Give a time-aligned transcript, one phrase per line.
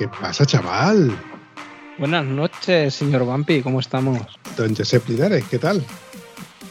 [0.00, 1.14] ¿Qué pasa, chaval?
[1.98, 4.18] Buenas noches, señor Vampi, ¿cómo estamos?
[4.56, 5.84] Don Josep Linares, ¿qué tal?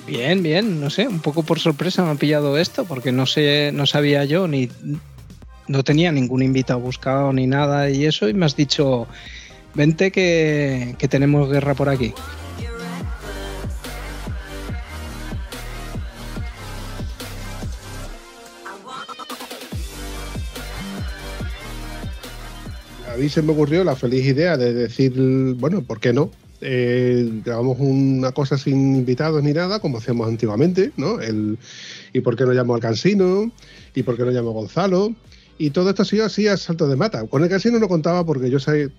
[0.08, 3.70] Bien, bien, no sé, un poco por sorpresa me ha pillado esto, porque no sé,
[3.72, 4.68] no sabía yo ni
[5.68, 9.08] no tenía ningún invitado buscado ni nada y eso, y me has dicho,
[9.76, 12.16] vente que, que tenemos guerra por aquí.
[23.20, 25.14] Mí se me ocurrió la feliz idea de decir,
[25.58, 26.32] bueno, ¿por qué no?
[26.62, 31.20] Eh, grabamos una cosa sin invitados ni nada, como hacíamos antiguamente, ¿no?
[31.20, 31.58] El,
[32.14, 33.52] ¿Y por qué no llamo al Cansino?
[33.94, 35.14] ¿Y por qué no llamo a Gonzalo?
[35.58, 37.28] Y todo esto ha sido así a salto de mata.
[37.28, 38.90] Con el Cansino no contaba porque yo sé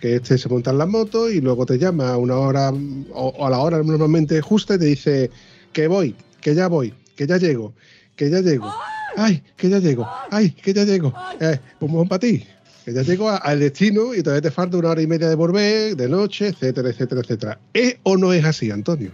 [0.00, 2.72] que este se monta en la moto y luego te llama a una hora
[3.14, 5.30] o a la hora normalmente justa y te dice
[5.72, 7.72] que voy, que ya voy, que ya llego,
[8.16, 8.70] que ya llego.
[9.18, 10.06] ¡Ay, que ya llego!
[10.30, 11.14] ¡Ay, que ya llego!
[11.40, 12.44] Eh, pues para ti
[12.86, 15.96] que ya llego al destino y todavía te falta una hora y media de volver,
[15.96, 17.58] de noche, etcétera, etcétera, etcétera.
[17.72, 19.10] ¿Es o no es así, Antonio?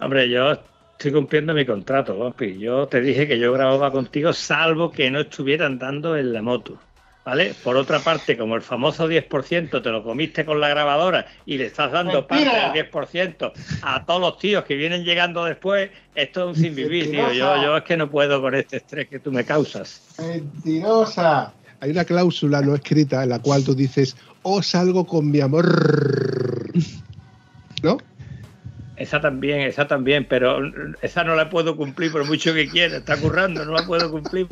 [0.00, 0.52] Hombre, yo
[0.92, 2.58] estoy cumpliendo mi contrato, Vampi.
[2.58, 6.78] Yo te dije que yo grababa contigo salvo que no estuviera andando en la moto.
[7.22, 7.54] ¿Vale?
[7.62, 11.66] Por otra parte, como el famoso 10% te lo comiste con la grabadora y le
[11.66, 13.52] estás dando parte del 10%
[13.82, 17.30] a todos los tíos que vienen llegando después, esto es un sin vivir, tío.
[17.34, 20.16] Yo, yo es que no puedo con este estrés que tú me causas.
[20.18, 25.40] Mentirosa hay una cláusula no escrita en la cual tú dices, o salgo con mi
[25.40, 26.70] amor.
[27.82, 27.98] ¿No?
[28.96, 30.60] Esa también, esa también, pero
[31.00, 32.98] esa no la puedo cumplir por mucho que quiera.
[32.98, 34.46] Está currando, no la puedo cumplir.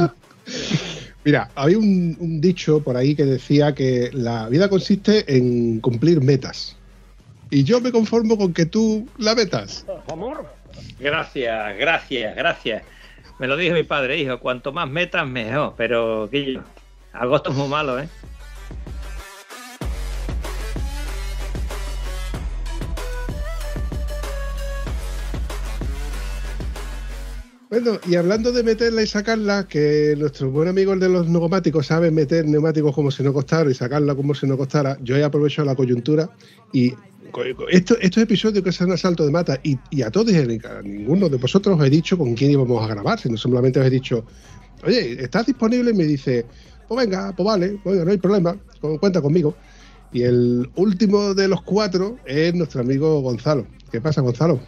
[1.24, 6.22] Mira, había un, un, dicho por ahí que decía que la vida consiste en cumplir
[6.22, 6.76] metas.
[7.50, 9.84] Y yo me conformo con que tú la metas.
[10.10, 10.46] Amor.
[10.98, 12.82] Gracias, gracias, gracias.
[13.38, 15.74] Me lo dijo mi padre, hijo, cuanto más metas, mejor.
[15.76, 16.62] Pero, Guillo,
[17.12, 18.08] Agosto es muy malo, ¿eh?
[27.70, 31.86] Bueno, y hablando de meterla y sacarla, que nuestro buen amigo el de los neumáticos
[31.86, 35.22] sabe meter neumáticos como si no costara y sacarla como si no costara, yo he
[35.22, 36.30] aprovechado la coyuntura
[36.72, 36.94] y
[37.70, 41.28] esto, estos episodios que son asalto de mata y, y a todos y a ninguno
[41.28, 44.24] de vosotros os he dicho con quién íbamos a grabar, sino simplemente os he dicho,
[44.84, 45.90] oye, ¿estás disponible?
[45.90, 46.46] Y me dice,
[46.88, 48.58] pues venga, pues vale, pues no hay problema,
[49.00, 49.54] cuenta conmigo.
[50.12, 53.66] Y el último de los cuatro es nuestro amigo Gonzalo.
[53.92, 54.58] ¿Qué pasa, Gonzalo?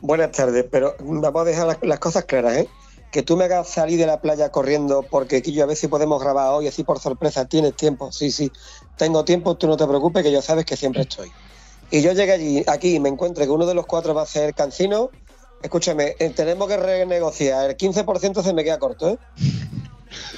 [0.00, 2.68] Buenas tardes, pero vamos a dejar las, cosas claras, ¿eh?
[3.12, 5.88] Que tú me hagas salir de la playa corriendo porque aquí yo a ver si
[5.88, 8.10] podemos grabar hoy, así por sorpresa, tienes tiempo.
[8.12, 8.50] Sí, sí,
[8.96, 11.30] tengo tiempo, tú no te preocupes, que yo sabes que siempre estoy.
[11.90, 14.26] Y yo llegué allí, aquí, y me encuentro que uno de los cuatro va a
[14.26, 15.10] ser Cancino.
[15.60, 17.68] Escúchame, eh, tenemos que renegociar.
[17.68, 19.18] El 15% se me queda corto, ¿eh?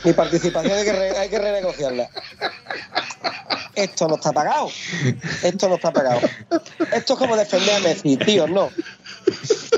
[0.04, 2.08] Mi participación hay que, re, hay que renegociarla.
[3.74, 4.68] Esto no está pagado.
[5.42, 6.20] Esto no está pagado.
[6.92, 8.70] Esto es como defender a Messi, tío, no.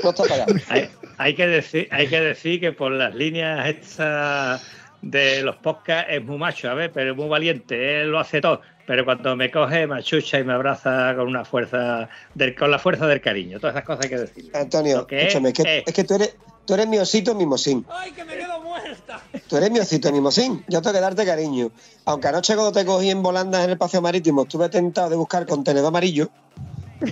[0.03, 0.53] No está pagado.
[0.69, 4.61] Hay, hay, que, decir, hay que decir que por las líneas estas
[5.01, 8.41] de los podcasts es muy macho, a ver, pero es muy valiente, él lo hace
[8.41, 8.61] todo.
[8.87, 12.79] Pero cuando me coge, me achucha y me abraza con una fuerza, del, con la
[12.79, 13.59] fuerza del cariño.
[13.59, 14.51] Todas esas cosas hay que decir.
[14.53, 16.35] Antonio, escúchame, es que, es que tú eres,
[16.65, 17.85] tú eres mi osito mimosín.
[17.89, 19.21] ¡Ay, que me quedo muerta!
[19.47, 20.63] Tú eres mi osito mimosín.
[20.67, 21.71] Yo tengo que darte cariño.
[22.05, 25.45] Aunque anoche cuando te cogí en volandas en el paseo marítimo, estuve tentado de buscar
[25.45, 26.29] contenedor amarillo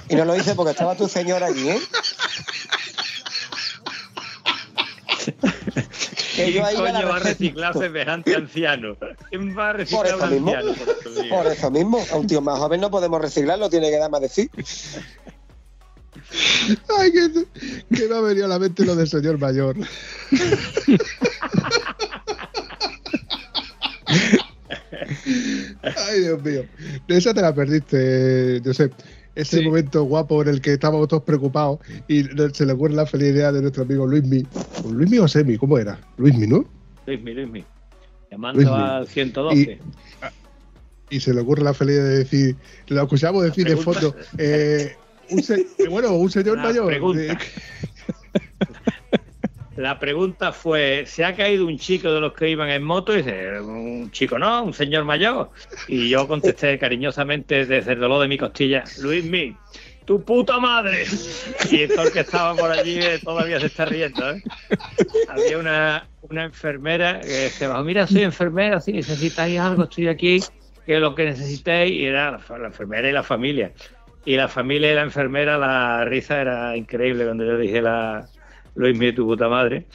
[0.09, 1.79] y no lo hice porque estaba tu señora allí, ¿eh?
[6.35, 8.97] Que yo ahí coño va a reciclar semejante anciano?
[9.29, 10.73] ¿Quién va a reciclar por eso mismo, anciano?
[11.03, 14.09] Por, por eso mismo, a un tío más joven no podemos reciclarlo, tiene que dar
[14.09, 14.49] más decir.
[16.97, 17.29] Ay, que,
[17.95, 19.75] que me ha venido a la mente lo del señor mayor.
[25.83, 26.63] Ay, Dios mío.
[27.07, 28.93] Esa te la perdiste, Josep.
[29.35, 29.65] Ese sí.
[29.65, 33.51] momento guapo en el que estábamos todos preocupados y se le ocurre la feliz idea
[33.51, 34.45] de nuestro amigo Luismi.
[34.91, 35.99] Luismi o Semi, ¿cómo era?
[36.17, 36.65] Luismi, ¿no?
[37.07, 37.63] Luismi, Luismi.
[38.29, 38.77] Llamando Luismi.
[38.77, 39.79] al 112.
[41.09, 42.55] Y, y, se le ocurre la feliz idea de decir,
[42.87, 44.95] lo escuchamos decir de fondo, eh,
[45.33, 46.87] un se, bueno, un señor Una mayor.
[46.87, 47.37] pregunta.
[49.75, 53.11] La pregunta fue, ¿se ha caído un chico de los que iban en moto?
[53.13, 55.49] Y dice, un chico no, un señor mayor.
[55.87, 59.55] Y yo contesté cariñosamente desde el dolor de mi costilla, Luis Mi,
[60.05, 61.05] tu puta madre.
[61.71, 64.29] Y el que estaba por allí eh, todavía se está riendo.
[64.29, 64.43] ¿eh?
[65.27, 70.39] Había una, una enfermera que se bajó, mira, soy enfermera, si necesitáis algo, estoy aquí,
[70.85, 73.71] que lo que necesitéis, y era la, la enfermera y la familia.
[74.25, 78.25] Y la familia y la enfermera, la risa era increíble cuando yo dije la,
[78.75, 79.85] Luis mío, tu puta madre.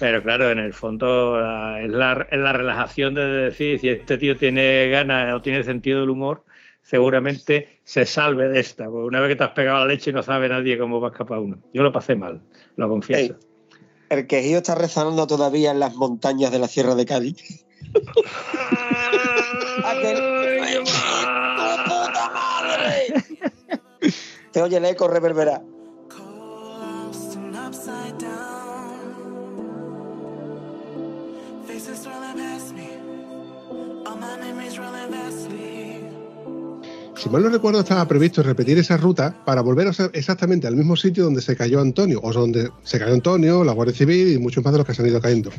[0.00, 4.18] Pero claro, en el fondo la- es, la, es la relajación de decir si este
[4.18, 6.44] tío tiene ganas o tiene sentido del humor,
[6.82, 8.86] seguramente se salve de esta.
[8.86, 11.10] Porque una vez que te has pegado la leche no sabe nadie cómo va a
[11.12, 11.58] escapar uno.
[11.72, 12.40] Yo lo pasé mal,
[12.76, 13.36] lo confieso.
[14.08, 17.64] El quejío está resonando todavía en las montañas de la Sierra de Cádiz.
[24.62, 25.62] Oye el eco reverberar.
[37.16, 41.24] Si mal no recuerdo, estaba previsto repetir esa ruta para volver exactamente al mismo sitio
[41.24, 44.72] donde se cayó Antonio, o donde se cayó Antonio, la Guardia Civil y muchos más
[44.72, 45.50] de los que se han ido cayendo.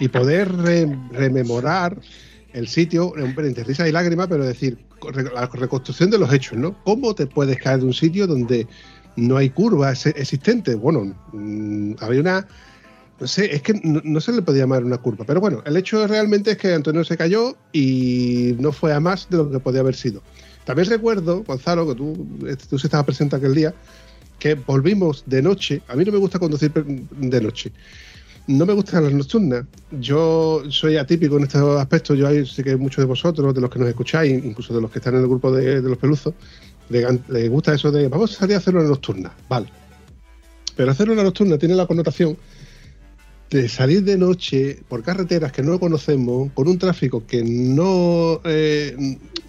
[0.00, 1.98] Y poder re- rememorar
[2.52, 4.78] el sitio, entre risa y lágrima, pero decir,
[5.34, 6.76] la reconstrucción de los hechos, ¿no?
[6.84, 8.66] ¿Cómo te puedes caer de un sitio donde
[9.16, 10.76] no hay curvas existentes?
[10.76, 12.46] Bueno, mm, había una.
[13.20, 16.04] No sé, es que no, se le podía llamar una curva, pero bueno, el hecho
[16.08, 19.80] realmente es que Antonio se cayó y no fue a más de lo que podía
[19.80, 20.22] haber sido.
[20.64, 23.74] También recuerdo, Gonzalo, que tú, este, tú estabas presente aquel día,
[24.40, 25.82] que volvimos de noche.
[25.86, 27.70] A mí no me gusta conducir de noche.
[28.46, 29.64] No me gustan las nocturnas.
[30.00, 32.18] Yo soy atípico en estos aspectos.
[32.18, 34.98] Yo sé que muchos de vosotros, de los que nos escucháis, incluso de los que
[34.98, 36.34] están en el grupo de, los peluzos,
[36.88, 39.32] le- les gusta eso de vamos a salir a hacer una nocturna.
[39.48, 39.68] Vale.
[40.76, 42.36] Pero hacer una nocturna tiene la connotación
[43.50, 48.96] de salir de noche por carreteras que no conocemos, con un tráfico que no, eh,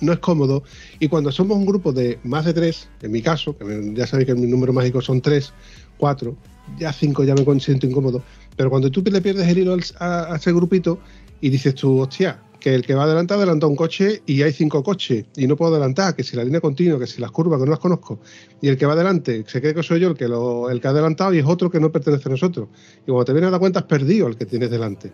[0.01, 0.63] no es cómodo,
[0.99, 3.55] y cuando somos un grupo de más de tres, en mi caso,
[3.93, 5.53] ya sabéis que mi número mágico son tres,
[5.97, 6.35] cuatro,
[6.77, 8.21] ya cinco ya me siento incómodo,
[8.55, 10.99] pero cuando tú le pierdes el hilo a, a ese grupito
[11.41, 14.81] y dices tú, hostia, que el que va adelante adelanta un coche y hay cinco
[14.83, 17.65] coches y no puedo adelantar, que si la línea continua, que si las curvas que
[17.65, 18.19] no las conozco,
[18.61, 20.87] y el que va adelante se cree que soy yo el que, lo, el que
[20.87, 22.69] ha adelantado y es otro que no pertenece a nosotros.
[23.01, 25.11] Y cuando te vienes a dar cuenta has perdido el que tienes delante.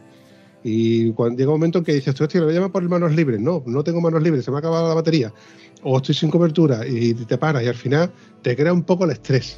[0.64, 2.88] Y cuando llega un momento en que dices, tú, hostia, lo voy a llamar por
[2.88, 3.40] manos libres.
[3.40, 5.34] No, no tengo manos libres, se me ha acabado la batería.
[5.82, 8.12] O estoy sin cobertura y te paras y al final
[8.44, 9.58] te crea un poco el estrés.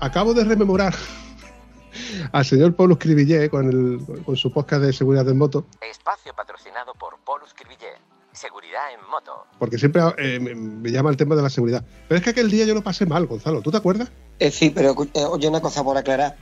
[0.00, 0.94] Acabo de rememorar
[2.32, 6.94] al señor Paulus Cribillé con, el, con su podcast de seguridad en moto, Espacio patrocinado
[6.94, 7.92] por Polus Cribillé.
[8.32, 9.44] Seguridad en moto.
[9.58, 11.84] porque siempre eh, me, me llama el tema de la seguridad.
[12.08, 13.60] Pero es que aquel día yo lo pasé mal, Gonzalo.
[13.60, 14.10] ¿Tú te acuerdas?
[14.38, 16.36] Eh, sí, pero eh, oye, una cosa por aclarar.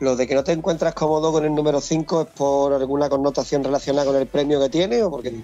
[0.00, 3.62] Lo de que no te encuentras cómodo con el número 5 es por alguna connotación
[3.62, 5.42] relacionada con el premio que tiene o porque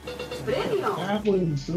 [0.99, 1.69] Ah, pues,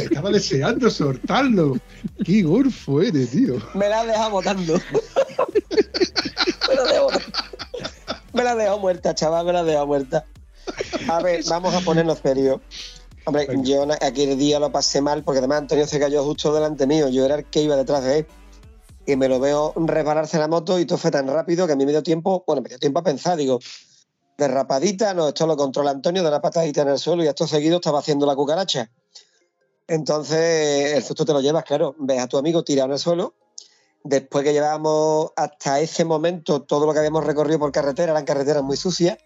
[0.00, 1.76] estaba deseando soltarlo.
[2.24, 3.56] Qué gorfo eres, tío.
[3.74, 4.74] me la has dejado votando.
[6.68, 7.08] me la has dejado
[8.34, 10.24] Me la has dejado muerta, chaval, me la has dejado muerta.
[11.08, 12.60] A ver, vamos a ponernos serios.
[13.26, 13.62] Hombre, Venga.
[13.64, 17.08] yo aquel día lo pasé mal porque además Antonio se cayó justo delante mío.
[17.08, 18.26] Yo era el que iba detrás de él.
[19.06, 21.84] Y me lo veo resbalarse la moto y todo fue tan rápido que a mí
[21.84, 23.60] me dio tiempo, bueno, me dio tiempo a pensar, digo,
[24.38, 27.76] derrapadita, no, esto lo controla Antonio, de una patadita en el suelo y esto seguido
[27.76, 28.90] estaba haciendo la cucaracha.
[29.86, 33.34] Entonces, el susto te lo llevas, claro, ves a tu amigo tirado en el suelo.
[34.02, 38.62] Después que llevábamos hasta ese momento todo lo que habíamos recorrido por carretera, eran carreteras
[38.62, 39.18] muy sucias.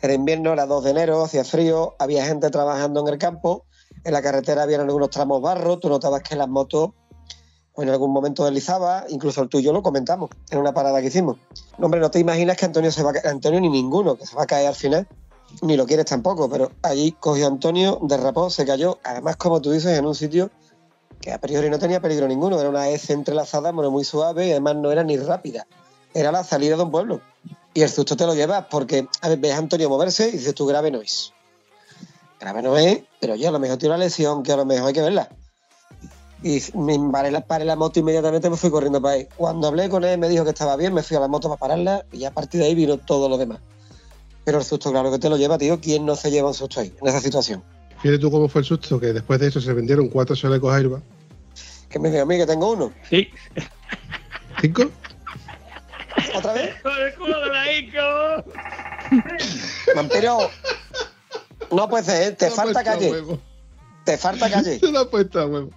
[0.00, 3.66] Era invierno, era 2 de enero, hacía frío, había gente trabajando en el campo,
[4.04, 6.90] en la carretera había algunos tramos barro, tú notabas que las motos
[7.74, 11.36] pues, en algún momento deslizaba, incluso el tuyo lo comentamos en una parada que hicimos.
[11.78, 14.26] No, hombre, no te imaginas que Antonio se va a ca- Antonio ni ninguno, que
[14.26, 15.08] se va a caer al final,
[15.62, 19.98] ni lo quieres tampoco, pero allí cogió Antonio, derrapó, se cayó, además como tú dices,
[19.98, 20.50] en un sitio
[21.20, 24.50] que a priori no tenía peligro ninguno, era una S entrelazada, bueno, muy suave y
[24.50, 25.66] además no era ni rápida,
[26.12, 27.20] era la salida de un pueblo.
[27.72, 30.54] Y el susto te lo llevas porque a ver, ves a Antonio moverse y dices
[30.54, 31.32] tú grave no es.
[32.38, 34.88] Grave no es, pero yo a lo mejor tiene una lesión que a lo mejor
[34.88, 35.28] hay que verla.
[36.44, 39.26] Y me paré la, paré la moto inmediatamente me fui corriendo para ahí.
[39.34, 41.58] Cuando hablé con él me dijo que estaba bien, me fui a la moto para
[41.58, 43.60] pararla y a partir de ahí vino todo lo demás.
[44.44, 45.80] Pero el susto, claro que te lo lleva, tío.
[45.80, 47.64] ¿Quién no se lleva un susto ahí, en esa situación?
[48.02, 51.00] Fíjate tú cómo fue el susto, que después de eso se vendieron cuatro chalecos Airbag.
[51.88, 52.92] Que me dijo a mí que tengo uno.
[53.08, 53.26] Sí,
[54.60, 54.90] ¿Cinco?
[56.34, 56.74] ¿Otra vez?
[56.82, 58.44] con el culo de la Ico.
[59.96, 60.38] Vampiro.
[61.72, 62.32] No puede ser, ¿eh?
[62.32, 63.24] te No, falta calle.
[64.04, 64.78] Te falta calle.
[64.80, 65.70] Se lo ha puesto a huevo.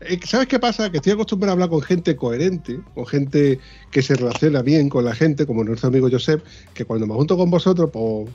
[0.00, 0.90] Eh, ¿Sabes qué pasa?
[0.90, 5.04] Que estoy acostumbrado a hablar con gente coherente, con gente que se relaciona bien con
[5.04, 6.42] la gente, como nuestro amigo Josep,
[6.72, 8.28] que cuando me junto con vosotros, pues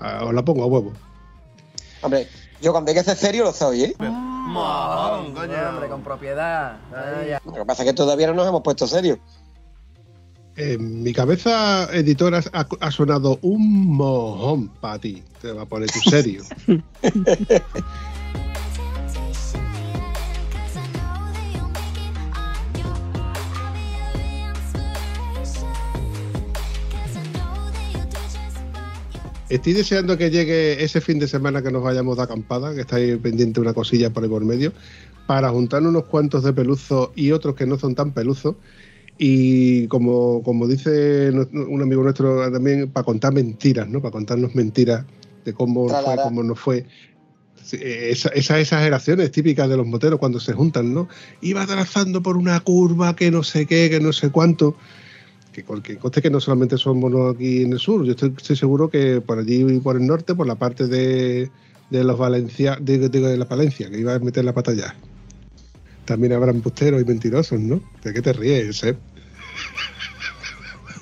[0.00, 0.92] ah, os la pongo a huevo.
[2.02, 2.28] Hombre,
[2.60, 3.94] yo cuando hay que ser serio lo soy, ¿eh?
[3.98, 5.68] Mojón, coño.
[5.70, 6.78] Hombre, con propiedad.
[6.92, 7.40] Ah.
[7.44, 9.18] Lo que pasa es que todavía no nos hemos puesto serios.
[10.56, 15.22] En mi cabeza editora ha, ha sonado un mojón para ti.
[15.40, 16.42] Te va a poner tu serio.
[29.48, 32.96] Estoy deseando que llegue ese fin de semana que nos vayamos de acampada, que está
[32.96, 34.72] ahí pendiente una cosilla por ahí por medio,
[35.26, 38.56] para juntar unos cuantos de peluzos y otros que no son tan peluzos.
[39.16, 44.00] Y como, como dice un amigo nuestro también, para contar mentiras, ¿no?
[44.02, 45.04] Para contarnos mentiras
[45.44, 46.84] de cómo fue, cómo no fue.
[47.72, 51.08] Esa- esas exageraciones típicas de los moteros cuando se juntan, ¿no?
[51.40, 54.76] Iba trazando por una curva que no sé qué, que no sé cuánto.
[55.64, 58.88] Que, que conste que no solamente somos aquí en el sur, yo estoy, estoy seguro
[58.88, 61.50] que por allí y por el norte, por la parte de,
[61.90, 64.94] de los Valencia, de, de la Palencia, que iba a meter la pata ya.
[66.04, 67.82] También habrá embusteros y mentirosos, ¿no?
[68.02, 68.96] ¿De qué te ríes, eh?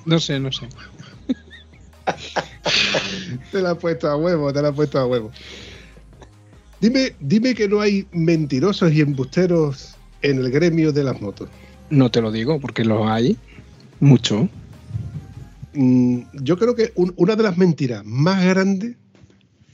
[0.04, 0.68] No sé, no sé.
[3.52, 5.30] Te la has puesto a huevo, te la has puesto a huevo.
[6.80, 11.48] Dime, dime que no hay mentirosos y embusteros en el gremio de las motos.
[11.90, 13.36] No te lo digo porque lo hay.
[14.00, 14.48] Mucho.
[15.74, 18.96] Mm, yo creo que un- una de las mentiras más grandes,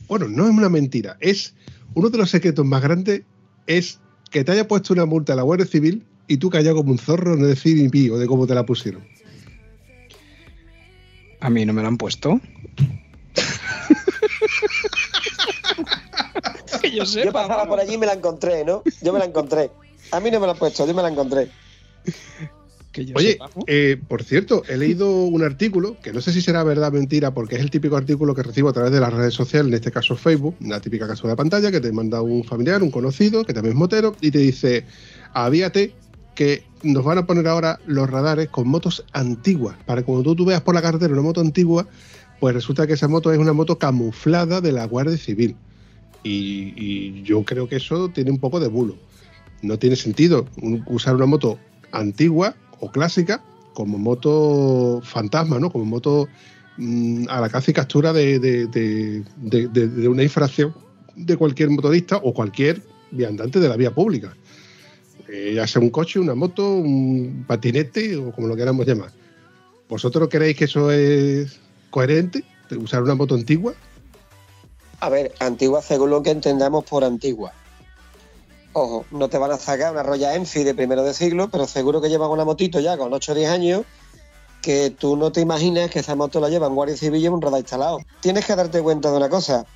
[0.08, 1.54] bueno, no es una mentira, es
[1.94, 3.22] uno de los secretos más grandes
[3.66, 4.00] es
[4.30, 6.98] que te haya puesto una multa a la Guardia Civil y tú callado como un
[6.98, 9.04] zorro no decir ni pío de cómo te la pusieron.
[11.40, 12.40] A mí no me lo han puesto.
[16.80, 17.32] que yo Yo sepa.
[17.32, 18.82] pasaba por allí y me la encontré, ¿no?
[19.02, 19.70] Yo me la encontré.
[20.10, 21.48] A mí no me la han puesto, yo me la encontré.
[22.92, 23.64] Que yo Oye, sepa, ¿no?
[23.66, 27.32] eh, por cierto, he leído un artículo que no sé si será verdad o mentira,
[27.32, 29.90] porque es el típico artículo que recibo a través de las redes sociales, en este
[29.90, 33.54] caso Facebook, una típica captura de pantalla que te manda un familiar, un conocido, que
[33.54, 34.84] también es motero, y te dice,
[35.32, 35.94] avíate
[36.34, 40.36] que nos van a poner ahora los radares con motos antiguas, para que cuando tú,
[40.36, 41.86] tú veas por la carretera una moto antigua,
[42.40, 45.56] pues resulta que esa moto es una moto camuflada de la Guardia Civil.
[46.24, 48.96] Y, y yo creo que eso tiene un poco de bulo.
[49.60, 50.46] No tiene sentido
[50.86, 51.58] usar una moto
[51.92, 53.40] antigua o clásica
[53.74, 55.70] como moto fantasma, ¿no?
[55.70, 56.28] Como moto
[56.76, 60.74] mm, a la caza y captura de, de- de- de- una infracción
[61.14, 64.34] de cualquier motorista o cualquier viandante de la vía pública.
[65.28, 69.10] Eh, ya sea un coche, una moto, un patinete o como lo queramos llamar.
[69.88, 71.58] ¿Vosotros creéis que eso es
[71.90, 72.44] coherente?
[72.76, 73.74] ¿Usar una moto antigua?
[75.00, 77.52] A ver, antigua según lo que entendamos por antigua.
[78.74, 82.00] Ojo, no te van a sacar una Royal Enfield de primero de siglo, pero seguro
[82.00, 83.82] que llevan una motito ya con 8 o 10 años
[84.62, 87.60] que tú no te imaginas que esa moto la llevan Guardia Civil y un radar
[87.60, 87.98] instalado.
[88.20, 89.66] Tienes que darte cuenta de una cosa.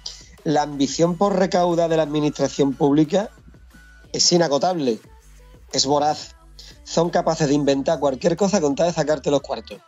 [0.45, 3.31] La ambición por recaudar de la administración pública
[4.13, 5.01] es inagotable,
[5.73, 6.37] es voraz.
[6.85, 9.79] Son capaces de inventar cualquier cosa con tal de sacarte los cuartos.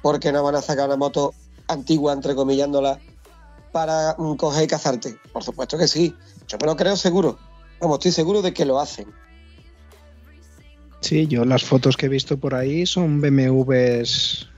[0.00, 1.34] Porque no van a sacar una moto
[1.68, 2.98] antigua, entrecomillándola,
[3.72, 5.18] para coger y cazarte?
[5.34, 6.16] Por supuesto que sí.
[6.48, 7.38] Yo me lo creo seguro.
[7.80, 9.06] Vamos, estoy seguro de que lo hacen.
[11.00, 14.48] Sí, yo las fotos que he visto por ahí son BMWs.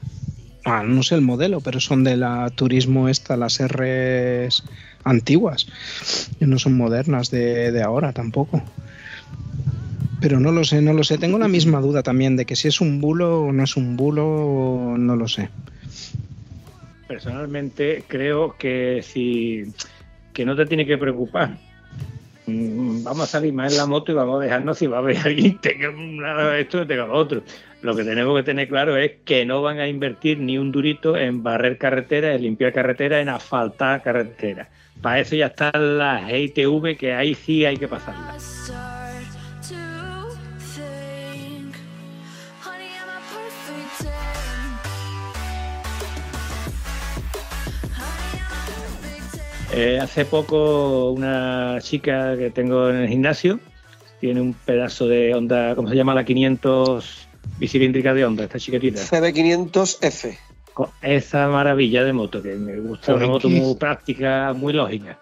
[0.65, 4.65] Ah, no sé el modelo, pero son de la turismo esta, las Rs
[5.05, 5.67] antiguas.
[6.41, 8.63] Y no son modernas de, de ahora tampoco.
[10.21, 11.19] Pero no lo sé, no lo sé.
[11.19, 13.97] Tengo la misma duda también de que si es un bulo o no es un
[13.97, 15.49] bulo, no lo sé.
[17.09, 19.65] Personalmente creo que si
[20.33, 21.59] que no te tiene que preocupar.
[22.47, 25.01] Mm, Vamos a salir más en la moto y vamos a dejarnos si va a
[25.01, 27.43] haber alguien tenga una- esto y tenga lo otro.
[27.83, 31.17] Lo que tenemos que tener claro es que no van a invertir ni un durito
[31.17, 34.69] en barrer carretera, en limpiar carretera, en asfaltar carretera.
[35.01, 38.73] Para eso ya están las ITV que ahí sí hay que pasarlas.
[49.75, 53.59] Eh, hace poco una chica que tengo en el gimnasio
[54.21, 56.15] tiene un pedazo de onda, ¿cómo se llama?
[56.15, 59.01] La 500 bicilíndrica de onda, esta chiquitita.
[59.01, 60.37] CB500F.
[60.75, 65.19] Con esa maravilla de moto que me gusta, una moto muy práctica, muy lógica.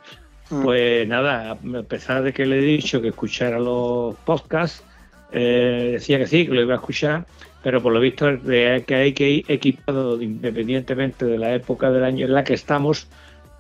[0.51, 0.63] Mm.
[0.63, 4.83] Pues nada, a pesar de que le he dicho que escuchara los podcasts,
[5.33, 7.25] eh, decía que sí, que lo iba a escuchar,
[7.63, 12.05] pero por lo visto de que hay que ir equipado independientemente de la época del
[12.05, 13.07] año en la que estamos,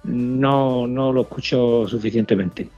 [0.04, 2.68] no, no lo escucho suficientemente.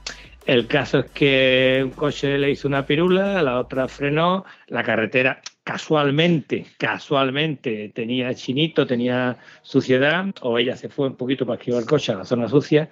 [0.45, 5.41] El caso es que un coche le hizo una pirula, la otra frenó, la carretera
[5.63, 11.87] casualmente, casualmente tenía chinito, tenía suciedad, o ella se fue un poquito para esquivar el
[11.87, 12.89] coche a la zona sucia.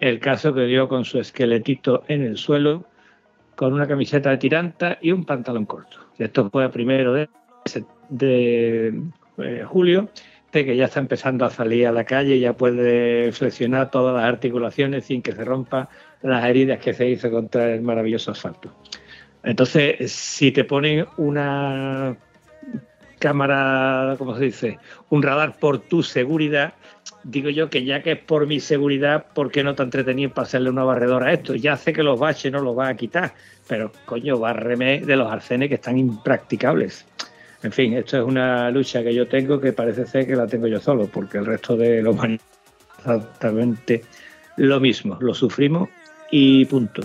[0.00, 2.86] El caso que dio con su esqueletito en el suelo,
[3.54, 5.98] con una camiseta de tiranta y un pantalón corto.
[6.18, 7.28] Esto fue a primero de,
[9.38, 10.08] eh, julio,
[10.62, 15.06] que ya está empezando a salir a la calle, ya puede flexionar todas las articulaciones
[15.06, 15.88] sin que se rompa
[16.22, 18.70] las heridas que se hizo contra el maravilloso asfalto.
[19.42, 22.16] Entonces, si te ponen una
[23.18, 24.78] cámara, ¿cómo se dice?
[25.10, 26.74] Un radar por tu seguridad,
[27.24, 30.46] digo yo que ya que es por mi seguridad, ¿por qué no te entretenido para
[30.46, 31.54] hacerle una barredora a esto?
[31.54, 33.34] Ya sé que los baches no los va a quitar,
[33.66, 37.06] pero coño, bárreme de los arcenes que están impracticables.
[37.64, 40.66] En fin, esto es una lucha que yo tengo que parece ser que la tengo
[40.66, 42.14] yo solo, porque el resto de los
[42.98, 44.04] exactamente
[44.56, 45.88] lo mismo, lo sufrimos
[46.30, 47.00] y punto.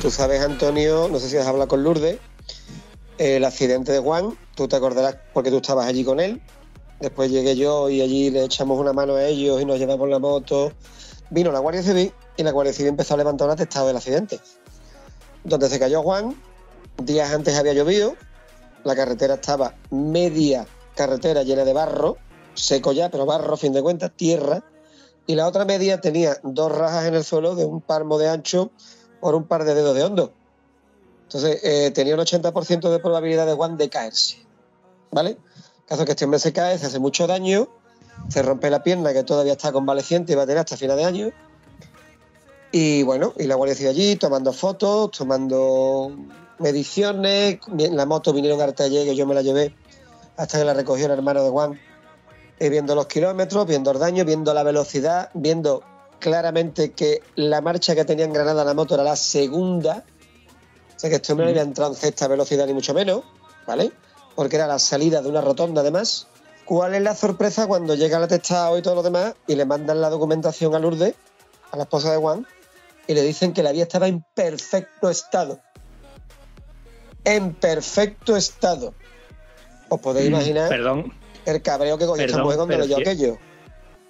[0.00, 2.18] Tú sabes, Antonio, no sé si has hablado con Lourdes,
[3.18, 6.40] el accidente de Juan, tú te acordarás porque tú estabas allí con él.
[7.00, 10.18] Después llegué yo y allí le echamos una mano a ellos y nos llevamos la
[10.18, 10.72] moto.
[11.30, 14.38] Vino la Guardia Civil y la Guardia Civil empezó a levantar un atestado del accidente.
[15.44, 16.34] Donde se cayó Juan,
[17.02, 18.14] días antes había llovido,
[18.84, 22.18] la carretera estaba media carretera llena de barro,
[22.54, 24.62] seco ya, pero barro, a fin de cuentas, tierra,
[25.26, 28.70] y la otra media tenía dos rajas en el suelo de un palmo de ancho
[29.20, 30.32] por un par de dedos de hondo.
[31.22, 34.44] Entonces, eh, tenía un 80% de probabilidad de Juan de caerse.
[35.12, 35.38] ¿Vale?
[35.90, 37.66] Caso que este hombre se cae, se hace mucho daño,
[38.28, 41.04] se rompe la pierna que todavía está convaleciente y va a tener hasta final de
[41.04, 41.30] año.
[42.70, 46.12] Y bueno, y la Guardia Civil allí tomando fotos, tomando
[46.60, 47.58] mediciones.
[47.66, 49.74] La moto vinieron a taller que yo me la llevé
[50.36, 51.80] hasta que la recogió el hermano de Juan.
[52.60, 55.82] eh, viendo los kilómetros, viendo el daño, viendo la velocidad, viendo
[56.20, 60.04] claramente que la marcha que tenía en Granada la moto era la segunda.
[60.94, 63.24] O sea que esto no había entrado en sexta velocidad ni mucho menos,
[63.66, 63.90] ¿vale?
[64.40, 66.26] Porque era la salida de una rotonda además.
[66.64, 70.00] ¿Cuál es la sorpresa cuando llega el atestado y todo lo demás y le mandan
[70.00, 71.14] la documentación a Lourdes,
[71.70, 72.46] a la esposa de Juan,
[73.06, 75.60] y le dicen que la vía estaba en perfecto estado?
[77.24, 78.94] En perfecto estado.
[79.90, 81.12] Os podéis imaginar Perdón,
[81.44, 83.36] el cabreo que cogió esta mujer cuando leyó aquello.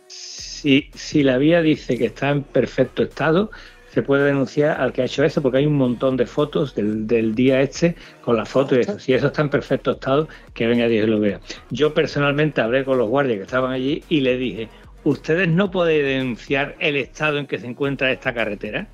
[0.07, 3.51] si, si la vía dice que está en perfecto estado,
[3.93, 7.07] se puede denunciar al que ha hecho eso, porque hay un montón de fotos del,
[7.07, 8.99] del día este con las fotos y eso.
[8.99, 11.41] Si eso está en perfecto estado, que venga Dios y lo vea.
[11.71, 14.69] Yo personalmente hablé con los guardias que estaban allí y le dije,
[15.05, 18.87] ustedes no pueden denunciar el estado en que se encuentra esta carretera,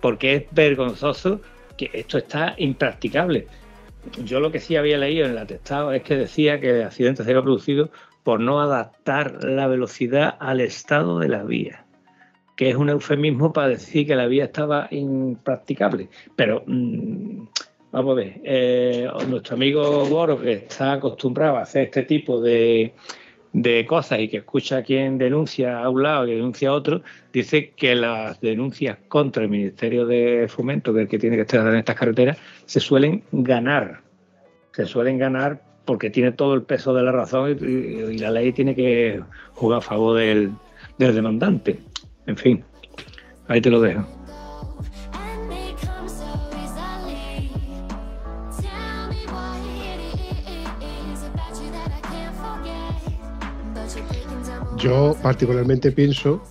[0.00, 1.40] porque es vergonzoso
[1.76, 3.46] que esto está impracticable.
[4.24, 7.22] Yo lo que sí había leído en el atestado es que decía que el accidente
[7.22, 7.90] se había producido
[8.24, 11.81] por no adaptar la velocidad al estado de la vía,
[12.62, 16.08] que es un eufemismo para decir que la vía estaba impracticable.
[16.36, 17.42] Pero mm,
[17.90, 22.92] vamos a ver, eh, nuestro amigo Goro, que está acostumbrado a hacer este tipo de,
[23.52, 27.02] de cosas y que escucha a quien denuncia a un lado y denuncia a otro,
[27.32, 31.42] dice que las denuncias contra el Ministerio de Fomento, que es el que tiene que
[31.42, 34.02] estar en estas carreteras, se suelen ganar.
[34.72, 38.30] Se suelen ganar porque tiene todo el peso de la razón y, y- y la
[38.30, 39.20] ley tiene que
[39.54, 40.52] jugar a favor del,
[40.96, 41.80] del demandante.
[42.26, 42.64] En fin,
[43.48, 44.06] ahí te lo dejo.
[54.82, 56.42] Yo particularmente pienso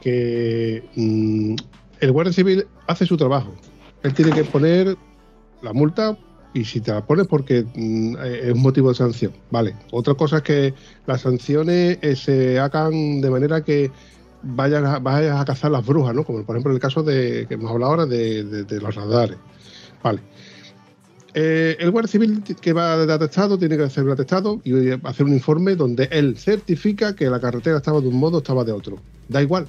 [0.00, 1.54] que mm,
[2.00, 3.54] el Guardia Civil hace su trabajo.
[4.02, 4.96] Él tiene que poner
[5.62, 6.18] la multa
[6.54, 9.32] y si te la pones porque mm, es un motivo de sanción.
[9.52, 9.76] Vale.
[9.92, 10.74] Otra cosa es que
[11.06, 13.92] las sanciones eh, se hagan de manera que
[14.42, 16.24] vayan a, vayas a cazar las brujas, ¿no?
[16.24, 19.36] Como por ejemplo el caso de que hemos hablado ahora de, de- los radares.
[20.02, 20.20] Vale.
[21.34, 25.24] Eh, el Guardia Civil que va de atestado tiene que hacer un atestado y hacer
[25.24, 28.98] un informe donde él certifica que la carretera estaba de un modo, estaba de otro.
[29.28, 29.66] Da igual.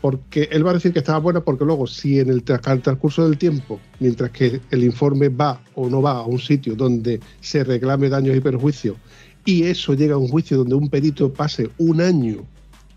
[0.00, 3.38] Porque él va a decir que estaba buena porque luego si en el, transcurso del
[3.38, 8.08] tiempo, mientras que el informe va o no va a un sitio donde se reclame
[8.10, 8.96] daños y perjuicios
[9.44, 12.44] y eso llega a un juicio donde un perito pase un año,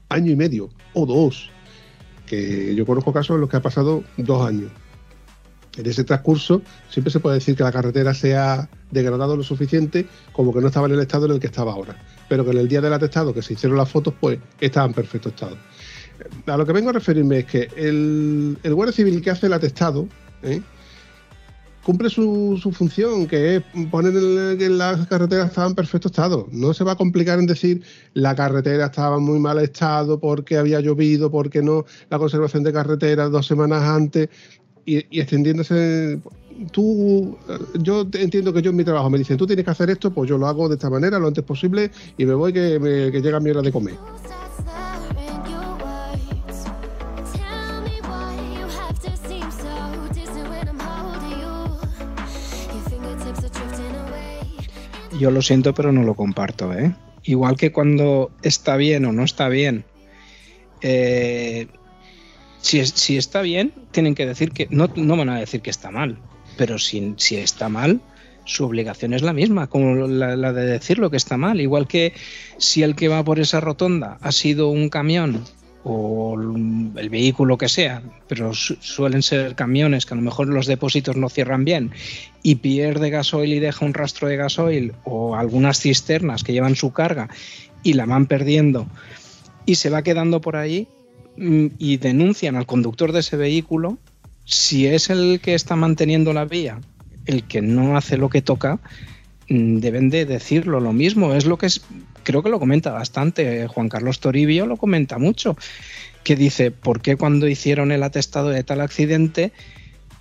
[0.09, 1.49] año y medio o dos,
[2.25, 4.71] que yo conozco casos en los que ha pasado dos años.
[5.77, 10.07] En ese transcurso siempre se puede decir que la carretera se ha degradado lo suficiente
[10.33, 11.95] como que no estaba en el estado en el que estaba ahora.
[12.27, 14.93] Pero que en el día del atestado que se hicieron las fotos, pues estaba en
[14.93, 15.55] perfecto estado.
[16.47, 19.53] A lo que vengo a referirme es que el, el Guardia Civil que hace el
[19.53, 20.07] atestado,
[20.41, 20.61] ¿eh?
[21.87, 26.45] Cumple su, su función, que es poner el- que las carreteras estaban en perfecto estado.
[26.51, 27.81] No se va a complicar en decir
[28.13, 32.73] la carretera estaba en muy mal estado porque había llovido, porque no, la conservación de
[32.73, 34.27] carreteras dos semanas antes
[34.85, 36.19] y, extendiéndose.
[36.71, 37.37] Tú,
[37.79, 40.29] yo entiendo que yo en mi trabajo me dicen, tú tienes que hacer esto, pues
[40.29, 43.21] yo lo hago de esta manera lo antes posible y me voy que, me- que
[43.21, 43.93] llega mi hora de comer.
[55.19, 56.93] Yo lo siento, pero no lo comparto, ¿eh?
[57.23, 59.85] Igual que cuando está bien o no está bien.
[60.81, 61.67] eh,
[62.61, 64.67] si, si está bien, tienen que decir que.
[64.69, 66.17] No, no van a decir que está mal.
[66.57, 68.01] Pero si, si está mal,
[68.45, 71.61] su obligación es la misma, como la, la de decir lo que está mal.
[71.61, 72.13] Igual que
[72.57, 75.43] si el que va por esa rotonda ha sido un camión
[75.89, 76.35] o
[76.97, 81.15] el vehículo que sea, pero su- suelen ser camiones que a lo mejor los depósitos
[81.15, 81.91] no cierran bien
[82.43, 86.91] y pierde gasoil y deja un rastro de gasoil o algunas cisternas que llevan su
[86.91, 87.29] carga
[87.83, 88.85] y la van perdiendo
[89.65, 90.87] y se va quedando por ahí
[91.37, 93.97] mm, y denuncian al conductor de ese vehículo,
[94.43, 96.79] si es el que está manteniendo la vía,
[97.25, 98.79] el que no hace lo que toca,
[99.49, 101.33] mm, deben de decirlo lo mismo.
[101.33, 101.81] Es lo que es,
[102.27, 105.55] creo que lo comenta bastante eh, Juan Carlos Toribio, lo comenta mucho,
[106.25, 109.53] que dice, ¿por qué cuando hicieron el atestado de tal accidente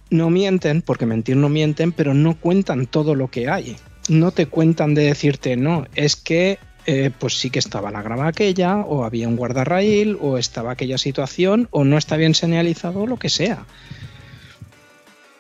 [0.09, 3.77] no mienten, porque mentir no mienten, pero no cuentan todo lo que hay?
[4.09, 8.29] No te cuentan de decirte, no, es que eh, pues sí que estaba la grava
[8.29, 13.17] aquella, o había un guardarraíl, o estaba aquella situación, o no está bien señalizado, lo
[13.17, 13.67] que sea.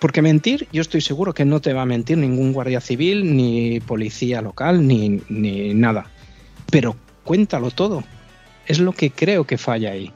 [0.00, 3.78] Porque mentir, yo estoy seguro que no te va a mentir ningún guardia civil, ni
[3.78, 6.10] policía local, ni, ni nada.
[6.70, 8.02] Pero cuéntalo todo.
[8.66, 10.12] Es lo que creo que falla ahí.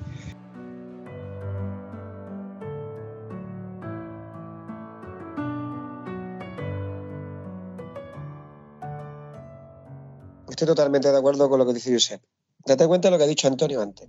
[10.48, 12.20] Estoy totalmente de acuerdo con lo que dice Josep.
[12.66, 14.08] Date cuenta de lo que ha dicho Antonio antes.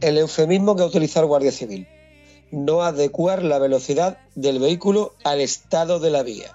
[0.00, 1.88] El eufemismo que ha utilizado el Guardia Civil.
[2.52, 6.52] No adecuar la velocidad del vehículo al estado de la vía.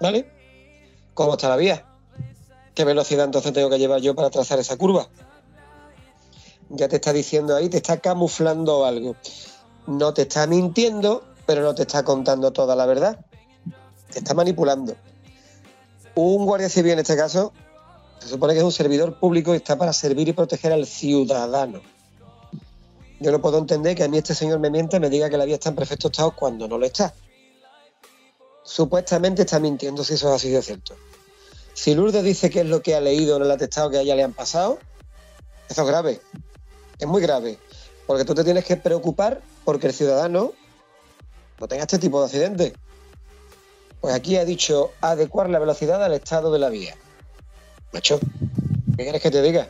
[0.00, 0.28] ¿Vale?
[1.14, 1.86] ¿Cómo está la vía?
[2.78, 5.08] ¿Qué velocidad entonces tengo que llevar yo para trazar esa curva?
[6.68, 9.16] Ya te está diciendo ahí, te está camuflando algo.
[9.88, 13.18] No te está mintiendo, pero no te está contando toda la verdad.
[14.12, 14.94] Te está manipulando.
[16.14, 17.52] Un guardia civil en este caso
[18.20, 21.80] se supone que es un servidor público y está para servir y proteger al ciudadano.
[23.18, 25.36] Yo no puedo entender que a mí este señor me mienta y me diga que
[25.36, 27.12] la vía está en perfecto estado cuando no lo está.
[28.62, 30.94] Supuestamente está mintiendo si eso ha sido cierto.
[31.78, 34.16] Si Lourdes dice que es lo que ha leído en el atestado que a ella
[34.16, 34.80] le han pasado,
[35.68, 36.20] eso es grave.
[36.98, 37.56] Es muy grave.
[38.04, 40.54] Porque tú te tienes que preocupar porque el ciudadano
[41.60, 42.72] no tenga este tipo de accidentes.
[44.00, 46.96] Pues aquí ha dicho adecuar la velocidad al estado de la vía.
[47.92, 48.18] Macho,
[48.96, 49.68] ¿qué quieres que te diga?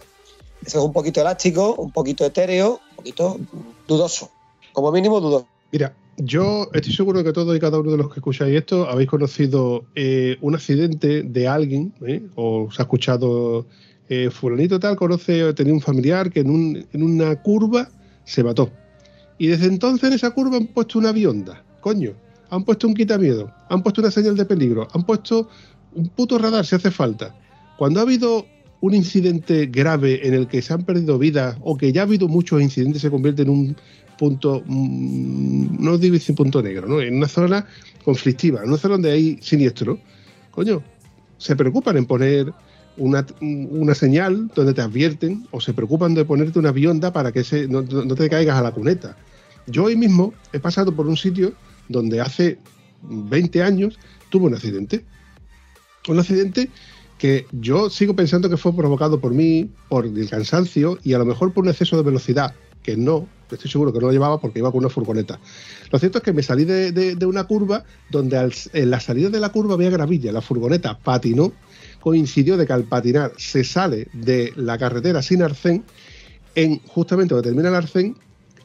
[0.64, 3.36] Eso es un poquito elástico, un poquito etéreo, un poquito
[3.86, 4.30] dudoso.
[4.72, 5.46] Como mínimo dudoso.
[5.72, 9.08] Mira, yo estoy seguro que todos y cada uno de los que escucháis esto habéis
[9.08, 12.22] conocido eh, un accidente de alguien, ¿eh?
[12.34, 13.66] o os ha escuchado
[14.08, 17.88] eh, fulanito tal, conoce, tenía un familiar que en, un- en una curva
[18.24, 18.70] se mató.
[19.38, 22.12] Y desde entonces en esa curva han puesto una bionda, coño.
[22.50, 25.48] Han puesto un quitamiedo, han puesto una señal de peligro, han puesto
[25.94, 27.34] un puto radar si hace falta.
[27.76, 28.46] Cuando ha habido
[28.80, 32.26] un incidente grave en el que se han perdido vidas o que ya ha habido
[32.26, 33.76] muchos incidentes, se convierte en un
[34.18, 37.00] punto, mm, no digo decir punto negro, ¿no?
[37.00, 37.66] en una zona
[38.04, 39.98] conflictiva, en una zona donde hay siniestro.
[40.50, 40.82] Coño,
[41.38, 42.52] se preocupan en poner
[42.96, 47.44] una, una señal donde te advierten o se preocupan de ponerte una bionda para que
[47.44, 49.16] se, no, no te caigas a la cuneta.
[49.66, 51.52] Yo hoy mismo he pasado por un sitio
[51.88, 52.58] donde hace
[53.02, 53.98] 20 años
[54.30, 55.04] tuve un accidente.
[56.08, 56.70] Un accidente
[57.18, 61.24] que yo sigo pensando que fue provocado por mí, por el cansancio y a lo
[61.24, 64.58] mejor por un exceso de velocidad, que no, estoy seguro que no lo llevaba porque
[64.58, 65.38] iba con una furgoneta.
[65.90, 69.50] Lo cierto es que me salí de, una curva donde en la salida de la
[69.50, 71.52] curva había gravilla, la furgoneta patinó,
[72.00, 75.84] coincidió de que al patinar se sale de la carretera sin arcén,
[76.54, 78.16] en justamente donde termina el arcén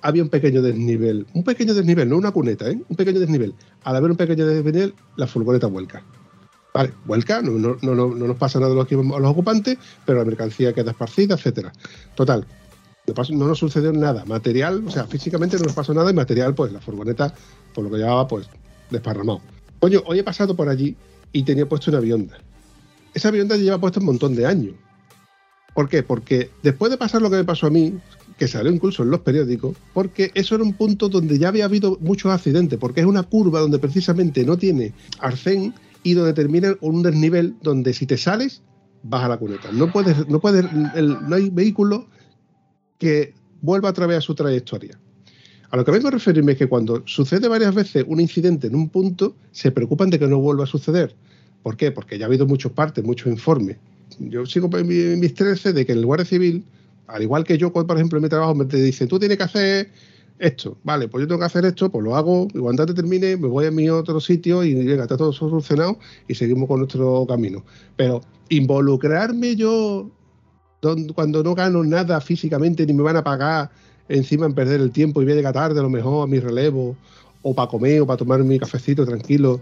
[0.02, 2.78] había un pequeño desnivel, un pequeño desnivel, no una cuneta, ¿eh?
[2.90, 3.54] un pequeño desnivel.
[3.84, 6.04] Al haber un pequeño desnivel, la furgoneta vuelca.
[6.74, 9.78] Vale, vuelca, no, no, no, no- no nos pasa nada a los, a los ocupantes,
[10.06, 11.72] pero la mercancía queda esparcida, etcétera.
[12.16, 12.46] Total,
[13.32, 14.24] no, nos sucedió nada.
[14.26, 17.34] Material, o sea, físicamente no nos pasó nada y material, pues la furgoneta,
[17.74, 18.48] por lo que llevaba, pues
[18.90, 19.42] desparramado.
[19.80, 20.96] Coño, hoy he pasado por allí
[21.32, 22.38] y tenía puesto una bionda.
[23.14, 24.76] Esa bionda lleva puesta un montón de años.
[25.74, 26.04] ¿Por qué?
[26.04, 27.96] Porque después de pasar lo que me pasó a mí,
[28.38, 31.98] que salió incluso en los periódicos, porque eso era un punto donde ya había habido
[32.00, 37.02] muchos accidentes, porque es una curva donde precisamente no tiene arcén y donde termina un
[37.02, 38.62] desnivel donde si te sales,
[39.04, 39.70] vas a la cuneta.
[39.72, 42.08] No puedes, no puedes, el- no hay vehículo
[43.04, 44.98] que vuelva a través de su trayectoria.
[45.70, 48.76] A lo que vengo a referirme es que cuando sucede varias veces un incidente en
[48.76, 51.16] un punto, se preocupan de que no vuelva a suceder.
[51.64, 51.92] ¿Por qué?
[51.92, 53.78] Porque ya ha habido muchos partes, muchos informes.
[54.20, 56.64] Yo sigo mis 13 de que el Guardia Civil,
[57.08, 59.92] al igual que yo, por ejemplo, en mi trabajo me dice, tú tienes que hacer
[60.40, 60.78] esto.
[60.84, 63.48] Vale, pues yo tengo que hacer esto, pues lo hago, y cuando te termine, me
[63.48, 67.64] voy a mi otro sitio y llega, está todo solucionado y seguimos con nuestro camino.
[67.96, 70.12] Pero involucrarme yo
[70.84, 73.70] don- cuando no gano nada físicamente ni me van a pagar
[74.10, 76.40] encima en perder el tiempo y voy a llegar tarde a lo mejor a mi
[76.40, 76.96] relevo
[77.42, 79.62] o para comer o para tomar mi cafecito tranquilo.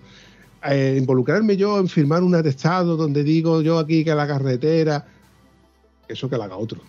[0.67, 5.05] Eh, involucrarme yo en firmar un atestado donde digo yo aquí que la carretera,
[6.07, 6.79] eso que la haga otro.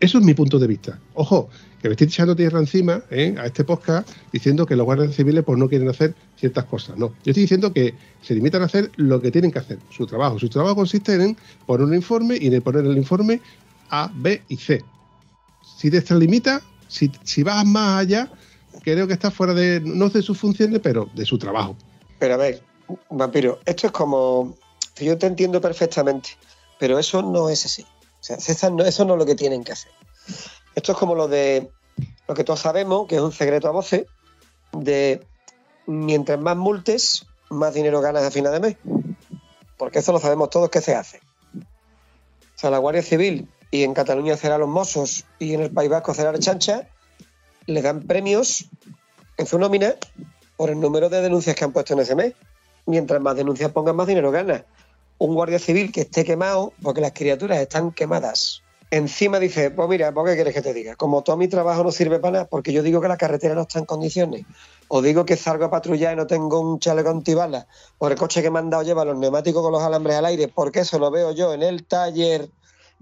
[0.00, 0.98] Eso es mi punto de vista.
[1.12, 3.34] Ojo, que me estoy echando tierra encima ¿eh?
[3.38, 6.96] a este podcast diciendo que los guardias civiles pues no quieren hacer ciertas cosas.
[6.96, 10.06] No, yo estoy diciendo que se limitan a hacer lo que tienen que hacer, su
[10.06, 10.38] trabajo.
[10.38, 11.36] Su trabajo consiste en
[11.66, 13.42] poner un informe y en poner el informe
[13.90, 14.82] A, B y C.
[15.78, 18.32] Si te extralimita, si, si vas más allá,
[18.82, 21.76] creo que estás fuera de, no de sus funciones, pero de su trabajo.
[22.18, 22.62] Pero a ver,
[23.10, 24.56] vampiro, esto es como.
[24.98, 26.30] Yo te entiendo perfectamente,
[26.78, 27.84] pero eso no es así.
[28.20, 29.92] O sea, no, eso no es lo que tienen que hacer.
[30.74, 31.70] Esto es como lo de
[32.28, 34.06] lo que todos sabemos, que es un secreto a voces,
[34.72, 35.26] de
[35.86, 38.76] mientras más multes, más dinero ganas a final de mes.
[39.76, 41.20] Porque eso lo sabemos todos que se hace.
[41.56, 45.90] O sea, la Guardia Civil y en Cataluña será los Mossos y en el País
[45.90, 46.88] Vasco será la Chancha,
[47.66, 48.68] le dan premios
[49.38, 49.94] en su nómina
[50.56, 52.34] por el número de denuncias que han puesto en ese mes.
[52.86, 54.66] Mientras más denuncias pongan, más dinero gana.
[55.20, 58.62] Un guardia civil que esté quemado, porque las criaturas están quemadas.
[58.90, 60.96] Encima dice, pues mira, ¿por qué quieres que te diga?
[60.96, 63.60] Como todo mi trabajo no sirve para nada, porque yo digo que la carretera no
[63.60, 64.46] está en condiciones,
[64.88, 67.66] o digo que salgo a patrullar y no tengo un chaleco antibalas,
[67.98, 70.48] o el coche que me han dado lleva los neumáticos con los alambres al aire,
[70.48, 72.48] porque eso lo veo yo en el taller,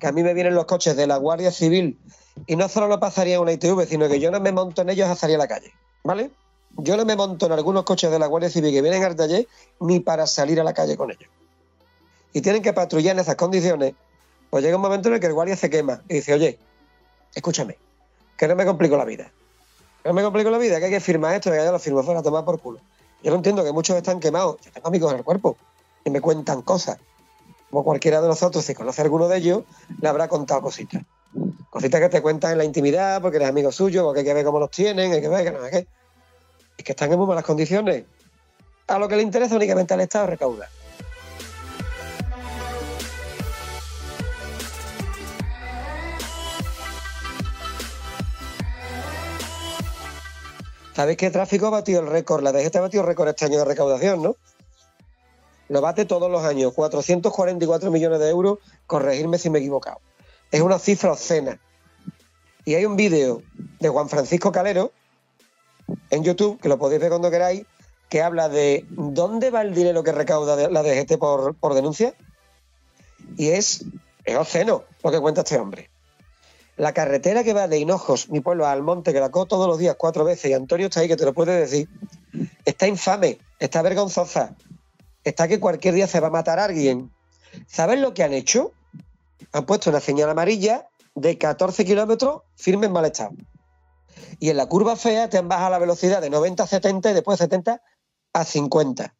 [0.00, 2.00] que a mí me vienen los coches de la Guardia Civil,
[2.48, 4.90] y no solo lo pasaría en una ITV, sino que yo no me monto en
[4.90, 6.32] ellos a salir a la calle, ¿vale?
[6.78, 9.46] Yo no me monto en algunos coches de la Guardia Civil que vienen al taller
[9.78, 11.30] ni para salir a la calle con ellos.
[12.32, 13.94] Y tienen que patrullar en esas condiciones.
[14.50, 16.58] Pues llega un momento en el que el guardia se quema y dice, oye,
[17.34, 17.76] escúchame,
[18.36, 19.30] que no me complico la vida.
[20.02, 22.02] Que no me complico la vida, que hay que firmar esto, que ya lo firmo
[22.02, 22.80] fuera, tomar por culo.
[23.22, 24.56] Yo no entiendo que muchos están quemados.
[24.64, 25.56] Yo tengo amigos en el cuerpo
[26.04, 26.98] y me cuentan cosas.
[27.70, 29.64] Como cualquiera de nosotros, si conoce a alguno de ellos,
[30.00, 31.02] le habrá contado cositas.
[31.68, 34.44] Cositas que te cuentan en la intimidad, porque eres amigo suyo, porque hay que ver
[34.44, 35.86] cómo los tienen, hay que ver que no qué.
[36.78, 38.04] Es que están en muy malas condiciones.
[38.86, 40.68] A lo que le interesa únicamente al Estado es recaudar.
[50.98, 52.42] ¿Sabéis qué tráfico ha batido el récord?
[52.42, 54.34] La DGT ha batido el récord este año de recaudación, ¿no?
[55.68, 60.00] Lo bate todos los años, 444 millones de euros, corregirme si me he equivocado.
[60.50, 61.60] Es una cifra obscena.
[62.64, 63.42] Y hay un vídeo
[63.78, 64.90] de Juan Francisco Calero
[66.10, 67.64] en YouTube, que lo podéis ver cuando queráis,
[68.08, 72.12] que habla de dónde va el dinero que recauda la DGT por, por denuncia.
[73.36, 73.84] Y es,
[74.24, 75.90] es obsceno lo que cuenta este hombre.
[76.78, 79.78] La carretera que va de Hinojos, mi pueblo, a Almonte, que la cojo todos los
[79.78, 81.88] días cuatro veces, y Antonio está ahí, que te lo puede decir,
[82.64, 84.54] está infame, está vergonzosa,
[85.24, 87.12] está que cualquier día se va a matar a alguien.
[87.66, 88.72] ¿Sabes lo que han hecho?
[89.52, 93.32] Han puesto una señal amarilla de 14 kilómetros firme en mal estado.
[94.38, 97.14] Y en la curva fea te han bajado la velocidad de 90 a 70 y
[97.14, 97.82] después de 70
[98.34, 99.16] a 50.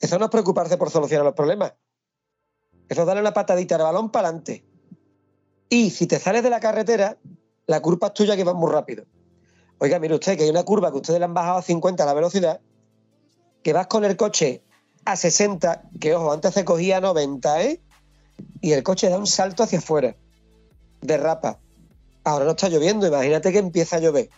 [0.00, 1.74] Eso no es preocuparse por solucionar los problemas.
[2.88, 4.67] Eso es darle una patadita al balón para adelante.
[5.68, 7.18] Y si te sales de la carretera,
[7.66, 9.04] la curva es tuya que va muy rápido.
[9.78, 12.14] Oiga, mire usted que hay una curva que ustedes le han bajado a 50 la
[12.14, 12.60] velocidad,
[13.62, 14.62] que vas con el coche
[15.04, 17.80] a 60, que ojo, antes se cogía a 90, ¿eh?
[18.60, 20.16] Y el coche da un salto hacia afuera,
[21.00, 21.60] derrapa.
[22.24, 24.30] Ahora no está lloviendo, imagínate que empieza a llover.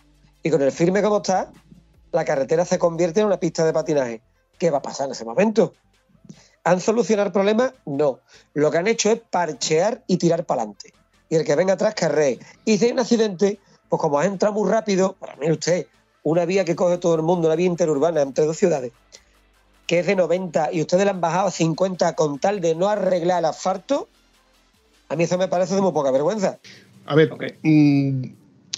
[0.43, 1.51] Y con el firme como está,
[2.11, 4.21] la carretera se convierte en una pista de patinaje.
[4.57, 5.73] ¿Qué va a pasar en ese momento?
[6.63, 7.73] ¿Han solucionado el problema?
[7.85, 8.19] No.
[8.53, 10.93] Lo que han hecho es parchear y tirar para adelante.
[11.31, 12.39] Y el que venga atrás carree.
[12.65, 13.57] Y si hay un accidente,
[13.89, 15.87] pues como ha entrado muy rápido, para mí usted,
[16.23, 18.91] una vía que coge todo el mundo, una vía interurbana entre dos ciudades,
[19.87, 22.89] que es de 90 y ustedes le han bajado a 50 con tal de no
[22.89, 24.09] arreglar el asfalto,
[25.07, 26.59] a mí eso me parece de muy poca vergüenza.
[27.05, 27.31] A ver,
[27.63, 28.23] mm,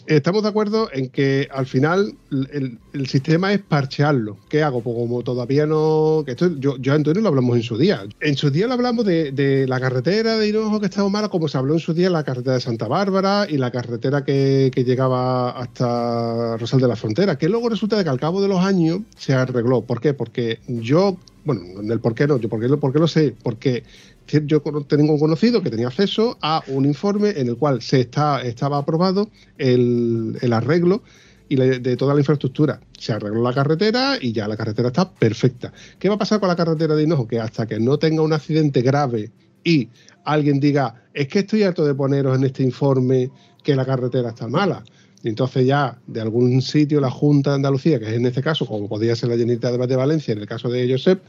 [0.07, 4.37] Estamos de acuerdo en que al final el, sistema es parchearlo.
[4.49, 4.81] ¿Qué hago?
[4.81, 6.23] Pues como todavía no.
[6.27, 8.03] Esto, yo, yo a Antonio lo hablamos en su día.
[8.19, 11.57] En su día lo hablamos de, la carretera de Hinojo que estaba mala, como se
[11.57, 15.51] habló en su día la carretera de Santa Bárbara y la carretera que, que llegaba
[15.51, 17.37] hasta Rosal de la Frontera.
[17.37, 19.81] Que luego resulta de que al cabo de los años se arregló.
[19.81, 20.13] ¿Por qué?
[20.13, 21.17] Porque yo.
[21.45, 23.35] Bueno, en el por qué no, yo por qué, por qué lo sé.
[23.43, 23.83] Porque
[24.27, 28.41] yo tengo un conocido que tenía acceso a un informe en el cual se está,
[28.41, 31.03] estaba aprobado el, arreglo
[31.49, 32.79] y de toda la infraestructura.
[32.97, 35.73] Se arregló la carretera y ya la carretera está perfecta.
[35.99, 37.27] ¿Qué va a pasar con la carretera de Hinojo?
[37.27, 39.31] Que hasta que no tenga un accidente grave
[39.63, 39.89] y
[40.25, 43.29] alguien diga, es que estoy harto de poneros en este informe
[43.63, 44.83] que la carretera está mala.
[45.23, 48.89] Entonces ya de algún sitio la Junta de Andalucía, que es en este caso, como
[48.89, 51.23] podría ser la de de Valencia, en el caso de Josep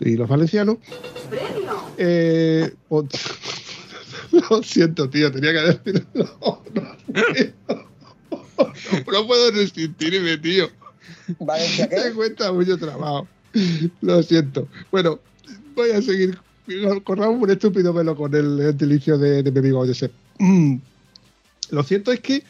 [0.00, 0.78] y los valencianos,
[1.98, 3.08] eh, pues-
[4.50, 6.62] lo siento, tío, tenía que decirlo.
[8.58, 8.72] No,
[9.12, 10.68] no puedo resistirme, tío.
[11.40, 12.12] Valencia, Me ¿qué?
[12.14, 13.26] cuesta mucho trabajo.
[14.00, 14.68] Lo siento.
[14.90, 15.18] Bueno,
[15.74, 16.38] voy a seguir.
[17.04, 20.12] Corramos un estúpido velo con el gentilicio de, de mi amigo Josep.
[20.38, 20.76] Mm.
[21.70, 22.44] Lo cierto es que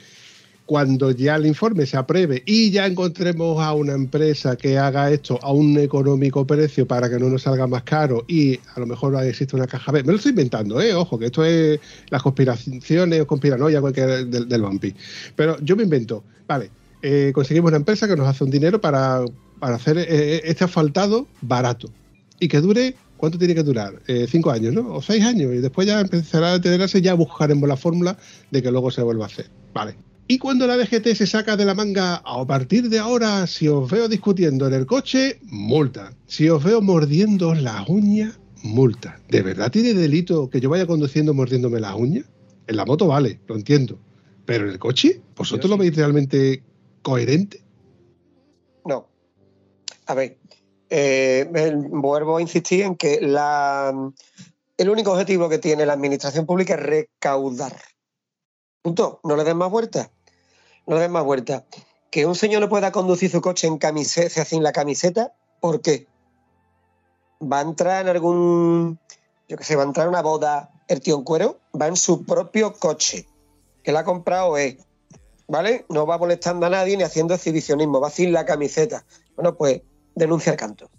[0.73, 5.39] cuando ya el informe se apruebe y ya encontremos a una empresa que haga esto
[5.43, 9.23] a un económico precio para que no nos salga más caro y a lo mejor
[9.23, 10.03] existe una caja B.
[10.03, 10.95] Me lo estoy inventando, ¿eh?
[10.95, 14.95] Ojo, que esto es las conspiraciones o conspiranoia cualquier del, del vampi.
[15.37, 16.71] Pero yo me invento, vale,
[17.03, 19.27] eh, conseguimos una empresa que nos hace un dinero para,
[19.61, 21.91] para hacer eh, este asfaltado barato
[22.41, 24.01] y que dure, ¿cuánto tiene que durar?
[24.07, 24.95] Eh, cinco años, ¿no?
[24.95, 28.17] O seis años y después ya empezará a tenerse, ya buscaremos la fórmula
[28.51, 29.51] de que luego se vuelva a hacer.
[29.75, 30.12] Vale.
[30.29, 33.91] Y cuando la DGT se saca de la manga, a partir de ahora, si os
[33.91, 36.15] veo discutiendo en el coche, multa.
[36.27, 39.21] Si os veo mordiendo las uñas, multa.
[39.29, 42.25] ¿De verdad tiene delito que yo vaya conduciendo mordiéndome las uñas?
[42.67, 43.99] En la moto vale, lo entiendo.
[44.47, 46.63] Pero en el coche, ¿vosotros lo veis realmente
[47.03, 47.61] coherente?
[48.85, 49.09] No.
[50.07, 50.39] A ver,
[50.89, 53.93] eh, el- vuelvo a insistir en que la,
[54.79, 57.77] el único objetivo que tiene la administración pública es recaudar.
[58.83, 59.21] Punto.
[59.23, 60.11] No le den más vueltas.
[60.87, 61.63] No le den más vueltas.
[62.11, 66.09] Que un señor no pueda conducir su coche en camiseta, sin la camiseta, ¿por qué?
[67.41, 68.99] Va a entrar en algún,
[69.49, 71.97] yo qué sé, va a entrar a una boda el tío en cuero, va en
[71.97, 73.27] su propio coche,
[73.83, 74.77] que la ha comprado es,
[75.49, 75.87] ¿vale?
[75.89, 79.07] No va molestando a nadie ni haciendo exhibicionismo, va sin la camiseta.
[79.35, 79.81] Bueno, pues
[80.15, 80.91] denuncia el canto.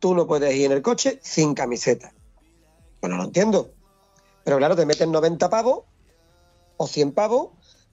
[0.00, 2.12] Tú no puedes ir en el coche sin camiseta.
[3.00, 3.70] Bueno, lo entiendo.
[4.42, 5.84] Pero claro, te meten 90 pavos
[6.76, 7.50] o 100 pavos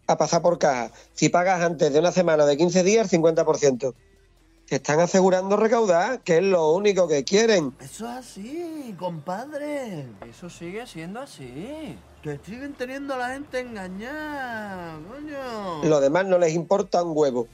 [0.07, 0.91] a pasar por caja.
[1.13, 3.93] Si pagas antes de una semana o de 15 días, el 50%.
[4.67, 7.75] Te están asegurando recaudar, que es lo único que quieren.
[7.81, 10.07] Eso es así, compadre.
[10.29, 11.97] Eso sigue siendo así.
[12.21, 15.83] Que siguen teniendo a la gente engañada, coño.
[15.83, 17.47] Lo demás no les importa un huevo.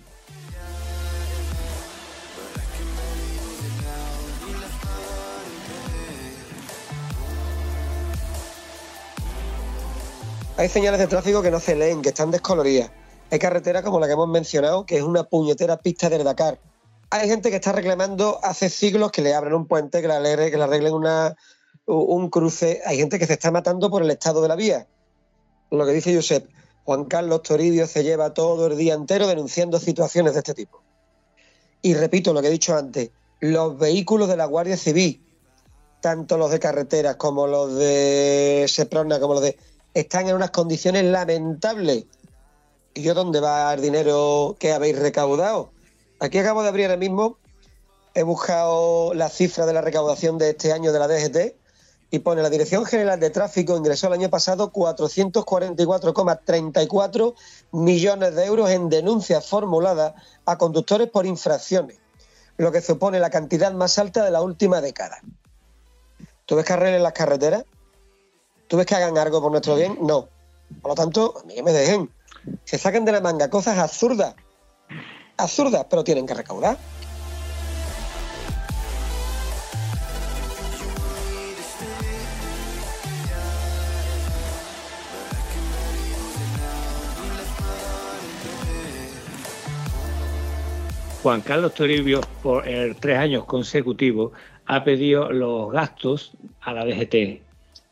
[10.60, 12.92] Hay señales de tráfico que no se leen, que están descoloridas.
[13.32, 16.60] Hay carreteras como la que hemos mencionado, que es una puñetera pista del Dakar.
[17.12, 20.52] Hay gente que está reclamando hace siglos que le abran un puente, que le arreglen,
[20.52, 21.38] que le arreglen una,
[21.86, 22.82] un cruce.
[22.86, 24.86] Hay gente que se está matando por el estado de la vía.
[25.72, 26.50] Lo que dice Josep,
[26.84, 30.84] Juan Carlos Toribio se lleva todo el día entero denunciando situaciones de este tipo.
[31.82, 35.26] Y repito lo que he dicho antes, los vehículos de la Guardia Civil,
[36.02, 39.58] tanto los de carreteras como los de Seprona, como los de...
[39.94, 42.06] están en unas condiciones lamentables.
[42.94, 45.72] ¿Y yo dónde va el dinero que habéis recaudado?
[46.20, 47.38] Aquí acabo de abrir ahora mismo,
[48.14, 51.56] he buscado la cifra de la recaudación de este año de la DGT
[52.12, 57.36] y pone la Dirección General de Tráfico ingresó el año pasado 444,34
[57.72, 60.14] millones de euros en denuncias formuladas
[60.46, 61.98] a conductores por infracciones,
[62.58, 65.20] lo que supone la cantidad más alta de la última década.
[66.46, 67.64] ¿Tú ves que arreglen las carreteras?
[68.70, 69.98] ¿Tú ves que hagan algo por nuestro bien?
[70.00, 70.30] No.
[70.84, 72.14] Por lo tanto, a mí que me dejen.
[72.66, 74.36] Se sacan de la manga cosas absurdas.
[75.38, 76.78] Absurdas, pero tienen que recaudar.
[91.24, 92.66] Juan Carlos Toribio, por
[93.00, 94.32] tres años consecutivos,
[94.68, 97.49] ha pedido los gastos a la DGT.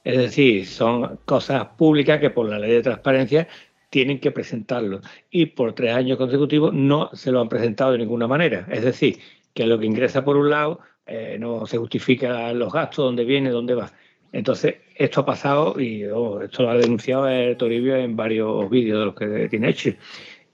[0.07, 3.47] Es decir, son cosas públicas que por la ley de transparencia
[3.89, 5.01] tienen que presentarlo.
[5.29, 8.65] Y por tres años consecutivos no se lo han presentado de ninguna manera.
[8.71, 9.17] Es decir,
[9.53, 13.49] que lo que ingresa por un lado eh, no se justifica los gastos, dónde viene,
[13.49, 13.91] dónde va.
[14.31, 19.05] Entonces, esto ha pasado y esto lo ha denunciado el Toribio en varios vídeos de
[19.05, 19.91] los que tiene hecho.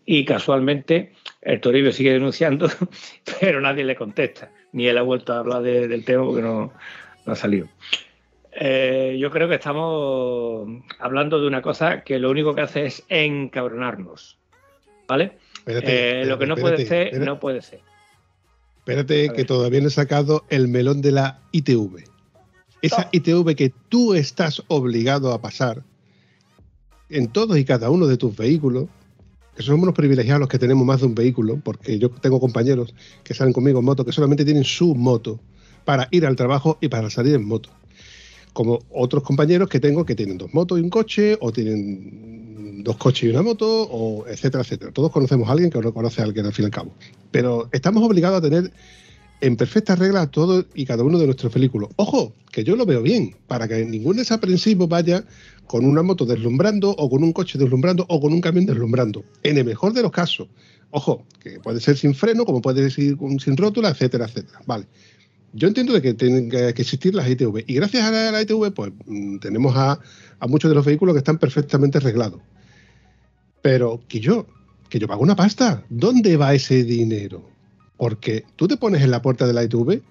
[0.06, 1.12] y casualmente
[1.44, 2.68] el Toribio sigue denunciando,
[3.40, 4.52] pero nadie le contesta.
[4.72, 6.74] Ni él ha vuelto a hablar de- del tema porque no
[7.28, 7.68] ha salido.
[8.56, 10.68] Eh, yo creo que estamos
[11.00, 14.38] hablando de una cosa que lo único que hace es encabronarnos.
[15.08, 15.38] ¿Vale?
[15.58, 17.26] Espérate, Eh, lo que no espérate, puede ser, espérate.
[17.26, 17.80] no puede ser.
[18.80, 19.46] Espérate, A que ver.
[19.48, 22.04] todavía no he sacado el melón de la ITV.
[22.82, 25.84] Esa ITV que tú estás obligado a pasar
[27.10, 28.88] en todos y cada uno de tus vehículos,
[29.56, 32.94] que somos unos privilegiados los que tenemos más de un vehículo, porque yo tengo compañeros
[33.24, 35.40] que salen conmigo en moto que solamente tienen su moto
[35.86, 37.70] para ir al trabajo y para salir en moto.
[38.54, 42.98] Como otros compañeros que tengo que tienen dos motos y un coche, o tienen dos
[42.98, 44.92] coches y una moto, o etcétera, etcétera.
[44.92, 46.94] Todos conocemos a alguien que no conoce a alguien al fin y al cabo.
[47.32, 48.72] Pero estamos obligados a tener
[49.44, 51.90] en perfecta regla todo y cada uno de nuestros vehículos.
[51.98, 55.26] Ojo, que yo lo veo bien, para que ningún desaprensivo vaya
[55.68, 59.26] con una moto deslumbrando o con un coche deslumbrando o con un camión deslumbrando.
[59.44, 60.48] En el mejor de los casos.
[60.92, 64.62] Ojo, que puede ser sin freno, como puede ser sin rótula, etcétera, etcétera.
[64.66, 64.86] Vale.
[65.54, 67.64] Yo entiendo de que tienen que existir las ITV.
[67.68, 70.00] Y gracias a la, a la ITV, pues mm, tenemos a,
[70.40, 72.42] a muchos de los vehículos que están perfectamente arreglados.
[73.62, 74.48] Pero que yo,
[74.90, 75.84] que yo pago una pasta.
[75.90, 77.50] ¿Dónde va ese dinero?
[77.98, 80.02] Porque tú te pones en la puerta de la ITV,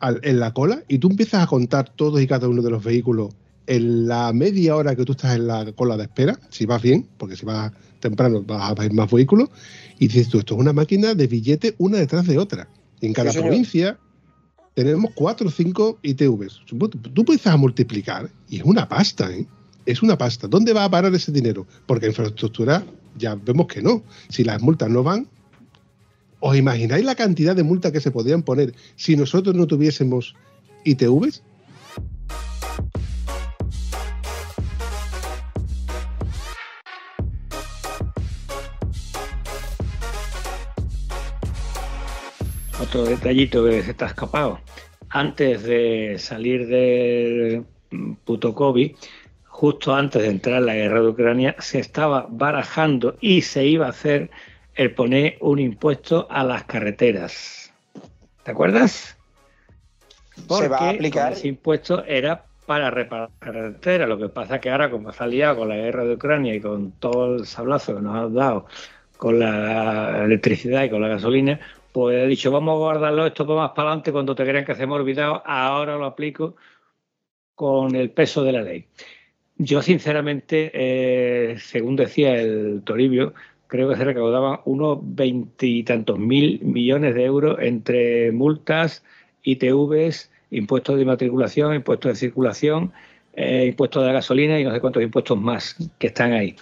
[0.00, 2.82] al- en la cola, y tú empiezas a contar todos y cada uno de los
[2.82, 3.34] vehículos
[3.68, 7.06] en la media hora que tú estás en la cola de espera, si vas bien,
[7.18, 9.50] porque si vas temprano vas a ver más vehículos,
[10.00, 12.68] y dices tú, esto es una máquina de billetes una detrás de otra.
[13.00, 13.52] En cada Sí, señor.
[14.74, 16.62] Tenemos cuatro o cinco ITVs.
[16.66, 19.46] Tú empiezas a multiplicar y es una pasta, ¿eh?
[19.84, 20.46] Es una pasta.
[20.46, 21.66] ¿Dónde va a parar ese dinero?
[21.86, 22.84] Porque infraestructura
[23.16, 24.02] ya vemos que no.
[24.28, 25.28] Si las multas no van,
[26.40, 30.34] ¿os imagináis la cantidad de multas que se podrían poner si nosotros no tuviésemos
[30.84, 31.42] ITVs?
[42.92, 44.60] Otro detallito que se está escapado.
[45.08, 47.64] Antes de salir del
[48.22, 48.94] puto COVID,
[49.46, 53.86] justo antes de entrar en la guerra de Ucrania, se estaba barajando y se iba
[53.86, 54.28] a hacer
[54.74, 57.72] el poner un impuesto a las carreteras.
[58.42, 59.16] ¿Te acuerdas?
[60.34, 61.32] Se va a Porque aplicar.
[61.32, 64.06] ese impuesto era para reparar carreteras.
[64.06, 66.54] Lo que pasa es que ahora, como se ha liado con la guerra de Ucrania
[66.54, 68.66] y con todo el sablazo que nos ha dado
[69.16, 71.58] con la electricidad y con la gasolina,
[71.92, 74.74] pues he dicho, vamos a guardarlo esto para más para adelante cuando te crean que
[74.74, 76.56] se me olvidado, ahora lo aplico
[77.54, 78.86] con el peso de la ley.
[79.58, 83.34] Yo, sinceramente, eh, según decía el Toribio,
[83.66, 89.04] creo que se recaudaban unos veintitantos mil millones de euros entre multas,
[89.42, 92.92] ITVs, impuestos de matriculación, impuestos de circulación,
[93.34, 96.56] eh, impuestos de la gasolina y no sé cuántos impuestos más que están ahí.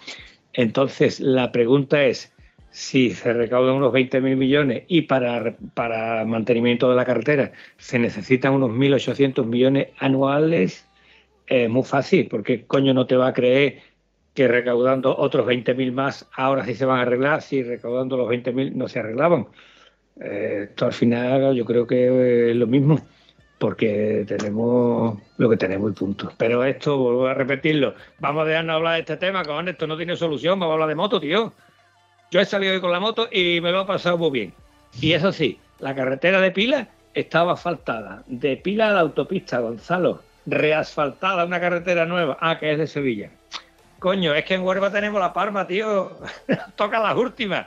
[0.53, 2.33] Entonces, la pregunta es,
[2.71, 8.53] si se recaudan unos 20.000 millones y para, para mantenimiento de la carretera se necesitan
[8.53, 10.87] unos 1.800 millones anuales,
[11.47, 13.81] es muy fácil, porque coño no te va a creer
[14.35, 18.73] que recaudando otros 20.000 más ahora sí se van a arreglar, si recaudando los 20.000
[18.73, 19.49] no se arreglaban.
[20.21, 23.01] Eh, esto al final yo creo que es lo mismo,
[23.59, 26.33] porque tenemos lo que tenemos y punto.
[26.39, 29.97] Pero esto, vuelvo a repetirlo, vamos a dejarnos hablar de este tema, con esto no
[29.97, 31.53] tiene solución, vamos a hablar de moto, tío.
[32.31, 34.55] Yo he salido hoy con la moto y me lo he pasado muy bien.
[35.01, 38.22] Y eso sí, la carretera de Pila estaba asfaltada.
[38.26, 40.22] De Pila a la autopista, Gonzalo.
[40.47, 42.37] Reasfaltada, una carretera nueva.
[42.41, 43.31] Ah, que es de Sevilla.
[43.99, 46.12] Coño, es que en Huelva tenemos la palma, tío.
[46.76, 47.66] Toca las últimas.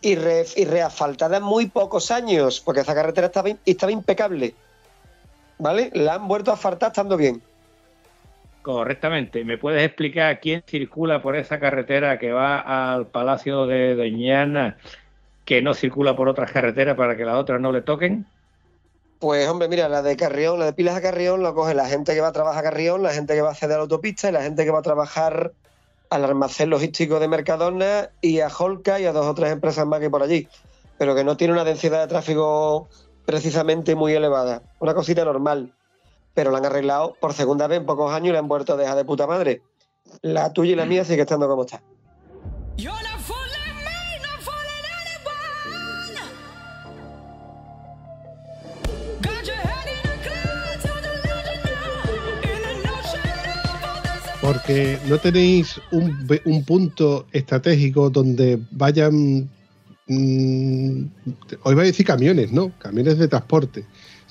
[0.00, 4.54] Y, re- y reasfaltada en muy pocos años, porque esa carretera estaba, estaba impecable.
[5.58, 5.90] ¿Vale?
[5.94, 7.42] La han vuelto a asfaltar estando bien.
[8.66, 9.44] Correctamente.
[9.44, 14.76] ¿Me puedes explicar quién circula por esa carretera que va al Palacio de Doñana
[15.44, 18.26] que no circula por otras carreteras para que las otras no le toquen?
[19.20, 22.12] Pues hombre, mira, la de Carrión, la de Pilas a Carrión, lo coge la gente
[22.12, 24.30] que va a trabajar a Carrión, la gente que va a acceder a la autopista
[24.30, 25.52] y la gente que va a trabajar
[26.10, 30.00] al almacén logístico de Mercadona y a Holca y a dos o tres empresas más
[30.00, 30.48] que por allí.
[30.98, 32.88] Pero que no tiene una densidad de tráfico
[33.26, 34.62] precisamente muy elevada.
[34.80, 35.72] Una cosita normal.
[36.36, 38.76] Pero la han arreglado por segunda vez en pocos años y la han vuelto a
[38.76, 39.62] dejar de puta madre.
[40.20, 41.82] La tuya y la mía sigue estando como está.
[54.42, 59.48] Porque no tenéis un, un punto estratégico donde vayan.
[60.06, 61.04] mm,
[61.62, 62.72] hoy voy a decir camiones, ¿no?
[62.78, 63.86] Camiones de transporte.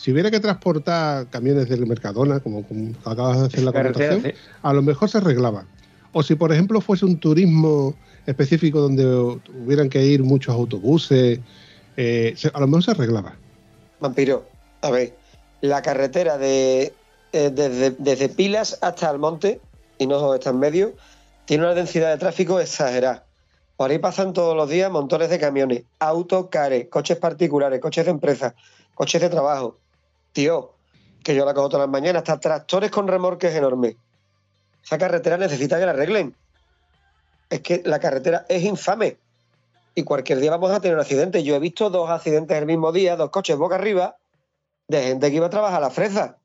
[0.06, 4.72] Si hubiera que transportar camiones del Mercadona, como, como acabas de hacer la connotación, a
[4.72, 5.66] lo mejor se arreglaba.
[6.14, 7.96] O si, por ejemplo, fuese un turismo
[8.28, 9.04] específico donde
[9.44, 11.40] tuvieran que ir muchos autobuses,
[11.98, 13.34] eh, se- a lo mejor se arreglaba.
[14.00, 14.46] Vampiro,
[14.84, 15.18] a ver,
[15.62, 16.94] la carretera de
[17.34, 19.60] eh, desde, desde Pilas hasta Almonte,
[19.98, 20.94] y no está en medio,
[21.46, 23.26] tiene una densidad de tráfico exagerada.
[23.76, 28.54] Por ahí pasan todos los días montones de camiones, autocares, coches particulares, coches de empresa,
[28.94, 29.80] coches de trabajo.
[30.36, 30.74] Tío,
[31.24, 33.96] que yo la cojo todas las mañanas, hasta tractores con remorques enormes.
[34.84, 36.36] Esa carretera necesita que la arreglen.
[37.50, 39.18] Es que la carretera es infame.
[39.96, 41.42] Y cualquier día vamos a tener un accidente.
[41.42, 44.18] Yo he visto dos accidentes el mismo día, dos coches boca arriba,
[44.90, 46.38] de gente que iba a trabajar a la fresa.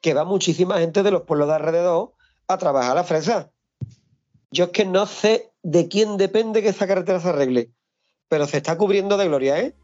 [0.00, 2.14] Que va muchísima gente de los pueblos de alrededor
[2.46, 3.50] a trabajar a la fresa.
[4.50, 7.70] Yo es que no sé de quién depende que esa carretera se arregle,
[8.28, 9.74] pero se está cubriendo de gloria, ¿eh?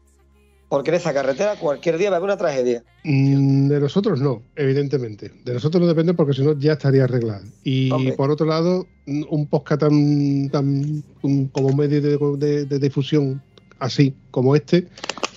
[0.67, 2.83] Porque en esa carretera cualquier día va a haber una tragedia.
[3.03, 5.31] Mm, De nosotros no, evidentemente.
[5.43, 7.43] De nosotros no depende porque si no ya estaría arreglado.
[7.63, 8.13] Y Hombre.
[8.13, 11.03] por otro lado, un podcast tan, tan
[11.51, 13.41] como medio de, de- de difusión
[13.79, 14.87] así como este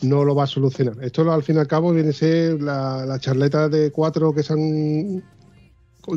[0.01, 0.95] no lo va a solucionar.
[1.03, 4.43] Esto al fin y al cabo viene a ser la, la charleta de cuatro que
[4.45, 5.23] se han,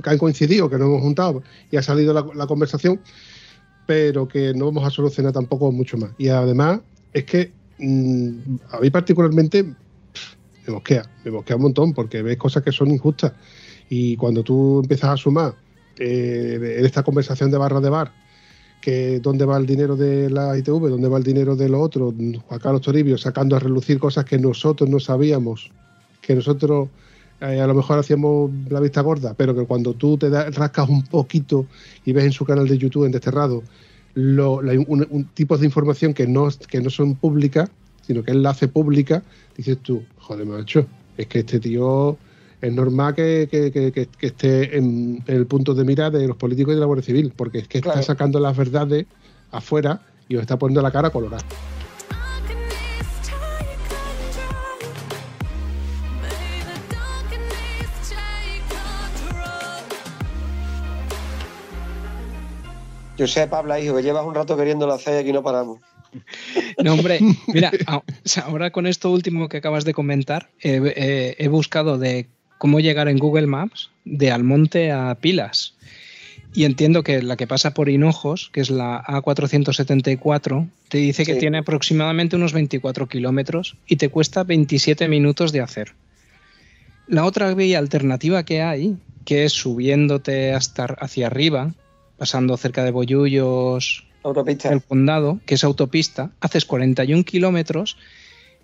[0.01, 1.41] que han coincidido, que nos hemos juntado
[1.71, 3.01] y ha salido la, la conversación,
[3.87, 6.11] pero que no vamos a solucionar tampoco mucho más.
[6.17, 6.79] Y además
[7.11, 7.51] es que
[7.81, 12.91] mm, a mí particularmente me mosquea, me mosquea un montón porque ves cosas que son
[12.91, 13.33] injustas.
[13.89, 15.55] Y cuando tú empiezas a sumar
[15.97, 18.13] eh, en esta conversación de barra de bar,
[18.79, 22.13] que dónde va el dinero de la ITV, dónde va el dinero de lo otro,
[22.47, 25.71] Juan Carlos Toribio sacando a relucir cosas que nosotros no sabíamos,
[26.21, 26.89] que nosotros
[27.41, 31.03] eh, a lo mejor hacíamos la vista gorda, pero que cuando tú te rascas un
[31.03, 31.67] poquito
[32.05, 33.63] y ves en su canal de YouTube en Desterrado
[34.15, 37.69] lo, la- un, un tipos de información que no, que no son públicas,
[38.01, 39.23] sino que él la hace pública,
[39.55, 40.85] dices tú, joder, macho,
[41.17, 42.17] es que este tío
[42.61, 46.71] es normal que, que- que- esté en, en el punto de mira de los políticos
[46.71, 47.99] y de la Guardia Civil, porque es que Claro.
[47.99, 49.05] está sacando las verdades
[49.51, 51.43] afuera y os está poniendo la cara colorada.
[63.21, 65.79] Yo sé, Pablo, hijo, que llevas un rato queriéndolo hacer y aquí no paramos.
[66.83, 67.19] No, hombre,
[67.53, 67.71] mira,
[68.43, 72.25] ahora con esto último que acabas de comentar, eh, eh, he buscado de
[72.57, 75.75] cómo llegar en Google Maps de Almonte a Pilas.
[76.55, 81.35] Y entiendo que la que pasa por Hinojos, que es la A474, te dice que
[81.35, 85.93] tiene aproximadamente unos 24 kilómetros y te cuesta 27 minutos de hacer.
[87.05, 91.75] La otra vía alternativa que hay, que es subiéndote hasta hacia arriba,
[92.21, 92.91] pasando cerca de
[94.23, 94.71] Autopista.
[94.71, 97.97] el condado, que es autopista, haces 41 kilómetros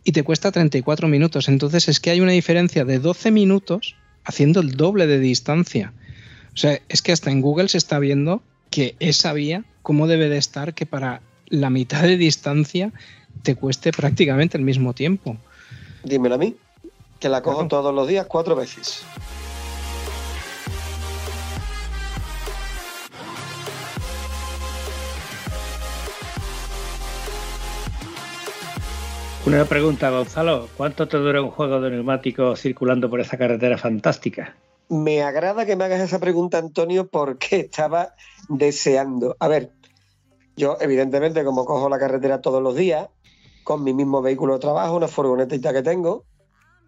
[0.03, 1.49] y te cuesta 34 minutos.
[1.49, 5.91] Entonces es que hay una diferencia de 12 minutos haciendo el doble de distancia.
[6.53, 10.29] O sea, es que hasta en Google se está viendo que esa vía, cómo debe
[10.29, 12.93] de estar, que para la mitad de distancia
[13.41, 15.35] te cueste prácticamente el mismo tiempo.
[16.03, 16.55] Dímelo a mí,
[17.19, 17.69] que la cojo Claro.
[17.69, 19.01] todos los días cuatro veces.
[29.47, 30.67] Una pregunta, Gonzalo.
[30.75, 34.57] ¿Cuánto te dura un juego de neumáticos circulando por esa carretera fantástica?
[34.89, 38.13] Me agrada que me hagas esa pregunta, Antonio, porque estaba
[38.49, 39.37] deseando.
[39.39, 39.71] A ver,
[40.57, 43.07] yo evidentemente como cojo la carretera todos los días,
[43.63, 46.25] con mi mismo vehículo de trabajo, una furgonetita que tengo,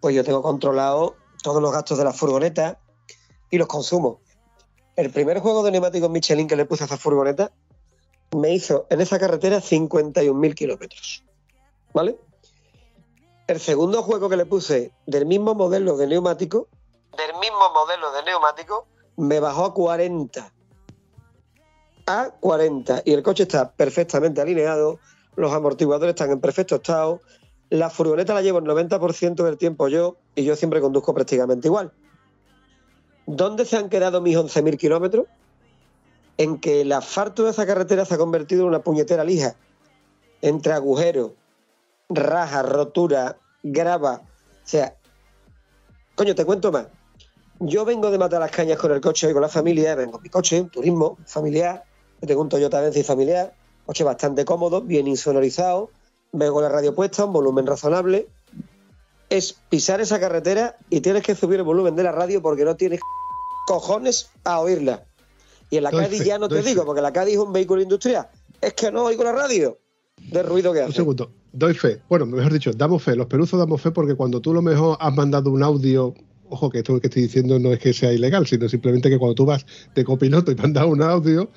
[0.02, 2.78] pues yo tengo controlado todos los gastos de la furgoneta
[3.50, 4.20] y los consumo.
[4.96, 7.52] El primer juego de neumáticos Michelin que le puse a esa furgoneta
[8.36, 11.24] me hizo en esa carretera 51.000 kilómetros.
[11.94, 12.18] ¿Vale?
[13.50, 16.68] El segundo juego que le puse del mismo modelo de neumático,
[17.16, 18.86] del mismo modelo de neumático,
[19.16, 20.52] me bajó a 40.
[22.06, 23.02] A 40.
[23.04, 25.00] Y el coche está perfectamente alineado,
[25.34, 27.22] los amortiguadores están en perfecto estado,
[27.70, 31.92] la furgoneta la llevo el 90% del tiempo yo y yo siempre conduzco prácticamente igual.
[33.26, 35.26] ¿Dónde se han quedado mis 11.000 kilómetros?
[36.36, 39.56] En que el asfalto de esa carretera se ha convertido en una puñetera lija.
[40.40, 41.32] Entre agujeros,
[42.10, 44.22] raja, rotura, grava.
[44.22, 44.94] O sea,
[46.14, 46.86] coño, te cuento más.
[47.60, 49.94] Yo vengo de matar las cañas con el coche y con la familia.
[49.94, 51.84] Vengo en mi coche, un turismo familiar.
[52.20, 53.54] Yo tengo un Toyota Venzi familiar.
[53.86, 55.90] Coche bastante cómodo, bien insonorizado.
[56.32, 58.28] Vengo con la radio puesta, un volumen razonable.
[59.28, 62.76] Es pisar esa carretera y tienes que subir el volumen de la radio porque no
[62.76, 63.00] tienes
[63.66, 65.04] cojones a oírla.
[65.70, 66.68] Y en la Doy Cádiz fe, ya no te fe.
[66.70, 68.28] digo, porque la Cádiz es un vehículo industrial.
[68.60, 69.78] Es que no oigo la radio
[70.16, 70.94] de ruido que Un hace.
[70.94, 72.00] segundo, doy fe.
[72.08, 73.16] Bueno, mejor dicho, damos fe.
[73.16, 76.14] Los peruzos damos fe porque cuando tú lo mejor has mandado un audio,
[76.48, 79.34] ojo que esto que estoy diciendo no es que sea ilegal, sino simplemente que cuando
[79.34, 81.50] tú vas de copiloto y mandas un audio,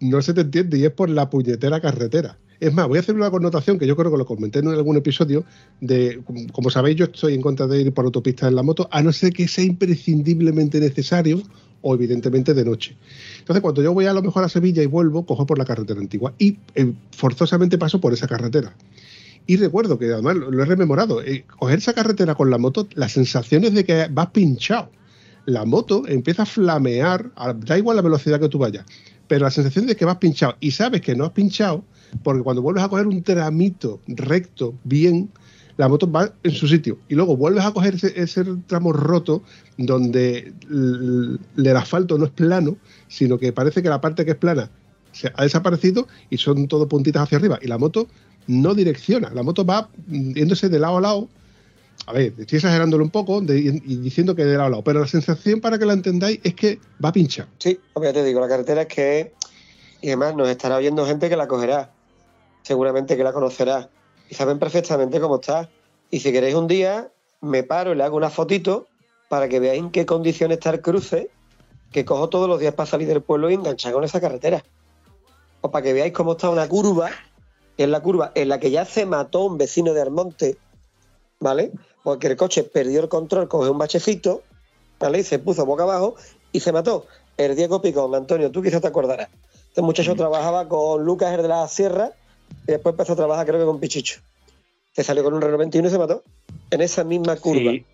[0.00, 2.38] no se te entiende y es por la puñetera carretera.
[2.60, 4.96] Es más, voy a hacer una connotación que yo creo que lo comenté en algún
[4.96, 5.44] episodio
[5.80, 6.20] de,
[6.52, 9.12] como- sabéis, yo estoy en contra de ir por autopistas en la moto, a no
[9.12, 11.40] ser que sea imprescindiblemente necesario
[11.82, 12.96] o evidentemente de noche.
[13.38, 16.00] Entonces, cuando yo voy a lo mejor a Sevilla y vuelvo, cojo por la carretera
[16.00, 18.74] antigua y eh, forzosamente paso por esa carretera.
[19.48, 23.08] Y recuerdo que además lo, he rememorado, eh, coger esa carretera con la moto, la
[23.08, 24.90] sensación es de que vas pinchado.
[25.46, 27.32] La moto empieza a flamear,
[27.64, 28.84] da igual la velocidad que tú vayas,
[29.26, 31.82] pero la sensación de que vas pinchado y sabes que no has pinchado,
[32.22, 35.30] porque cuando vuelves a coger un tramito recto, bien,
[35.78, 36.98] la moto va en su sitio.
[37.08, 39.42] Y luego vuelves a coger ese, tramo roto
[39.78, 42.76] donde l- el asfalto no es plano,
[43.08, 44.70] sino que parece que la parte que es plana
[45.12, 47.58] se ha desaparecido y son todo puntitas hacia arriba.
[47.62, 48.08] Y la moto
[48.48, 51.28] no direcciona, la moto va yéndose de lado a lado.
[52.06, 55.06] A ver, estoy exagerándolo un poco y diciendo que de lado a lado, pero la
[55.06, 57.48] sensación para que la entendáis es que va pinchado.
[57.58, 59.32] Sí, porque te digo, la carretera es que.
[60.00, 61.92] Y además nos estará oyendo gente que la cogerá.
[62.62, 63.90] Seguramente que la conocerá.
[64.30, 65.68] Y saben perfectamente cómo está.
[66.10, 68.86] Y si queréis un día, me paro y le hago una fotito
[69.28, 71.30] para que veáis en qué condición está el cruce
[71.92, 74.64] que cojo todos los días para salir del pueblo y enganchar con esa carretera.
[75.60, 77.10] O para que veáis cómo está una curva,
[77.78, 80.58] es la curva en la que ya se mató un vecino de Armonte,
[81.38, 81.72] ¿vale?
[82.02, 84.42] Porque el coche perdió el control, cogió un bachecito,
[84.98, 85.20] ¿vale?
[85.20, 86.16] Y se puso boca abajo
[86.52, 87.06] y se mató.
[87.36, 89.28] El Diego Picón, Antonio, tú quizás te acordarás.
[89.68, 92.10] Este muchacho trabajaba con Lucas, el de la Sierra,
[92.66, 94.20] y después empezó a trabajar, creo que con Pichicho.
[94.92, 96.24] Se salió con un Renault 21 y se mató.
[96.72, 97.70] En esa misma curva.
[97.70, 97.84] Si,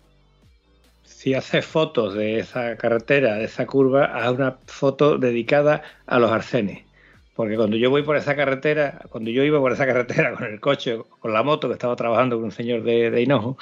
[1.03, 6.31] si haces fotos de esa carretera, de esa curva, haz una foto dedicada a los
[6.31, 6.84] arcenes.
[7.35, 10.59] Porque cuando yo voy por esa carretera, cuando yo iba por esa carretera con el
[10.59, 13.57] coche, con la moto, que estaba trabajando con un señor de, Hinojo,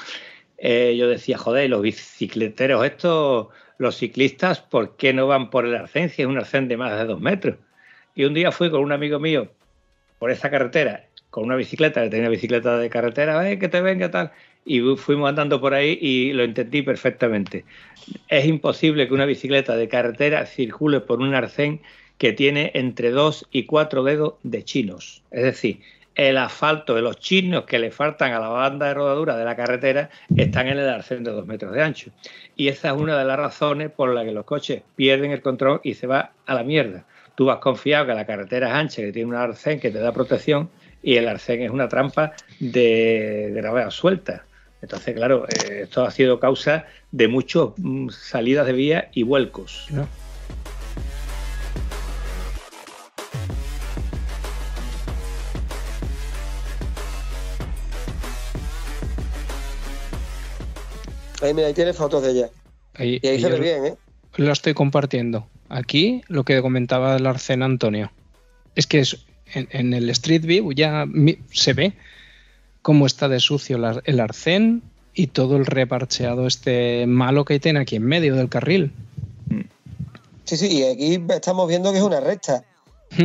[0.57, 3.47] eh, yo decía, joder, los bicicleteros estos,
[3.79, 6.97] los ciclistas, ¿por qué no van por el arcén si es un arcén de más
[6.97, 7.57] de dos metros?
[8.15, 9.49] Y un día fui con un amigo mío
[10.19, 14.11] por esa carretera con una bicicleta, que tenía bicicleta de carretera, "Eh, que te venga
[14.11, 14.31] tal.
[14.65, 17.65] Y fuimos andando por ahí y lo entendí perfectamente.
[18.27, 21.81] Es imposible que una bicicleta de carretera circule por un arcén
[22.17, 25.23] que tiene entre dos y cuatro dedos de chinos.
[25.31, 25.79] Es decir,
[26.15, 29.55] el asfalto de los chinos que le faltan a la banda de rodadura de la
[29.55, 32.11] carretera están en el arcén de dos metros de ancho.
[32.55, 35.81] Y esa es una de las razones por las que los coches pierden el control
[35.83, 37.05] y se va a la mierda.
[37.35, 40.11] Tú vas confiado que la carretera es ancha, que tiene un arcén que te da
[40.11, 40.69] protección
[41.01, 44.45] y el arcén es una trampa de gravedad suelta.
[44.83, 49.87] Entonces, claro, eh, esto ha sido causa de muchas mm, salidas de vía y vuelcos.
[61.43, 62.49] Ahí, mira, ahí tiene fotos de ella.
[62.95, 63.95] Ahí, Y ahí se ve bien, ¿eh?
[64.37, 65.47] lo estoy compartiendo.
[65.69, 68.11] Aquí lo que comentaba el Arcén Antonio.
[68.75, 71.05] Es que es, en, en el Street View ya
[71.51, 71.93] se ve
[72.81, 74.81] cómo está de sucio la- el arcén
[75.13, 78.91] y todo el reparcheado este malo que tiene aquí en medio del carril.
[80.45, 82.63] Sí, sí, y aquí estamos viendo que es una recta.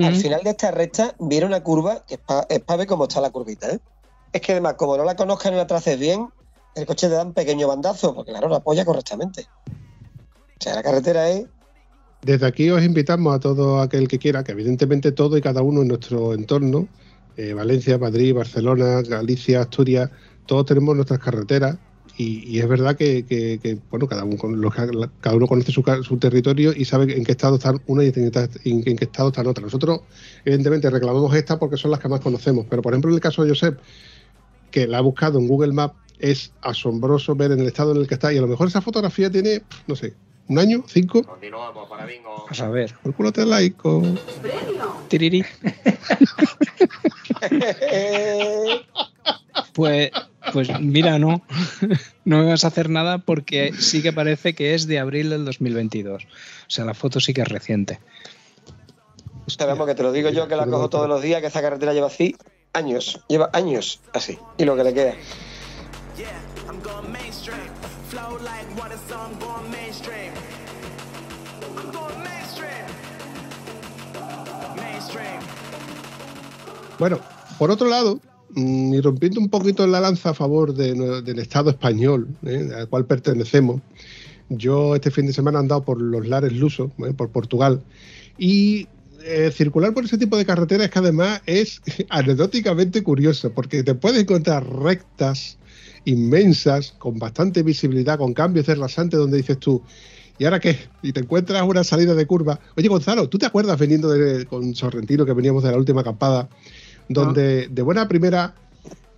[0.03, 2.21] Al final de esta recta viene una curva que es
[2.61, 3.79] para ver cómo está la curvita, ¿eh?
[4.35, 6.29] Es que además, como no la conozcan y la traces bien,
[6.79, 9.47] el coche te da un pequeño bandazo, porque claro, la apoya correctamente.
[9.66, 11.47] O sea, la carretera es
[12.22, 15.83] Desde aquí os invitamos a todo aquel que quiera, que evidentemente todo y cada uno
[15.83, 16.89] en nuestro entorno,
[17.37, 20.11] eh, Valencia, Madrid, Barcelona, Galicia, Asturias,
[20.47, 21.79] todos tenemos nuestras carreteras
[22.16, 24.70] y, es verdad que, bueno, cada uno,
[25.20, 28.49] cada uno conoce su, territorio y sabe en qué estado están una y en qué,
[28.64, 29.62] en qué estado están otra.
[29.62, 30.01] Nosotros,
[30.45, 33.45] evidentemente, reclamamos esta porque son las que más conocemos, pero por ejemplo, en el caso
[33.45, 33.79] de Josep,
[34.72, 38.09] que la ha buscado en Google Maps, es asombroso ver en el estado en el
[38.09, 40.14] que está y a lo mejor esa fotografía tiene, no sé,
[40.49, 41.23] un año, cinco.
[42.47, 42.95] Pues a ver.
[43.03, 44.03] Cálculate laico.
[45.09, 45.45] Tiriri.
[49.75, 50.11] Pues,
[50.53, 51.43] pues mira, no.
[52.25, 55.45] No me vas a hacer nada porque sí que parece que es de abril del
[55.45, 56.25] 2022.
[56.25, 56.29] O
[56.66, 58.01] sea, la foto sí que es reciente.
[59.47, 61.93] Esperamos que te lo digo yo, que la cojo todos los días, que esa carretera
[61.93, 62.35] lleva así
[62.73, 65.14] años, lleva años así, y lo que le queda.
[66.69, 67.71] I'm going mainstream.
[68.09, 70.33] Flow like water, so I'm going mainstream.
[71.77, 72.87] I'm going mainstream.
[74.75, 75.41] Mainstream.
[76.99, 77.21] Bueno,
[77.59, 78.21] por otro lado,
[78.57, 82.69] mm, y rompiendo un poquito la lanza a favor del Estado español, ¿eh?
[82.77, 83.81] al cual pertenecemos,
[84.49, 87.12] yo este fin de semana he andado por los lares lusos, ¿eh?
[87.16, 87.81] por Portugal,
[88.39, 88.89] y
[89.29, 93.95] eh, circular por ese tipo de carreteras es que además es anecdóticamente curioso, porque te
[93.95, 95.59] puedes encontrar rectas
[96.05, 99.83] inmensas, con bastante visibilidad, con cambios de rasante, donde dices tú,
[100.39, 100.79] ¿Y ahora qué?
[101.03, 102.61] Y te encuentras una salida de curva.
[102.76, 106.49] Oye, Gonzalo, ¿tú te acuerdas veniendo de- con Sorrentino que veníamos de la última acampada?
[107.09, 108.55] Donde de buena primera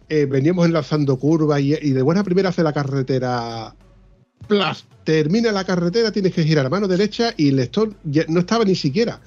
[0.09, 3.75] eh, veníamos enlazando curvas y, y de buena primera hace la carretera.
[4.49, 4.87] ¡Plas!
[5.05, 7.93] Termina la carretera, tienes que girar a mano derecha y el lector
[8.29, 9.21] no estaba ni siquiera.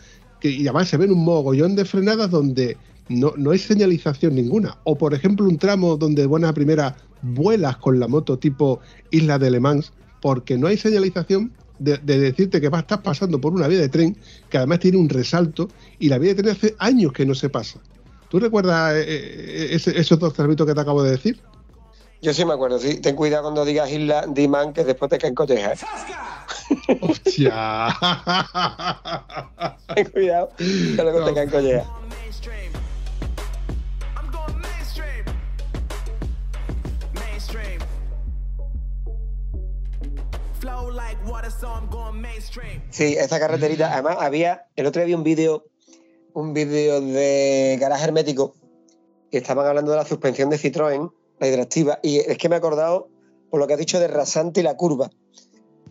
[0.50, 2.78] Y además se ven un mogollón de frenadas donde
[3.10, 4.78] no, no hay señalización ninguna.
[4.84, 8.80] O por ejemplo un tramo donde de buena primera vuelas con la moto tipo
[9.12, 13.04] Isla de Le Mans porque no hay señalización de, de decirte que vas a estar
[13.04, 14.16] pasando por una vía de tren
[14.50, 15.70] que además tiene un resalto
[16.00, 17.80] y la vía de tren hace años que no se pasa.
[18.30, 21.40] ¿Tú recuerdas eh, eh, esos dos tramitos que te acabo de decir?
[22.24, 23.02] Yo sí me acuerdo, sí.
[23.02, 25.84] Ten cuidado cuando digas Isla Diman, que después te caen collejas.
[25.84, 26.98] ¿eh?
[27.02, 27.90] ¡Hostia!
[29.94, 31.88] Ten cuidado, que luego te caen collejas.
[42.90, 43.92] Sí, esa carreterita.
[43.92, 44.68] Además, había.
[44.78, 45.66] El otro día vi un vídeo.
[46.32, 48.56] Un vídeo de garaje hermético.
[49.30, 51.12] Y estaban hablando de la suspensión de Citroën,
[51.44, 52.00] la hidractiva.
[52.02, 53.10] Y es que me he acordado
[53.50, 55.10] por lo que has dicho de rasante y la curva.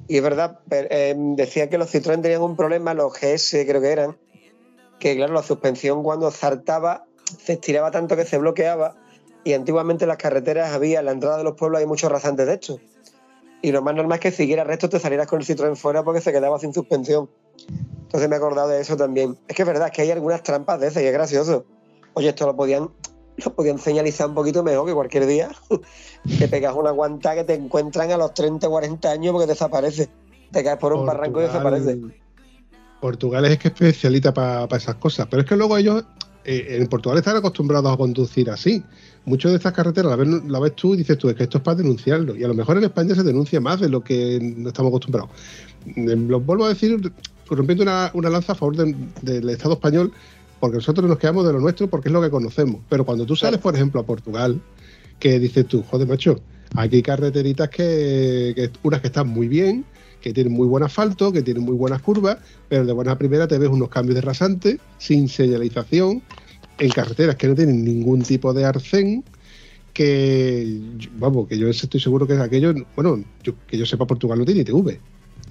[0.08, 3.92] Y es verdad, eh, decía que los Citroën tenían un problema, los GS creo que
[3.92, 4.18] eran,
[4.98, 7.04] que claro, la suspensión cuando zartaba
[7.42, 8.96] se estiraba tanto que se bloqueaba
[9.44, 12.46] y antiguamente en las carreteras había, en la entrada de los pueblos hay muchos rasantes
[12.46, 12.80] de estos.
[13.62, 16.20] Y lo más normal es que siguieras recto te salieras con el Citroën fuera porque
[16.20, 17.30] se quedaba sin suspensión.
[18.02, 19.38] Entonces me he acordado de eso también.
[19.46, 21.64] Es que es verdad que hay algunas trampas de esas y es gracioso.
[22.14, 22.90] Oye, esto lo podían,
[23.36, 25.50] lo podían señalizar un poquito mejor que cualquier día.
[26.38, 30.08] te pegas una guanta que te encuentran a los 30, 40 años porque desaparece.
[30.50, 31.98] Te caes por un barranco y desaparece.
[33.00, 36.04] Portugal es que es especialita para esas cosas, pero es que luego ellos
[36.44, 38.82] eh, en Portugal están acostumbrados a conducir así.
[39.24, 41.58] Muchas de estas carreteras la ves, la ves tú y dices tú, es que esto
[41.58, 42.36] es para denunciarlo.
[42.36, 45.30] Y a lo mejor en España se denuncia más de lo que no estamos acostumbrados.
[45.86, 47.12] Eh, Lo vuelvo a decir,
[47.48, 50.12] rompiendo una, una lanza a favor de- del Estado español,
[50.62, 52.82] porque nosotros nos quedamos de lo nuestro porque es lo que conocemos.
[52.88, 54.60] Pero cuando tú sales, por ejemplo, a Portugal,
[55.18, 56.40] que dices tú, joder, macho,
[56.76, 59.84] aquí hay carreteritas que, unas que están muy bien,
[60.20, 62.38] que tienen muy buen asfalto, que tienen muy buenas curvas,
[62.68, 66.22] pero de buena primera te ves unos cambios de rasante, sin señalización,
[66.78, 69.24] en carreteras que no tienen ningún tipo de arcén,
[69.92, 70.80] que,
[71.16, 73.24] vamos, que yo estoy seguro que aquello, bueno,
[73.66, 75.00] que yo sepa, Portugal no tiene ITV.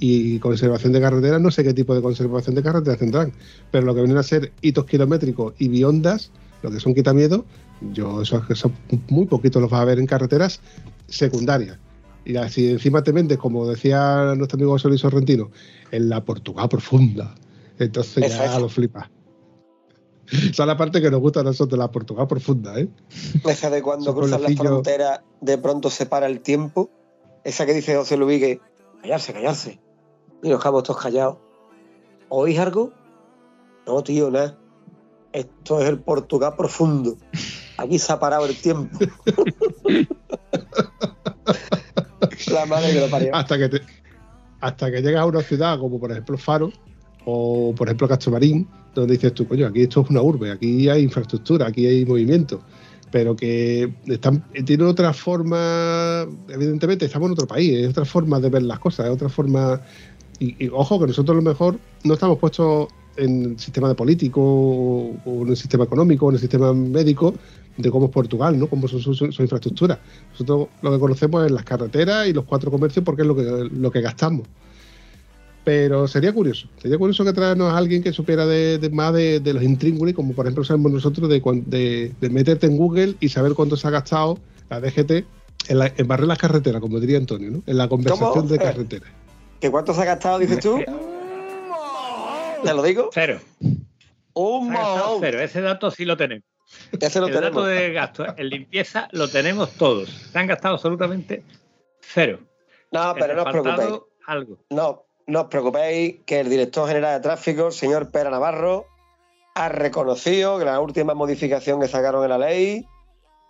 [0.03, 3.31] Y conservación de carreteras, no sé qué tipo de conservación de carreteras tendrán,
[3.69, 6.31] pero lo que vienen a ser hitos kilométricos y biondas,
[6.63, 7.45] lo que son quitamiedo,
[7.93, 8.71] yo eso, eso
[9.09, 10.59] muy poquito los vas a ver en carreteras
[11.07, 11.77] secundarias.
[12.25, 15.51] Y así encima te vendes, como decía nuestro amigo José Luis Sorrentino,
[15.91, 17.35] en la Portugal profunda.
[17.79, 19.09] Entonces ya lo flipas.
[20.31, 22.87] Esa es la parte que nos gusta a nosotros, la Portugal profunda, ¿eh?
[23.45, 26.89] Esa de cuando cruzas la frontera, de pronto se para el tiempo.
[27.43, 28.61] Esa que dice José Luis que
[29.01, 29.79] callarse, callarse.
[30.43, 31.37] Y nos quedamos todos callados.
[32.29, 32.91] ¿Oís algo?
[33.85, 34.57] No, tío, nada.
[35.33, 37.15] Esto es el Portugal profundo.
[37.77, 38.97] Aquí se ha parado el tiempo.
[42.53, 43.35] la madre que lo parió.
[43.35, 43.81] Hasta que, te-
[44.59, 46.71] hasta que llegas a una ciudad como por ejemplo Faro
[47.25, 51.03] o por ejemplo Castromarín, donde dices tú, coño, aquí esto es una urbe, aquí hay
[51.03, 52.61] infraestructura, aquí hay movimiento,
[53.11, 58.49] pero que están, tienen otra forma, evidentemente estamos en otro país, es otra forma de
[58.49, 59.81] ver las cosas, es otra forma,
[60.43, 62.87] y, y ojo que nosotros a lo mejor no estamos puestos
[63.17, 66.73] en el sistema de político o, o en el sistema económico o en el sistema
[66.73, 67.33] médico
[67.77, 68.67] de cómo es Portugal, ¿no?
[68.67, 69.99] Cómo son sus infraestructuras.
[70.31, 73.43] Nosotros lo que conocemos es las carreteras y los cuatro comercios porque es lo que,
[73.71, 74.47] lo que gastamos.
[75.63, 79.39] Pero sería curioso, sería curioso que traernos a alguien que supiera de, de más de,
[79.39, 83.29] de los intríngulis, como por ejemplo sabemos nosotros de, de, de meterte en Google y
[83.29, 84.39] saber cuánto se ha gastado
[84.71, 85.11] la DGT
[85.67, 87.61] en, la- en barrer las carreteras, como diría Antonio, ¿no?
[87.67, 88.47] En la conversación ¿Cómo?
[88.49, 88.59] de Eh.
[88.59, 89.09] carreteras.
[89.61, 90.83] ¿Que cuánto se ha gastado, dices tú?
[92.63, 93.09] ¿Te lo digo?
[93.13, 93.39] Cero.
[94.33, 94.75] Un
[95.19, 95.39] cero.
[95.39, 96.45] Ese dato sí lo tenemos.
[96.99, 97.55] Ese lo el tenemos.
[97.55, 100.09] dato de gasto en limpieza lo tenemos todos.
[100.09, 101.43] Se han gastado absolutamente
[101.99, 102.39] cero.
[102.91, 103.99] No, pero no os preocupéis.
[104.25, 104.57] Algo.
[104.71, 108.87] No, no os preocupéis que el director general de tráfico, el señor Pera Navarro,
[109.53, 112.87] ha reconocido que la última modificación que sacaron en la ley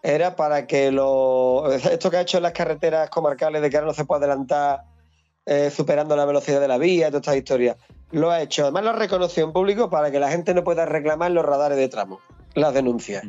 [0.03, 3.87] era para que lo, esto que ha hecho en las carreteras comarcales de que ahora
[3.87, 4.90] no se puede adelantar
[5.45, 7.77] eh, superando la velocidad de la vía y toda esta historia.
[8.11, 10.85] Lo ha hecho, además lo ha reconocido en público para que la gente no pueda
[10.85, 12.19] reclamar los radares de tramo,
[12.53, 13.23] las denuncias.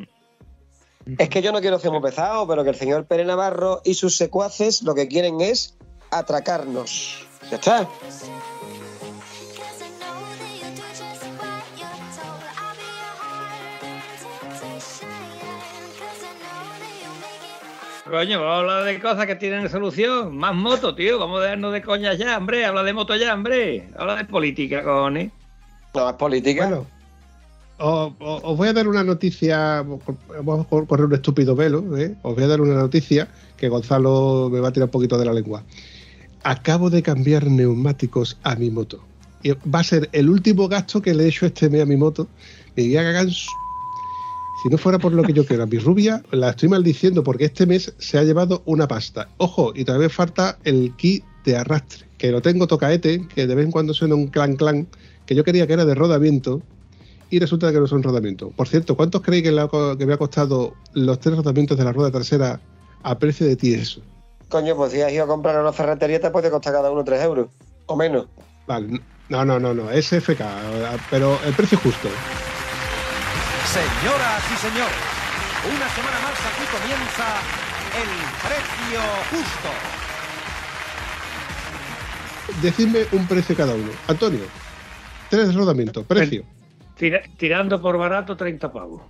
[1.19, 3.95] Es que yo no quiero ser muy pesado, pero que el señor Pérez Navarro y
[3.95, 5.77] sus secuaces lo que quieren es
[6.11, 7.27] atracarnos.
[7.51, 7.89] Ya está.
[18.13, 20.37] Coño, vamos a hablar de cosas que tienen solución.
[20.37, 21.19] Más moto, tío.
[21.19, 22.65] Vamos a dejarnos de coñas ya, hombre.
[22.67, 23.89] Habla de moto ya, hombre.
[23.97, 25.33] Habla de política, cojones.
[25.95, 26.67] No, es política.
[26.69, 26.87] Bueno,
[27.79, 29.83] os, os- os voy a dar una noticia,
[30.43, 32.15] vamos a correr un estúpido velo, ¿eh?
[32.23, 35.25] os voy a dar una noticia que Gonzalo me va a tirar un poquito de
[35.25, 35.63] la lengua.
[36.45, 39.03] Acabo de cambiar neumáticos a mi moto.
[39.43, 41.97] Y va a ser el último gasto que le he hecho este mes a mi
[41.97, 42.29] moto.
[42.77, 43.49] Me voy a cagar en su-
[44.63, 47.47] Si no fuera por lo que yo quiero, a mi rubia la estoy maldiciendo porque
[47.47, 49.29] este mes se ha llevado una pasta.
[49.39, 53.65] Ojo, y todavía falta el kit de arrastre, que lo tengo tocaete, que de vez
[53.65, 54.87] en cuando suena un clan clan,
[55.27, 56.63] que yo quería que era de rodamiento,
[57.29, 58.51] y resulta que no son rodamiento.
[58.51, 61.77] Por cierto, ¿cuántos creéis que, le ha co- que me ha costado los tres rodamientos
[61.77, 62.61] de la rueda trasera
[63.03, 64.01] a precio de tieso?
[64.49, 67.03] Coño, pues si has ido a comprar a una ferretería te puede costar cada uno
[67.03, 67.49] 3 euros.
[67.87, 68.27] O menos.
[68.69, 70.45] Vale, no, no, no, no, es FK,
[71.11, 72.09] pero el precio justo.
[73.73, 74.97] Señoras y señores,
[75.65, 77.27] una semana más aquí comienza
[77.97, 78.11] el
[78.43, 79.01] precio
[79.31, 79.69] justo.
[82.61, 83.91] Decidme un precio cada uno.
[84.09, 84.41] Antonio,
[85.31, 86.45] tres rodamientos, precio.
[86.99, 89.01] Tira- tirando por barato, 30 pavos.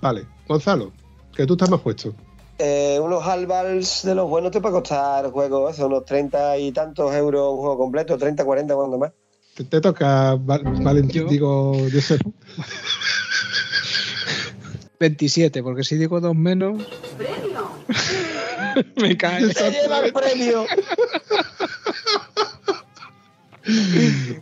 [0.00, 0.92] Vale, Gonzalo,
[1.34, 2.12] que tú estás más puesto.
[2.58, 6.72] Eh, unos Albals de los buenos te puede costar el juego, eso, unos 30 y
[6.72, 9.12] tantos euros un juego completo, 30, 40, cuando más.
[9.54, 12.20] Te, te toca, Val- Valentín, digo, Josep.
[15.10, 16.82] 27, porque si digo dos menos.
[18.96, 19.52] Me cae.
[19.52, 20.64] ¡Se lleva el premio!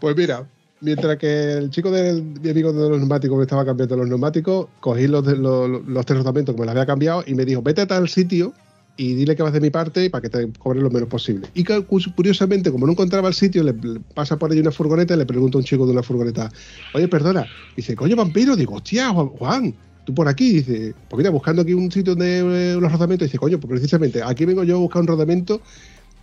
[0.00, 0.46] Pues mira,
[0.80, 4.66] mientras que el chico de mi amigo de los neumáticos me estaba cambiando los neumáticos,
[4.80, 7.82] cogí los, de- los, los tres que me los había cambiado y me dijo, vete
[7.82, 8.52] a tal sitio
[8.96, 11.48] y dile que vas de mi parte para que te cobren lo menos posible.
[11.54, 13.74] Y cu- cu- curiosamente, como no encontraba el sitio, le,
[14.14, 16.50] pasa por ahí una furgoneta y le pregunta a un chico de una furgoneta,
[16.94, 17.46] oye, perdona,
[17.76, 19.72] dice, coño, vampiro, digo, hostia, Juan,
[20.08, 23.36] tú por aquí, dice, pues mira, buscando aquí un sitio de eh, los rodamientos, dice,
[23.36, 25.60] coño, pues precisamente, aquí vengo yo a buscar un rodamiento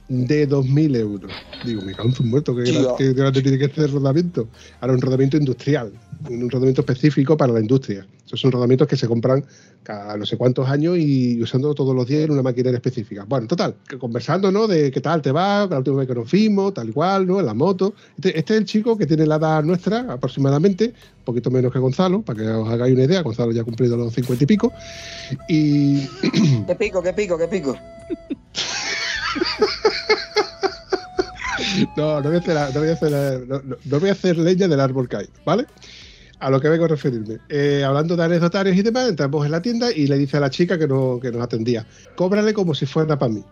[0.08, 1.32] de 2.000 euros.
[1.66, 2.64] Digo, me cago en su muerto, que
[2.98, 4.48] qué grande tiene que ser el rodamiento.
[4.80, 5.92] Ahora un rodamiento industrial,
[6.30, 8.06] un rodamiento específico para la industria.
[8.26, 9.46] Esos son rodamientos que se compran
[9.84, 13.24] cada no sé cuántos años y usando todos los días en una maquinaria específica.
[13.28, 14.68] Bueno, total, que conversando, ¿no?
[14.68, 17.40] De qué tal te va, la última vez que nos vimos, tal y cual, ¿no?
[17.40, 17.94] En la moto.
[18.16, 21.80] Este, este es el chico que tiene la edad nuestra, aproximadamente, un poquito menos que
[21.80, 23.22] Gonzalo, para que os hagáis una idea.
[23.22, 24.74] Gonzalo ya ha cumplido los 50 y pico.
[25.48, 26.08] Y
[26.66, 27.76] ¿Qué pico, qué pico, qué pico?
[31.96, 34.80] No, no voy a hacer, no voy a hacer, no, voy a hacer leña del
[34.80, 35.66] árbol caído, ¿vale?
[36.40, 37.38] A lo que vengo a referirme.
[37.50, 40.50] Eh, hablando de anecsotarios y demás, entramos en la tienda y le dice a la
[40.50, 43.44] chica que, no, que nos atendía, cóbrale como si fuera para mí.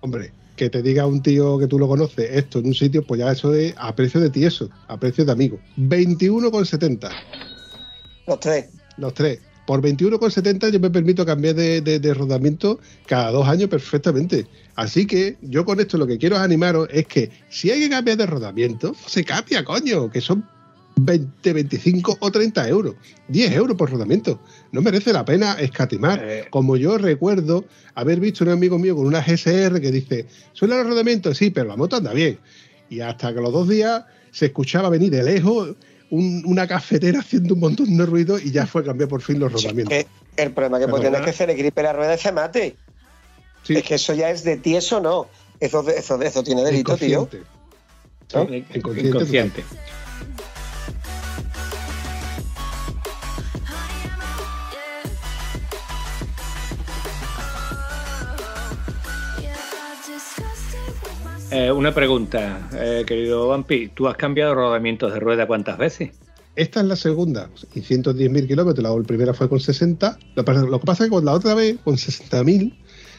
[0.00, 3.20] Hombre, que te diga un tío que tú lo conoces esto en un sitio, pues
[3.20, 5.58] ya eso es a precio de tieso, a precio de amigo.
[5.76, 7.10] 21,70
[8.26, 8.66] Los tres.
[8.96, 9.40] los tres.
[9.68, 14.46] Por 21,70 yo me permito cambiar de, de- de rodamiento cada dos años perfectamente.
[14.76, 18.16] Así que yo con esto lo que quiero animaros es que si hay que cambiar
[18.16, 20.42] de rodamiento, se cambia, coño, que son
[20.96, 22.94] 20, 25 o 30 euros.
[23.28, 24.40] 10 euros por rodamiento.
[24.72, 26.18] No merece la pena escatimar.
[26.24, 26.44] Eh.
[26.48, 30.86] Como yo recuerdo haber visto un amigo mío con una GSR que dice, ¿suena los
[30.86, 31.36] rodamientos?
[31.36, 32.38] Sí, pero la moto anda bien.
[32.88, 35.76] Y hasta que los dos días se escuchaba venir de lejos
[36.10, 39.38] un- una cafetera haciendo un montón de ruido y ya fue a cambiar por fin
[39.38, 39.92] los rodamientos.
[39.96, 40.06] Eh,
[40.36, 41.00] el problema que Perdón.
[41.00, 42.76] pues tienes que hacer es gripe la rueda y se mate.
[43.64, 43.76] Sí.
[43.76, 45.26] Es que eso ya es de tieso, no.
[45.60, 47.28] Eso, eso, eso tiene delito, tío.
[47.30, 47.46] Inconsciente.
[48.28, 49.08] Sí, inconsciente.
[49.08, 49.64] Inconsciente.
[61.50, 63.88] Eh, una pregunta, eh, querido Vampi.
[63.88, 66.10] ¿Tú has cambiado rodamientos de rueda cuántas veces?
[66.56, 68.82] Esta es la segunda, y 110.000 kilómetros.
[68.82, 70.18] La primera fue con 60.
[70.34, 70.52] Lo, que
[70.84, 72.74] pasa- es que con la otra vez, con 60.000,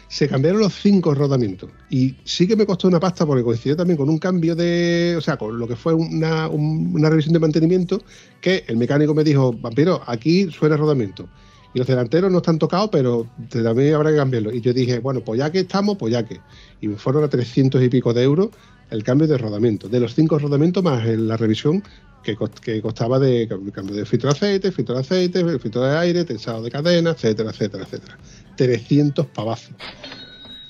[0.09, 1.69] se cambiaron los cinco rodamientos.
[1.89, 5.15] Y sí que me costó una pasta porque coincidió también con un cambio de.
[5.17, 8.01] O sea, con lo que fue una, un- una revisión de mantenimiento,
[8.41, 11.27] que el mecánico me dijo: Vampiro, aquí suena rodamiento.
[11.74, 14.51] Y los delanteros no están tocados, pero también habrá que cambiarlo.
[14.53, 16.39] Y yo dije, bueno, pues ya que estamos, pues ya que.
[16.82, 18.49] Y me fueron a 300 y pico de euros
[18.89, 19.88] el cambio de rodamiento.
[19.88, 21.84] De los cinco rodamientos más la revisión
[22.24, 25.84] que, cost- que costaba de cam- cambio de filtro de aceite, filtro de aceite, filtro
[25.84, 28.17] de aire, tensado de cadena, etcétera, etcétera, etcétera.
[28.55, 29.74] 300 pavazos.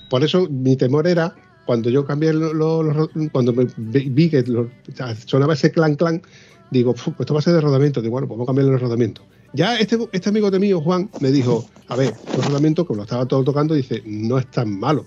[0.10, 1.34] Por eso mi temor era,
[1.66, 4.44] cuando yo cambié lo- lo- los cuando vi que
[5.26, 6.22] sonaba ese clan clan,
[6.72, 8.02] digo, "Fu, pues esto va a ser de rodamiento.
[8.02, 9.26] Digo, bueno, pues vamos a cambiarle los rodamientos.
[9.54, 13.04] Ya este, este amigo de mío, Juan, me dijo, a ver, los rodamientos, como lo
[13.04, 15.06] estaba todo tocando, dice, no es tan malo.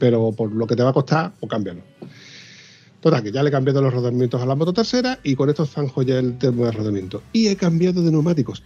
[0.00, 1.80] Pero por lo que te va a costar, pues cámbialo.
[3.00, 5.64] Total, que ya le he cambiado los rodamientos a la moto trasera y con esto
[5.66, 7.22] zanjo ya el tema de rodamiento.
[7.32, 8.62] Y he cambiado de neumáticos.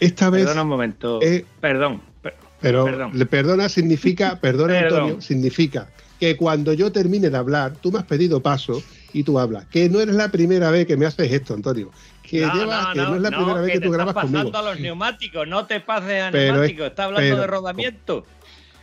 [0.00, 0.42] Esta vez.
[0.44, 1.20] Perdona un momento.
[1.22, 2.00] eh, Perdón.
[2.20, 3.12] per- Pero Perdón.
[3.14, 5.00] le perdona significa, perdona Perdón.
[5.02, 5.88] Antonio, significa
[6.18, 8.82] que cuando yo termine de hablar, tú me has pedido paso
[9.12, 9.66] y tú hablas.
[9.66, 11.90] Que no eres la primera vez que me haces esto, Antonio.
[12.28, 13.92] Que, no, llevas- no, que no, no, es la no, primera vez que, te tú
[13.92, 14.58] estás grabas pasando conmigo.
[14.58, 18.26] a los neumáticos, no te pases a Pero es- neumáticos, está hablando pero- de rodamiento.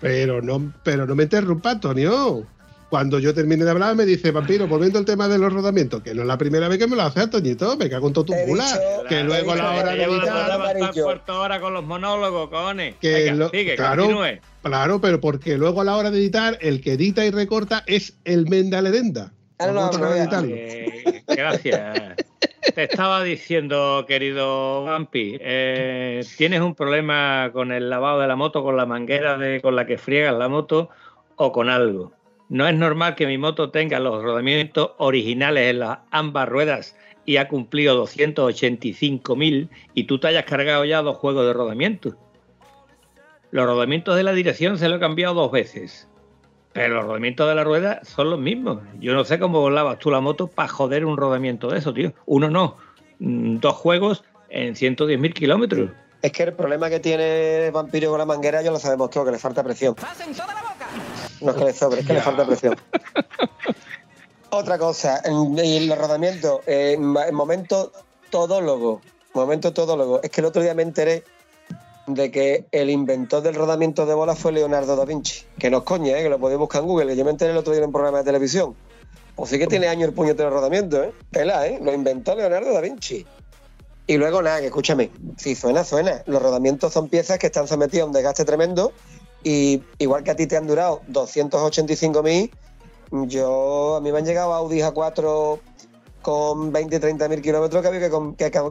[0.01, 2.45] Pero no, pero no me interrumpa, Antonio.
[2.89, 6.13] Cuando yo termine de hablar, me dice, vampiro, volviendo al tema de los rodamientos, que
[6.13, 8.33] no es la primera vez que me lo hace, Antoñito, me cago en todo tu
[8.47, 8.65] bula.
[9.09, 12.49] Que luego a la hora de editar, programa hasta el cuarto hora con los monólogos,
[12.49, 12.95] cojones.
[13.01, 14.39] que Venga, lo- sigue, claro, continúe.
[14.61, 18.13] claro, pero porque luego a la hora de editar, el que edita y recorta es
[18.23, 19.31] el Mendaledenda.
[19.59, 20.13] No, no.
[20.43, 22.15] Eh, gracias.
[22.73, 28.63] Te estaba diciendo, querido Vampi, eh, ¿tienes un problema con el lavado de la moto,
[28.63, 30.89] con la manguera de, con la que friegas la moto
[31.37, 32.11] o con algo?
[32.49, 36.95] No es normal que mi moto tenga los rodamientos originales en las ambas ruedas
[37.25, 42.15] y ha cumplido 285.000 y tú te hayas cargado ya dos juegos de rodamientos.
[43.51, 46.07] Los rodamientos de la dirección se lo he cambiado dos veces.
[46.75, 48.79] Pero los rodamientos de la rueda son los mismos.
[48.99, 52.11] Yo no sé cómo lavas tú la moto para joder un rodamiento de eso, tío.
[52.25, 52.75] Uno no.
[53.19, 55.89] Mm, Dos juegos en 110.000 kilómetros.
[56.21, 59.25] Es que el problema que tiene el vampiro con la manguera ya lo sabemos todos,
[59.25, 59.95] que le falta presión.
[61.39, 62.75] No es que le sobre, es que le falta presión.
[64.49, 67.93] Otra cosa, en, en los rodamientos, eh, en en momento
[68.29, 68.99] todólogo,
[69.33, 71.23] momento todólogo, es que el otro día me enteré
[72.07, 75.43] de que el inventor del rodamiento de bola fue Leonardo da Vinci.
[75.57, 76.23] Que no es coña, ¿eh?
[76.23, 78.19] que lo podéis buscar en Google, yo me enteré el otro día en un programa
[78.19, 78.75] de televisión.
[79.35, 81.11] Pues sí que tiene años el puñetero rodamiento, ¿eh?
[81.31, 81.79] Pela, ¿eh?
[81.81, 83.25] Lo inventó Leonardo da Vinci.
[84.07, 86.21] Y luego nada, que escúchame, si suena, suena.
[86.27, 88.93] Los rodamientos son piezas que están sometidas a un desgaste tremendo
[89.43, 92.51] y igual que a ti te han durado 285.000,
[93.27, 95.59] yo a mí me han llegado Audi A4
[96.25, 98.09] con 20 y 30 mil kilómetros que había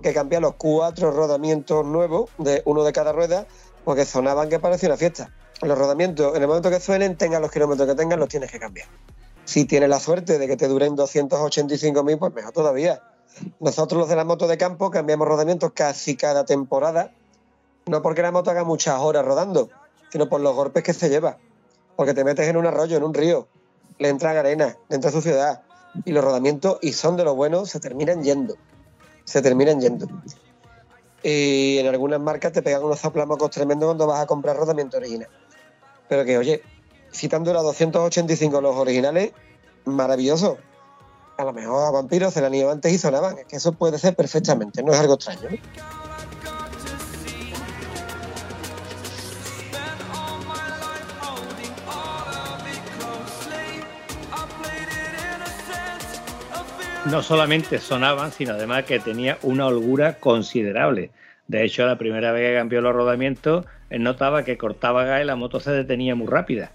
[0.02, 3.46] que cambiar los cuatro rodamientos nuevos, de uno de cada rueda,
[3.84, 5.32] porque sonaban que parecía una fiesta.
[5.62, 8.58] Los rodamientos, en el momento que suenen, tengan los kilómetros que tengan, los tienes que
[8.58, 8.88] cambiar.
[9.44, 13.00] Si tienes la suerte de que te duren 285.000, pues mejor todavía.
[13.60, 17.12] Nosotros los de la moto de campo cambiamos rodamientos casi cada temporada,
[17.86, 19.70] no porque la moto haga muchas horas rodando,
[20.10, 21.38] sino por los golpes que se lleva.
[21.94, 23.46] Porque te metes en un arroyo, en un río,
[23.98, 25.62] le entra arena, le entra suciedad,
[26.04, 28.56] y los rodamientos, y son de lo buenos, se terminan yendo.
[29.24, 30.06] Se terminan yendo.
[31.22, 35.28] Y en algunas marcas te pegan unos zaplamocos tremendos cuando vas a comprar rodamiento original.
[36.08, 36.62] Pero que, oye,
[37.10, 39.32] si han durado 285 los originales,
[39.84, 40.58] maravilloso.
[41.38, 43.38] A lo mejor a vampiros se la han ido antes y sonaban.
[43.38, 45.48] Es que eso puede ser perfectamente, no es algo extraño.
[57.14, 61.10] No solamente sonaban, sino además que tenía una holgura considerable.
[61.46, 65.24] De hecho, la primera vez que cambió los rodamientos, él notaba que cortaba gas y
[65.24, 66.72] la moto se detenía muy rápida.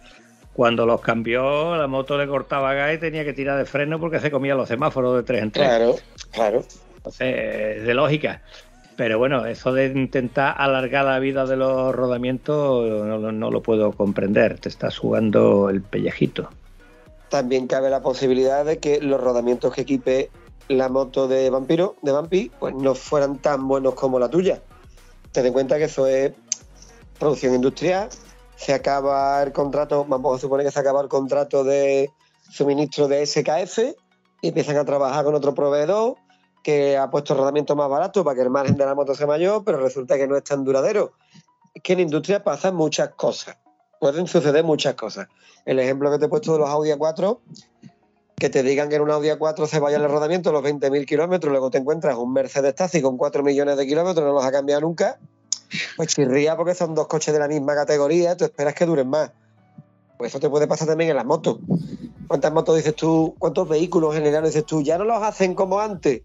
[0.53, 4.21] Cuando los cambió, la moto le cortaba gas y tenía que tirar de freno porque
[4.21, 5.67] se comía los semáforos de tres en tres.
[5.67, 5.95] Claro,
[6.31, 6.63] claro.
[6.95, 7.35] Entonces,
[7.79, 8.41] es de lógica.
[8.95, 13.61] Pero bueno, eso de intentar alargar la vida de los rodamientos no, no- no lo
[13.61, 14.57] puedo comprender.
[14.57, 16.49] Te estás jugando el pellejito.
[17.30, 20.32] También cabe la posibilidad de que los rodamientos que equipe
[20.67, 24.61] la moto de Vampiro, de Vampi, pues no fueran tan buenos como la tuya.
[25.32, 26.34] Ten en cuenta que eso es
[27.17, 28.09] producción industrial,
[28.55, 32.11] se acaba el contrato, vamos a que se acaba el contrato de
[32.49, 33.95] suministro de SKF
[34.41, 36.15] y empiezan a trabajar con otro proveedor
[36.63, 39.63] que ha puesto rodamiento más barato para que el margen de la moto sea mayor,
[39.63, 41.13] pero resulta que no es tan duradero.
[41.73, 43.57] Es que en industria pasan muchas cosas,
[43.99, 45.27] pueden suceder muchas cosas.
[45.65, 47.39] El ejemplo que te he puesto de los Audi A4,
[48.37, 51.51] que te digan que en un Audi A4 se vaya el rodamiento los 20.000 kilómetros,
[51.51, 54.81] luego te encuentras un Mercedes Taxi con 4 millones de kilómetros, no los ha cambiado
[54.81, 55.19] nunca,
[55.97, 59.31] pues chirría porque son dos coches de la misma categoría, tú esperas que duren más.
[60.17, 61.59] Pues eso te puede pasar también en las motos.
[62.27, 64.81] ¿Cuántas motos dices tú, cuántos vehículos generales dices tú?
[64.81, 66.21] Ya no los hacen como antes,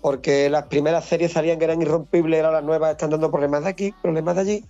[0.00, 3.70] porque las primeras series salían que eran irrompibles, ahora las nuevas están dando problemas de
[3.70, 4.64] aquí, problemas de allí.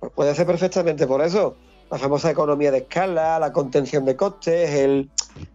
[0.00, 1.56] Pues puede ser perfectamente por eso.
[1.90, 5.10] La famosa economía de escala, la contención de costes, el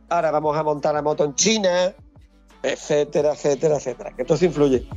[0.10, 1.94] ahora vamos a montar la moto en China,
[2.64, 4.16] etcétera, etcétera, etcétera.
[4.16, 4.88] Que todo eso influye.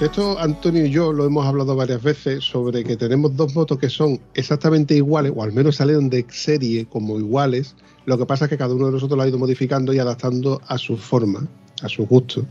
[0.00, 3.88] Esto Antonio y yo lo hemos hablado varias veces sobre que tenemos dos motos que
[3.88, 7.76] son exactamente iguales, o al menos salieron de serie como iguales.
[8.04, 10.60] Lo que pasa es que cada uno de nosotros lo ha ido modificando y adaptando
[10.66, 11.46] a su forma,
[11.82, 12.44] a su gusto,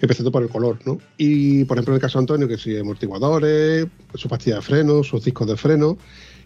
[0.00, 0.98] empezando por el color, ¿no?
[1.18, 5.04] Y por ejemplo, en el caso de Antonio, que sí, amortiguadores, su pastilla de freno,
[5.04, 5.98] sus discos de freno,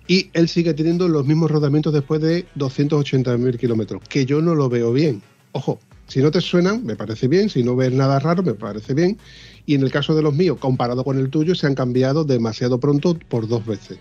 [0.09, 4.68] y él sigue teniendo los mismos rodamientos después de 280.000 kilómetros, que yo no lo
[4.68, 5.22] veo bien.
[5.53, 8.94] Ojo, si no te suenan, me parece bien, si no ves nada raro, me parece
[8.94, 9.18] bien.
[9.66, 12.78] Y en el caso de los míos, comparado con el tuyo, se han cambiado demasiado
[12.78, 13.98] pronto por dos veces.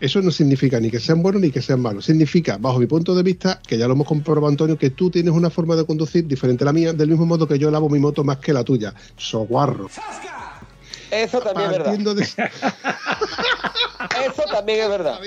[0.00, 2.06] Eso no significa ni que sean buenos ni que sean malos.
[2.06, 5.34] Significa, bajo mi punto de vista, que ya lo hemos comprobado, Antonio, que tú tienes
[5.34, 7.98] una forma de conducir diferente a la mía, del mismo modo que yo lavo mi
[7.98, 8.94] moto más que la tuya.
[9.18, 9.88] Soguarro.
[11.10, 12.14] Eso también es verdad.
[12.14, 12.22] De-
[14.26, 15.20] Eso también es verdad.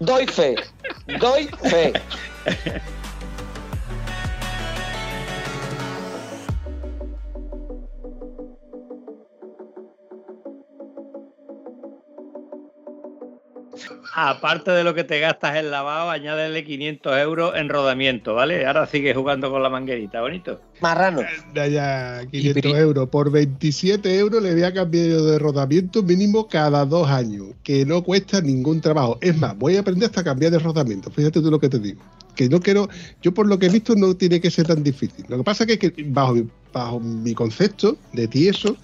[0.00, 0.56] Doy fe.
[1.20, 1.92] Doy fe.
[14.18, 18.64] Aparte de lo que te gastas en lavado, añádele 500 euros en rodamiento, ¿vale?
[18.64, 20.58] Ahora sigue jugando con la manguerita, bonito.
[20.80, 21.20] Marrano.
[21.54, 23.08] Ya, ya, 500 euros.
[23.10, 28.02] Por 27 euros le voy a cambiar de rodamiento mínimo cada dos años, que no
[28.02, 29.18] cuesta ningún trabajo.
[29.20, 31.10] Es más, voy a aprender hasta a cambiar de rodamiento.
[31.10, 32.00] Fíjate tú lo que te digo.
[32.34, 32.88] Que no quiero,
[33.20, 35.26] yo por lo que he visto no tiene que ser tan difícil.
[35.28, 38.78] Lo que pasa es que bajo, mi- bajo mi concepto de tieso,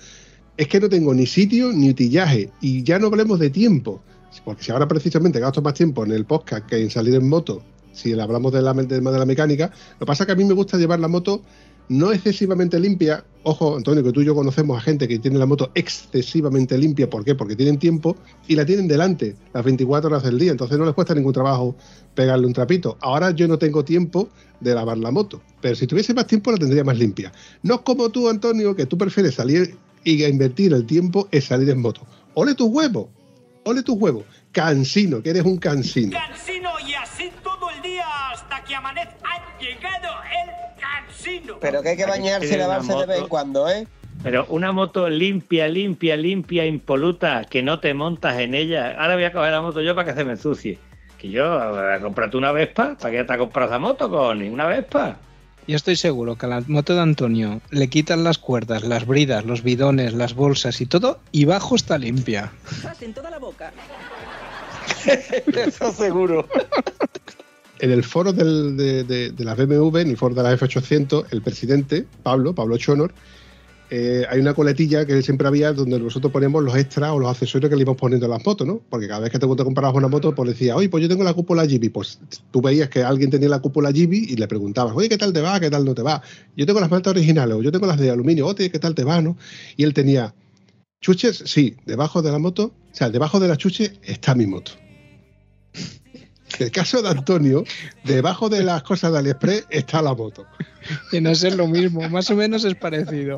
[0.58, 2.50] es que no tengo ni sitio ni utillaje.
[2.60, 4.02] Y ya no hablemos de tiempo.
[4.40, 7.62] Porque si ahora precisamente gasto más tiempo en el podcast que en salir en moto,
[7.92, 10.36] si hablamos de la, del tema de la mecánica, lo que pasa es que a
[10.36, 11.42] mí me gusta llevar la moto
[11.88, 13.24] no excesivamente limpia.
[13.42, 17.10] Ojo, Antonio, que tú y yo conocemos a gente que tiene la moto excesivamente limpia.
[17.10, 17.34] ¿Por qué?
[17.34, 18.16] Porque tienen tiempo
[18.46, 20.52] y la tienen delante las 24 horas del día.
[20.52, 21.74] Entonces no les cuesta ningún trabajo
[22.14, 22.96] pegarle un trapito.
[23.00, 24.28] Ahora yo no tengo tiempo
[24.60, 25.42] de lavar la moto.
[25.60, 27.32] Pero si tuviese más tiempo la tendría más limpia.
[27.62, 31.80] No como tú, Antonio, que tú prefieres salir y invertir el tiempo en salir en
[31.80, 32.02] moto.
[32.34, 33.08] ¡Ole tus huevos!
[33.64, 34.24] ¡Ole tus huevos!
[34.50, 36.18] Cansino, que eres un cansino.
[36.18, 39.14] Cansino y así todo el día hasta que amanezca.
[39.24, 41.58] Ha llegado el cansino.
[41.60, 43.86] Pero que hay que bañarse y lavarse de vez en cuando, ¿eh?
[44.22, 48.96] Pero una moto limpia, limpia, limpia, impoluta, que no te montas en ella.
[48.98, 50.78] Ahora voy a coger la moto yo para que se me ensucie.
[51.18, 54.66] Que yo, a comprarte una Vespa, ¿para qué te has comprado esa moto, con una
[54.66, 55.18] Vespa?
[55.68, 59.44] Yo estoy seguro que a la moto de Antonio le quitan las cuerdas, las bridas,
[59.44, 62.52] los bidones, las bolsas y todo, y bajo está limpia.
[63.00, 63.72] en toda la boca.
[65.54, 66.48] Eso seguro.
[67.78, 71.26] En el foro del- de, de- de la BMW, en el foro de la F800,
[71.30, 73.12] el presidente, Pablo, Pablo Chonor,
[73.94, 77.68] eh, hay una coletilla que siempre había donde nosotros ponemos los extras o los accesorios
[77.68, 78.80] que le íbamos poniendo a las motos, ¿no?
[78.88, 81.34] Porque cada vez que te, comprabas una moto, pues decía, oye, pues yo tengo la
[81.34, 81.90] cúpula Gibi.
[81.90, 82.18] Pues
[82.50, 85.42] tú veías que alguien tenía la cúpula Gibi y le preguntabas, oye, ¿qué tal te
[85.42, 85.60] va?
[85.60, 86.22] ¿Qué tal no te va?
[86.56, 89.04] Yo tengo las maltas originales o yo tengo las de aluminio, oye, ¿qué tal te
[89.04, 89.20] va?
[89.20, 89.36] ¿no?
[89.76, 90.34] Y él tenía
[91.02, 94.72] chuches, sí, debajo de la moto, o sea, debajo de la chuche está mi moto.
[96.58, 97.62] En el caso de Antonio,
[98.04, 100.46] debajo de las cosas de AliExpress está la moto.
[101.12, 103.36] Y no es lo mismo, más o menos es parecido.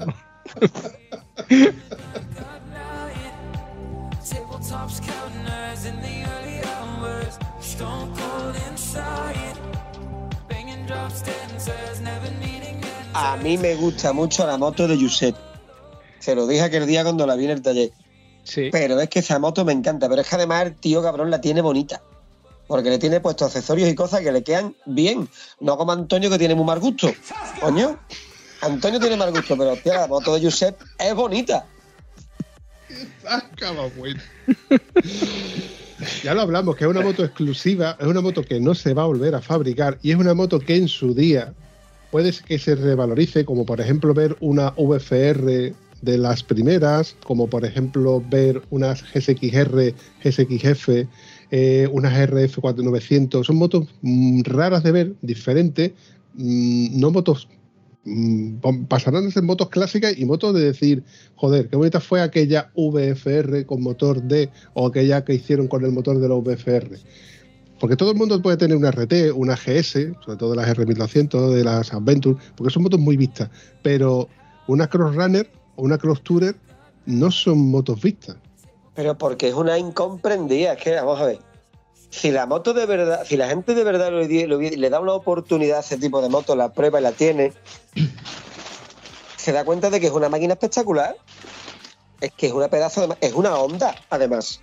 [13.15, 15.39] A mí me gusta mucho la moto de Giuseppe.
[16.19, 17.91] Se lo dije aquel día cuando la vi en el taller.
[18.43, 18.71] Sí.
[18.73, 20.09] Pero es que esa moto me encanta.
[20.09, 22.03] Pero es que además el tío cabrón la tiene bonita.
[22.67, 25.29] Porque le tiene puestos accesorios y cosas que le quedan bien.
[25.61, 27.09] No como Antonio que tiene muy mal gusto.
[27.61, 27.99] Coño.
[28.65, 31.67] Antonio tiene mal gusto, pero hostia, la moto de Giuseppe es bonita.
[33.97, 34.21] Bueno.
[36.23, 39.03] Ya lo hablamos, que es una moto exclusiva, es una moto que no se va
[39.03, 41.55] a volver a fabricar y es una moto que en su día
[42.11, 45.73] puede que se revalorice, como por ejemplo ver una VFR
[46.03, 50.89] de las primeras, como por ejemplo ver unas GSXR, GSXF,
[51.51, 53.47] eh, unas RF 4900.
[53.47, 55.93] Son motos mm, raras de ver, diferentes,
[56.35, 57.49] mm, no motos
[58.89, 61.05] pasarán a ser motos clásicas y motos de decir,
[61.37, 65.93] joder, qué bonita fue aquella VFR con motor D o aquella que hicieron con el
[65.93, 66.99] motor de la VFR.
[67.81, 71.65] Porque todo el mundo puede tener una RT, una GS, sobre todo las R1200, de
[71.65, 73.51] las Adventure, porque son motos muy vistas.
[73.83, 74.29] Pero
[74.69, 76.57] una Cross Runner o una Cross Tourer
[77.07, 78.37] no son motos vistas.
[78.95, 80.75] Pero porque es una incomprendida.
[80.75, 81.54] Es que, vamos a ver.
[82.15, 85.81] Si la moto de verdad, si la gente de verdad le, da una oportunidad a
[85.81, 87.53] ese tipo de moto, la prueba y la tiene,
[89.37, 91.17] se da cuenta de que es una máquina espectacular.
[92.21, 93.17] Es que es una pedazo de.
[93.21, 94.61] Es una onda, además.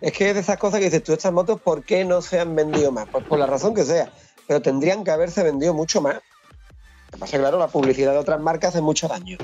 [0.00, 2.40] Es que es de esas cosas que dices tú, estas motos, ¿por qué no se
[2.40, 3.06] han vendido más?
[3.08, 4.10] Pues por la razón que sea.
[4.48, 6.14] Pero tendrían que haberse vendido mucho más.
[6.14, 9.38] Lo que pasa, claro, la publicidad de otras marcas hace mucho daño.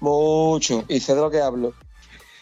[0.00, 0.84] Mucho.
[0.88, 1.72] Y sé de lo que hablo.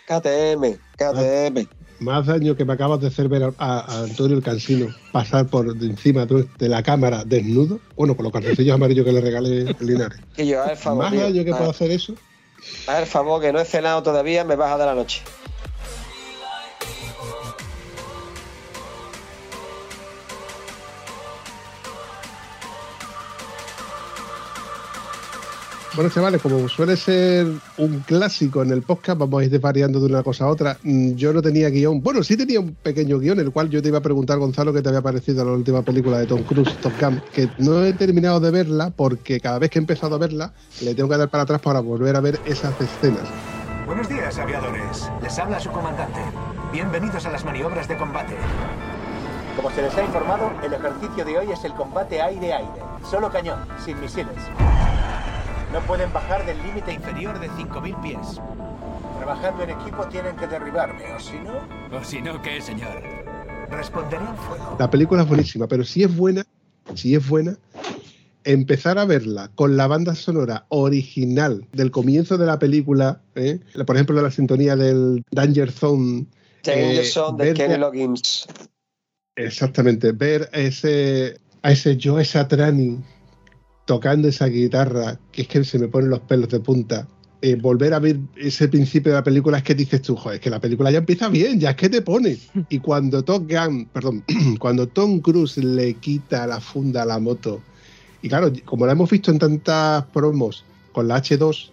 [0.06, 1.68] KTM, KTM.
[2.04, 5.46] Más daño que me acabas de hacer ver a, a- a Antonio el Cansino pasar
[5.46, 9.76] por encima de la cámara desnudo, bueno, con los calzoncillos amarillos que le regalé el
[9.86, 10.20] Linares.
[10.36, 11.02] Que yo, a ver, favor.
[11.04, 11.22] Más tío.
[11.22, 12.14] daño que a, puedo hacer eso.
[12.88, 15.22] a ver, favor, que no he cenado todavía, me baja de la noche.
[25.94, 27.46] Bueno, chavales, como suele ser
[27.78, 30.76] un clásico en el podcast, vamos a ir desvariando de una cosa a otra.
[30.82, 32.02] Mm, Yo no tenía guion.
[32.02, 34.82] Bueno, sí tenía un pequeño guion, el cual yo te iba a preguntar, Gonzalo, qué
[34.82, 38.40] te había parecido la última película de Tom Cruise, Top Gun, que no he terminado
[38.40, 40.52] de verla porque cada vez que he empezado a verla,
[40.82, 43.22] le tengo que dar para atrás para volver a ver esas escenas.
[43.86, 45.08] Buenos días, aviadores.
[45.22, 46.18] Les habla su comandante.
[46.72, 48.34] Bienvenidos a las maniobras de combate.
[49.54, 52.82] Como se les ha informado, el ejercicio de hoy es el combate aire-aire.
[53.08, 54.34] Solo cañón, sin misiles.
[55.74, 58.40] No pueden bajar del límite inferior de 5.000 pies.
[59.18, 61.98] Trabajando en equipo tienen que derribarme, o si no...
[61.98, 63.02] O si no, ¿qué, señor?
[63.70, 64.76] Responderé en fuego.
[64.78, 66.46] La película es buenísima, pero si es buena,
[66.94, 67.58] si es buena,
[68.44, 73.58] empezar a verla con la banda sonora original del comienzo de la película, ¿eh?
[73.84, 76.26] por ejemplo, la sintonía del Danger Zone.
[76.62, 78.46] Danger eh, Zone de Kenny Loggins.
[79.34, 83.02] Exactamente, ver a ese, a ese Joe Satriani
[83.84, 87.06] tocando esa guitarra, que es que se me ponen los pelos de punta.
[87.42, 90.40] eh, volver a ver ese principio de la película es que dices tú, joder, es
[90.40, 92.38] que la película ya empieza bien, ya es que te pone.
[92.70, 94.24] Y cuando Tom Gunn, perdón,
[94.58, 97.60] cuando Tom Cruise le quita la funda a la moto,
[98.22, 101.70] y claro, como la hemos visto en tantas promos con la H2,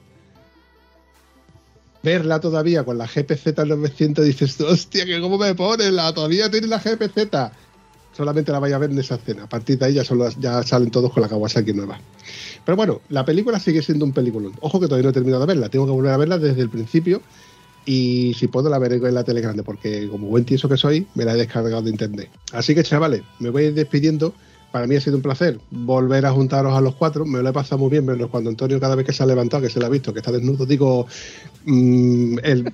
[2.03, 6.67] verla todavía con la GPZ 900 dices, hostia, que cómo me pone, la todavía tiene
[6.67, 7.29] la GPZ.
[8.21, 9.45] Solamente la vaya a ver en esa escena.
[9.45, 11.99] A partir de ahí ya, solo, ya salen todos con la Kawasaki nueva.
[12.63, 14.53] Pero bueno, la película sigue siendo un peliculón.
[14.61, 16.69] Ojo que todavía no he terminado de verla, tengo que volver a verla desde el
[16.69, 17.23] principio.
[17.83, 21.07] Y si puedo la veré en la tele grande, porque como buen tieso que soy,
[21.15, 22.29] me la he descargado de internet.
[22.53, 24.35] Así que chavales, me voy a ir despidiendo.
[24.71, 27.25] Para mí ha sido un placer volver a juntaros a los cuatro.
[27.25, 29.63] Me lo he pasado muy bien, menos cuando Antonio cada vez que se ha levantado,
[29.63, 31.07] que se le ha visto, que está desnudo, digo,
[31.65, 32.71] mm, el...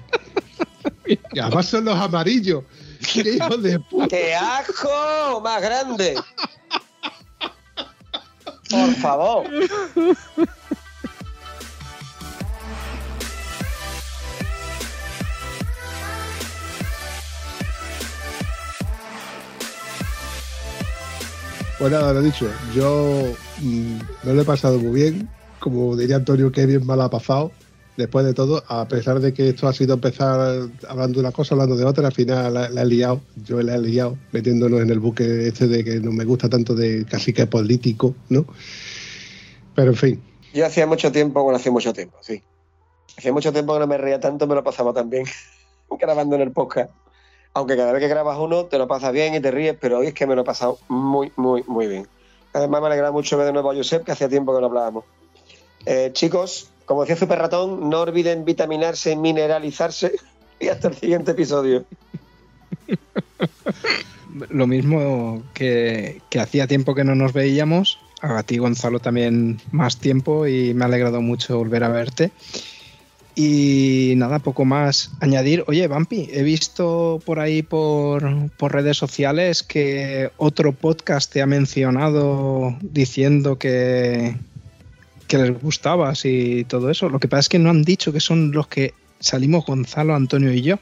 [1.08, 2.66] y además son los amarillos.
[2.98, 4.08] ¡Qué hijo de puta!
[4.08, 6.16] ¡Qué asco más grande!
[8.70, 9.46] Por favor.
[21.80, 25.30] Pues nada, lo dicho, yo mm, no lo he pasado muy bien,
[25.60, 27.52] como diría Antonio, que bien mal ha pasado,
[27.98, 31.56] después de todo, a pesar de que esto ha sido empezar hablando de una cosa,
[31.56, 34.90] hablando de otra, al final la, la he liado, yo la he liado, metiéndonos en
[34.92, 38.46] el buque este de que no me gusta tanto de casi que político, ¿no?
[39.76, 42.42] Pero en fin, Yo hacía mucho tiempo, bueno, hacía mucho tiempo, sí.
[43.18, 45.26] Hacía mucho tiempo que no me reía tanto, me lo pasaba tan bien
[46.00, 46.92] grabando en el podcast.
[47.54, 50.08] Aunque cada vez que grabas uno te lo pasas bien y te ríes, pero hoy
[50.08, 52.08] es que me lo he pasado muy, muy, muy bien.
[52.54, 55.06] Además me alegra mucho ver de nuevo a Josep, que hacía tiempo que no hablábamos.
[55.86, 60.14] Eh, chicos, como decía Super Ratón, no olviden vitaminarse, mineralizarse
[60.60, 61.86] y hasta el siguiente episodio.
[64.50, 68.00] Lo mismo que, hacía tiempo que no nos veíamos.
[68.22, 72.32] A ti, Gonzalo, también más tiempo y me ha alegrado mucho volver a verte.
[73.36, 75.66] Y nada, poco más añadir.
[75.68, 81.46] Oye, Vampi, he visto por ahí por, por redes sociales que otro podcast te ha
[81.46, 84.36] mencionado diciendo que,
[85.28, 87.10] que les gustabas y todo eso.
[87.10, 90.52] Lo que pasa es que no han dicho que son los que salimos Gonzalo, Antonio
[90.54, 90.80] y yo.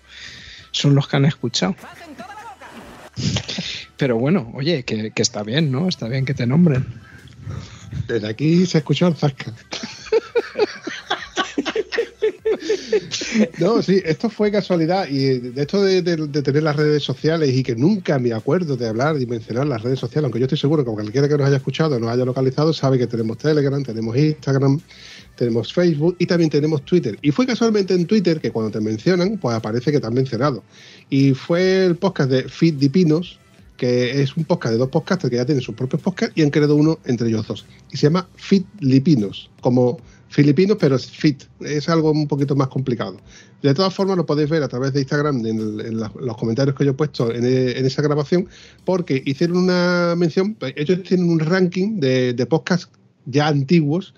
[0.71, 1.75] Son los que han escuchado.
[3.97, 5.87] Pero bueno, oye, que, que está bien, ¿no?
[5.87, 6.85] Está bien que te nombren.
[8.07, 9.53] desde aquí se escuchó el zasca.
[13.59, 17.75] No, sí, esto fue casualidad y de esto de, tener las redes sociales y que
[17.75, 20.91] nunca me acuerdo de hablar y mencionar las redes sociales, aunque yo estoy seguro que
[20.91, 24.79] cualquiera que nos haya escuchado, nos haya localizado, sabe que tenemos Telegram, tenemos Instagram,
[25.35, 27.17] tenemos Facebook y también tenemos Twitter.
[27.21, 30.63] Y fue casualmente en Twitter que cuando te mencionan, pues aparece que te han mencionado.
[31.09, 33.39] Y fue el podcast de Fit Dipinos,
[33.77, 36.49] que es un podcast de dos podcasters que ya tienen sus propios podcasts y han
[36.49, 37.65] creado uno entre ellos dos.
[37.91, 39.99] Y se llama Fit Lipinos, como
[40.35, 41.43] filipinos, pero es fit.
[41.61, 43.15] Es algo un poquito más complicado.
[43.61, 46.75] De todas formas, lo podéis ver a través de Instagram, en, el- en los comentarios
[46.75, 48.47] que yo he puesto en, e- en esa grabación,
[48.83, 52.89] porque hicieron una mención, ellos tienen un ranking de, de podcasts
[53.25, 54.13] ya antiguos,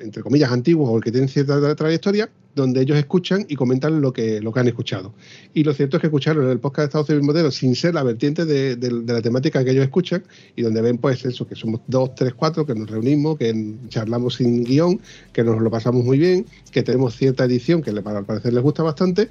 [0.00, 4.12] entre comillas antiguos o que tienen cierta tra- trayectoria, donde ellos escuchan y comentan lo
[4.12, 5.14] que, lo que han escuchado.
[5.54, 8.02] Y lo cierto es que escucharon el podcast de Estado Civil Modelo sin ser la
[8.02, 10.24] vertiente de, de- la temática que ellos escuchan
[10.56, 14.34] y donde ven pues eso, que somos dos, tres, cuatro, que nos reunimos, que charlamos
[14.34, 15.00] sin guion,
[15.32, 18.62] que nos lo pasamos muy bien, que tenemos cierta edición que para al parecer les
[18.62, 19.28] gusta bastante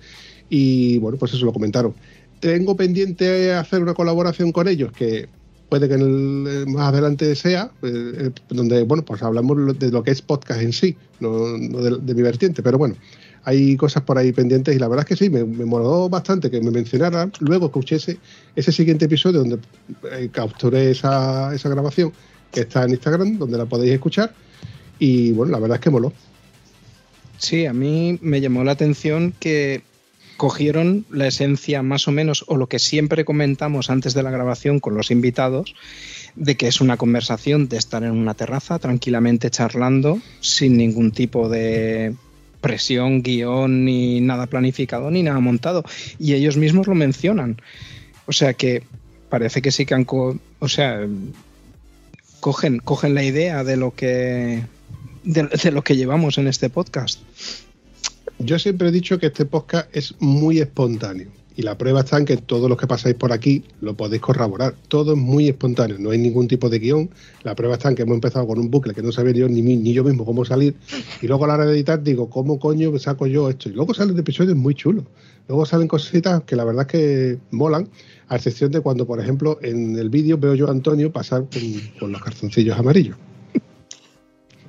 [0.49, 1.93] y bueno, pues eso lo comentaron.
[2.39, 5.27] Tengo pendiente hacer una colaboración con ellos que
[5.69, 9.91] puede que en el- eh, más adelante sea, eh, eh, donde, bueno, pues hablamos de
[9.91, 12.95] lo que es podcast en sí, no, de, mi vertiente, pero bueno,
[13.43, 16.49] hay cosas por ahí pendientes y la verdad es que sí, me, me moló bastante
[16.51, 18.17] que me mencionaran, luego escuché ese,
[18.55, 19.59] ese siguiente episodio donde
[20.11, 22.11] eh, capturé esa, esa grabación
[22.51, 24.33] que está en Instagram, donde la podéis escuchar
[24.97, 26.11] y bueno, la verdad es que moló.
[27.37, 29.81] Sí, a mí me llamó la atención que
[30.39, 34.79] cogieron la esencia más o menos, o lo que siempre comentamos antes de la grabación
[34.79, 35.75] con los invitados,
[36.35, 41.49] de que es una conversación de estar en una terraza tranquilamente charlando, sin ningún tipo
[41.49, 42.15] de
[42.61, 45.83] presión, guion, ni nada planificado, ni nada montado.
[46.19, 47.61] Y ellos mismos lo mencionan.
[48.25, 48.83] O sea que
[49.27, 50.07] parece que sí que han...
[50.07, 51.05] o sea,
[52.39, 54.63] cogen, cogen la idea de lo que...
[55.25, 57.19] De lo que llevamos en este podcast.
[58.39, 61.27] Yo siempre he dicho que este podcast es muy espontáneo.
[61.57, 64.75] Y la prueba está en que todos los que pasáis por aquí lo podéis corroborar.
[64.87, 67.09] Todo es muy espontáneo, no hay ningún tipo de guion.
[67.43, 69.61] La prueba está en que hemos empezado con un bucle que no sabía yo ni,
[69.61, 70.73] ni yo mismo cómo salir.
[71.21, 73.67] Y luego a la hora de editar digo, ¿cómo coño saco yo esto?
[73.67, 75.03] Y luego salen episodios muy chulos.
[75.49, 77.89] Luego salen cositas que la verdad es que molan,
[78.29, 81.45] a excepción de cuando, por ejemplo, en el vídeo veo yo a Antonio pasar
[81.99, 83.17] con, los calzoncillos amarillos.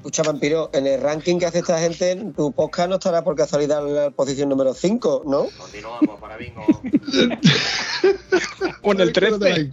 [0.00, 3.86] Escucha, vampiro, en el ranking que hace esta gente, tu podcast no estará por casualidad
[3.86, 5.48] en la posición número 5, ¿no?
[5.58, 6.64] Continuamos para bingo.
[8.82, 9.70] O en el 13.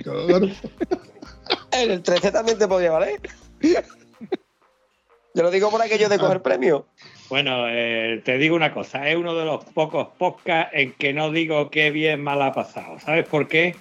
[1.71, 3.21] En el 13 también te podría valer.
[3.61, 6.87] Yo lo digo por aquello de coger premio.
[7.29, 11.31] Bueno, eh, te digo una cosa, es uno de los pocos podcasts en que no
[11.31, 12.99] digo qué bien mal ha pasado.
[12.99, 13.77] ¿Sabes por qué?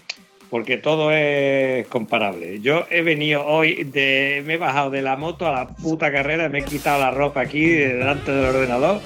[0.50, 2.60] Porque todo es comparable.
[2.60, 6.48] Yo he venido hoy, de, me he bajado de la moto a la puta carrera,
[6.48, 9.00] me he quitado la ropa aquí delante del ordenador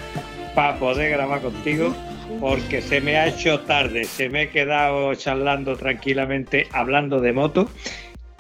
[0.55, 1.95] para poder grabar contigo,
[2.41, 7.69] porque se me ha hecho tarde, se me he quedado charlando tranquilamente, hablando de moto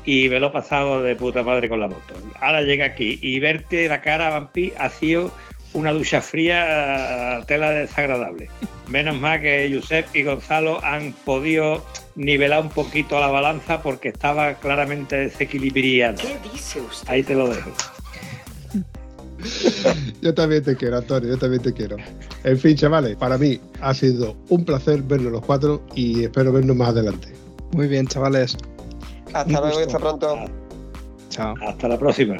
[0.04, 2.14] y me lo he pasado de puta madre con la moto.
[2.40, 5.32] Ahora llega aquí y verte la cara, Vampi, ha sido
[5.72, 8.48] una ducha fría, tela desagradable.
[8.88, 11.84] Menos mal que Josep y Gonzalo han podido
[12.16, 16.16] nivelar un poquito la balanza porque estaba claramente desequilibrada.
[16.16, 17.08] ¿Qué dice usted?
[17.08, 17.70] Ahí te lo dejo.
[20.20, 21.96] Yo también te quiero, Antonio, yo también te quiero.
[22.44, 26.76] En fin, chavales, para mí ha sido un placer vernos los cuatro y espero vernos
[26.76, 27.32] más adelante.
[27.72, 28.56] Muy bien, chavales.
[29.32, 30.44] Hasta luego y hasta pronto.
[31.30, 31.54] Chao.
[31.66, 32.36] Hasta la próxima.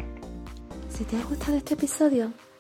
[0.91, 2.33] Si te ha gustado este episodio,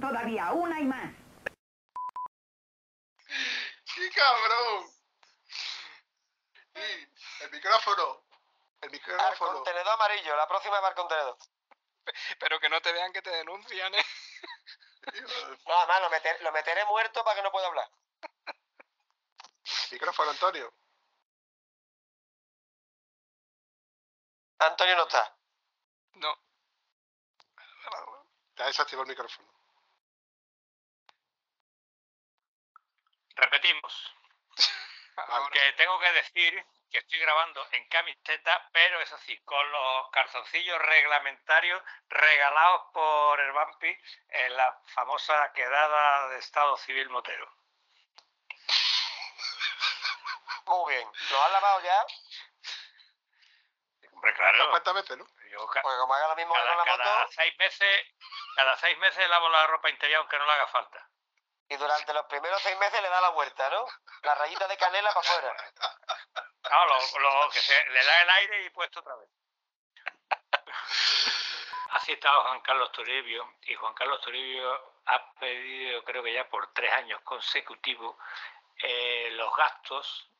[0.00, 1.12] Todavía, una y más.
[3.94, 4.86] ¡Qué cabrón!
[7.40, 8.24] el micrófono.
[8.80, 9.52] El micrófono.
[9.54, 11.36] Contenedor amarillo, la próxima va al contenedor.
[12.38, 14.04] Pero que no te vean que te denuncian, ¿eh?
[15.66, 17.90] No, además lo, meter- lo meteré muerto para que no pueda hablar.
[19.90, 20.72] Micrófono, Antonio.
[24.58, 25.36] Antonio no está.
[26.14, 26.34] No.
[28.54, 29.48] Te ha desactivado el micrófono.
[33.38, 34.14] Repetimos.
[35.16, 40.78] Aunque tengo que decir que estoy grabando en camiseta, pero eso sí, con los calzoncillos
[40.80, 43.94] reglamentarios regalados por el Vampi
[44.28, 47.52] en la famosa quedada de Estado Civil Motero.
[50.66, 51.08] Muy bien.
[51.30, 52.06] ¿Lo has lavado ya?
[54.12, 54.70] Hombre, claro.
[54.70, 55.26] ¿Cuántas veces, no?
[55.50, 58.06] Yo ca- Porque como haga lo mismo que cada, con la cada moto, seis meses,
[58.56, 61.08] cada seis meses lavo la ropa interior aunque no le haga falta.
[61.68, 63.84] Y durante los primeros seis meses le da la vuelta, ¿no?
[64.22, 65.56] La rayita de canela para afuera.
[66.70, 69.28] No, lo, lo que se le da el aire y puesto otra vez.
[71.90, 76.72] Ha citado Juan Carlos Toribio y Juan Carlos Toribio ha pedido, creo que ya por
[76.72, 78.16] tres años consecutivos,
[78.82, 80.30] eh, los gastos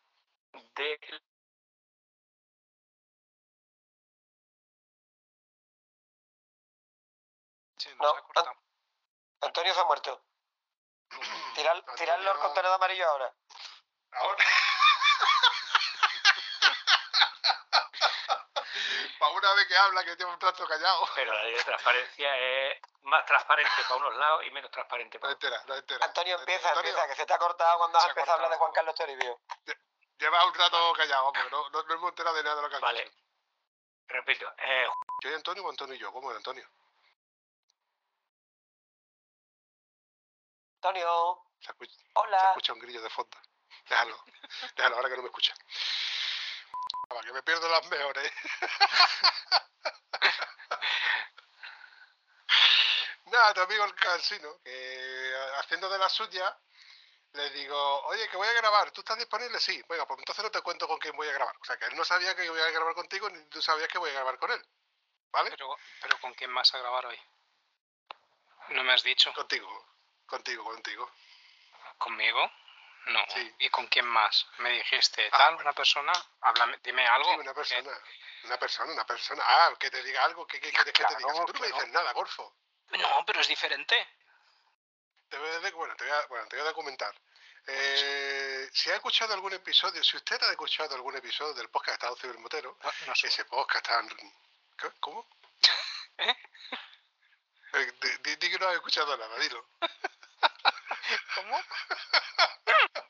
[0.52, 0.98] de
[8.00, 8.56] No, An-
[9.42, 10.27] Antonio se ha muerto.
[11.54, 13.32] Tirar, tirarlo al contenedor amarillo ahora.
[14.12, 14.44] Ahora.
[19.18, 21.08] Para una vez que habla que tiene un trato callado.
[21.14, 25.32] Pero la ley de transparencia es más transparente para unos lados y menos transparente para
[25.34, 25.66] otros.
[25.66, 26.04] No entera.
[26.06, 26.90] Antonio, empieza, Antonio.
[26.90, 28.56] empieza, que se te ha cortado cuando has empezado a hablar de.
[28.58, 29.40] Juan Carlos Toribio.
[30.18, 32.74] Lleva un rato callado, porque no, no, no hemos enterado de nada de lo que
[32.76, 33.04] has Vale.
[33.04, 33.16] dicho.
[34.08, 34.88] Repito, eh,
[35.22, 36.12] ¿Yo y Antonio o Antonio y yo?
[36.12, 36.68] ¿Cómo era Antonio?
[40.78, 41.42] Antonio.
[41.60, 42.40] Se escucha, Hola.
[42.40, 43.36] se escucha un grillo de fondo.
[43.88, 44.24] Déjalo.
[44.76, 45.54] Déjalo, ahora que no me escucha.
[47.08, 48.32] Para que me pierdo las mejores.
[53.24, 56.56] Nada, tu amigo el cansino, que haciendo de la suya,
[57.32, 59.58] le digo, oye, que voy a grabar, ¿tú estás disponible?
[59.60, 61.54] Sí, venga, pues entonces no te cuento con quién voy a grabar.
[61.60, 63.98] O sea, que él no sabía que voy a grabar contigo, ni tú sabías que
[63.98, 64.64] voy a grabar con él.
[65.32, 65.50] ¿Vale?
[65.50, 67.20] Pero, pero ¿con quién vas a grabar hoy?
[68.70, 69.32] No me has dicho.
[69.34, 69.68] Contigo,
[70.28, 71.10] contigo, contigo.
[71.98, 72.50] ¿Conmigo?
[73.06, 73.24] No.
[73.34, 73.54] Sí.
[73.60, 74.46] ¿Y con quién más?
[74.58, 76.12] Me dijiste, Ah, tal, una persona.
[76.42, 77.30] Háblame, dime algo.
[77.32, 77.90] Sí, una persona.
[78.44, 79.42] Una persona, una persona.
[79.46, 81.32] Ah, que te diga algo, ¿qué, qué quieres que te diga?
[81.34, 82.54] Si tú no me dices nada, Gorfo.
[82.90, 84.06] No, pero es diferente.
[85.28, 87.14] Te voy a, de- bueno, te voy a, bueno, te voy a documentar.
[87.66, 92.16] Eh, si ha escuchado algún episodio, si usted ha escuchado algún episodio del podcast Estado
[92.16, 92.78] Civil Motero,
[93.22, 94.08] ese podcast tan...
[94.78, 94.90] ¿Qué?
[95.00, 95.28] ¿Cómo?
[96.18, 96.36] ¿Eh?
[97.74, 99.66] Eh, di, di- di que no has escuchado nada, dilo.
[101.34, 101.58] ¿Cómo?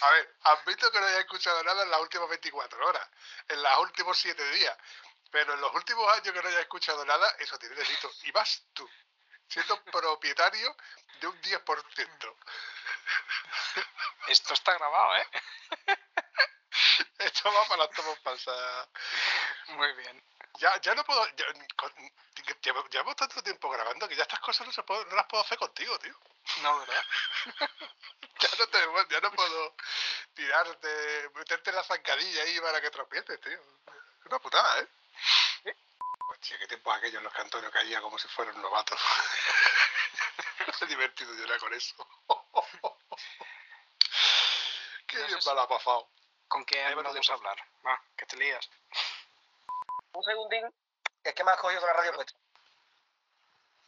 [0.00, 3.08] A ver, admito que no hayas escuchado nada en las últimas 24 horas,
[3.48, 4.76] en los últimos 7 días,
[5.30, 8.10] pero en los últimos años que no hayas escuchado nada, eso tiene delito.
[8.24, 8.88] Y vas tú,
[9.48, 10.76] siendo propietario
[11.20, 12.36] de un 10%.
[14.28, 15.26] Esto está grabado, ¿eh?
[17.18, 18.88] Esto va para las tomas falsas.
[19.68, 20.22] Muy bien.
[20.58, 21.24] Ya, ya no puedo.
[21.36, 21.46] ya-
[21.76, 21.92] con-
[22.62, 25.58] llevo- tanto tiempo grabando que ya estas cosas no, se puedo- no las puedo hacer
[25.58, 26.14] contigo, tío.
[26.62, 27.04] No, ¿verdad?
[28.40, 28.78] Ya no, te,
[29.10, 29.74] ya no puedo
[30.32, 33.50] tirarte, meterte en la zancadilla ahí para que tropieces, tío.
[33.52, 35.76] Es una putada, ¿eh?
[36.30, 38.96] Hostia, qué tiempos aquellos en los que Antonio caía como si fuera un novato.
[40.80, 41.96] Es divertido llorar con eso.
[45.08, 46.08] Qué No bien me la ha pasado.
[46.48, 47.56] ¿Con quién vamos a hablar?
[47.86, 48.68] Va, que te lías.
[50.12, 50.74] Un segundín,
[51.22, 52.38] es que me has cogido con la radio puesta.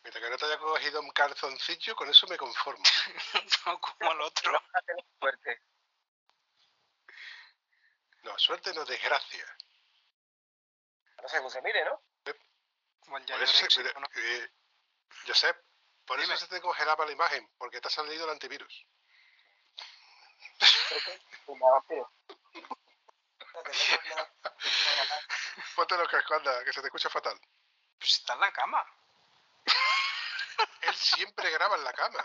[0.03, 2.82] Mientras que no te haya cogido un calzoncillo, con eso me conformo.
[3.66, 4.62] no como el otro.
[5.19, 5.62] Fuerte.
[8.23, 9.57] No, suerte no, desgracia.
[11.23, 12.03] No sé cómo se mire, ¿no?
[13.01, 14.51] Como el Por eso, se- mira, eh,
[15.27, 15.57] Josep,
[16.07, 18.87] por eso se te congelaba la imagen, porque te ha salido el antivirus.
[25.77, 27.41] Ponte los cascos, anda, que se te escucha fatal.
[27.99, 28.85] Pues está en la cama.
[30.82, 32.24] Él siempre graba en la cama.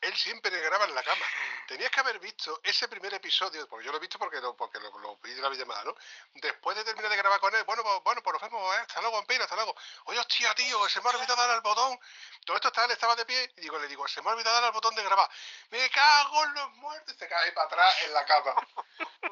[0.00, 1.24] Él siempre graba en la cama.
[1.66, 4.80] Tenías que haber visto ese primer episodio, porque yo lo he visto porque lo, porque
[4.80, 5.94] lo, lo vi de la llamada, ¿no?
[6.34, 8.78] Después de terminar de grabar con él, bueno, pues, bueno, pues nos vemos, ¿eh?
[8.80, 9.76] hasta luego, vampiro, hasta luego.
[10.04, 11.98] Oye, hostia, tío, se me ha olvidado dar al botón.
[12.46, 14.64] Todo esto estaba, estaba de pie y digo, le digo, se me ha olvidado dar
[14.64, 15.28] al botón de grabar.
[15.68, 18.54] Me cago en los muertos se cae para atrás en la cama.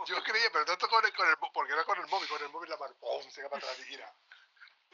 [0.06, 2.50] Yo creía, pero tanto con el, con el porque era con el móvil, con el
[2.50, 3.22] móvil la mano, ¡pum!
[3.30, 4.14] se cae para atrás y mira.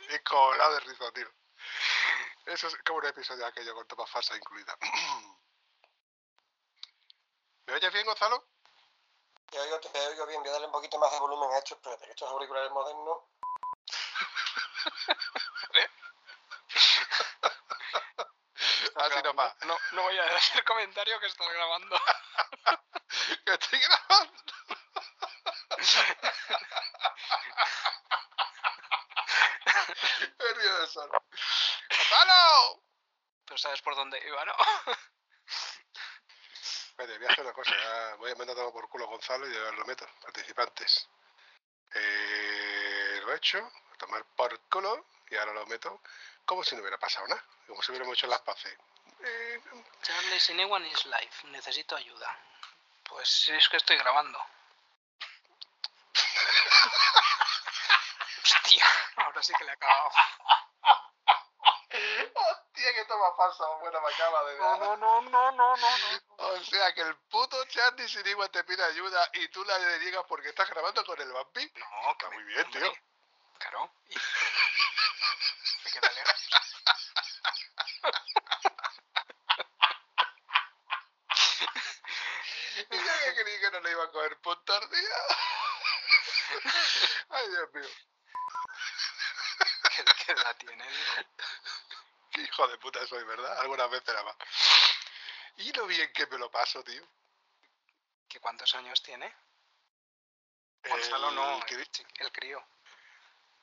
[0.08, 1.28] Es colado de risa, tío.
[2.46, 4.76] Eso es como un episodio aquello con tomas falsas incluidas.
[7.66, 8.44] ¿Me oyes bien, Gonzalo?
[9.50, 11.74] Te oigo, te oigo bien, voy a darle un poquito más de volumen a esto.
[11.74, 13.18] Espérate, que estos auriculares modernos.
[18.96, 19.54] Así nomás.
[19.64, 22.00] No, no voy a hacer comentario que estás grabando.
[23.44, 24.32] que estoy grabando.
[30.56, 31.24] Río de solo.
[31.90, 32.82] ¡Gonzalo!
[33.46, 34.54] Pero sabes por dónde iba, ¿no?
[37.04, 37.70] Espérate, voy a hacer una cosa.
[37.70, 40.06] ya voy a mandar todo por culo a Gonzalo y ya lo meto.
[40.22, 41.06] Participantes.
[41.94, 43.58] Eh, lo he hecho.
[43.58, 45.04] A tomar por culo.
[45.28, 46.00] Y ahora lo meto
[46.46, 47.44] como si no hubiera pasado nada.
[47.66, 48.74] Como si hubiéramos hecho las paces.
[49.20, 49.60] Eh,
[50.02, 51.30] Charlie Sinewan is live.
[51.50, 52.38] Necesito ayuda.
[53.06, 54.38] Pues es que estoy grabando.
[58.42, 58.84] Hostia,
[59.16, 60.10] ahora sí que le he acabado.
[62.34, 66.23] Hostia, que toma falsa, bueno, me acaba de No, no, no, no, no, no, no.
[66.46, 70.50] O sea, que el puto Charlie Sinigua te pide ayuda y tú la deniegas porque
[70.50, 71.72] estás grabando con el vampi.
[71.74, 72.92] No, Está muy bien, tío.
[73.58, 73.90] Claro.
[74.08, 74.14] Y...
[75.82, 76.48] Se queda lejos.
[82.90, 85.16] Y yo que creí que no le iba a coger punto al día.
[87.30, 87.88] Ay, Dios mío.
[89.96, 90.88] ¿Qué, qué edad tiene?
[90.88, 91.22] dijo?
[92.32, 93.60] Qué hijo de puta soy, ¿verdad?
[93.60, 94.36] Algunas veces nada más.
[95.56, 97.02] Y lo bien que me lo paso, tío.
[98.28, 99.32] ¿Que cuántos años tiene?
[100.88, 102.62] Gonzalo no, el, crío.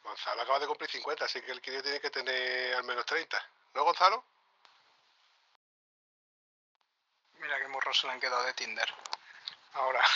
[0.02, 3.38] Gonzalo acaba de cumplir 50, así que el crío tiene que tener al menos 30.
[3.74, 4.26] ¿No, Gonzalo?
[7.34, 8.94] Mira qué morros se le han quedado de Tinder.
[9.74, 10.02] Ahora.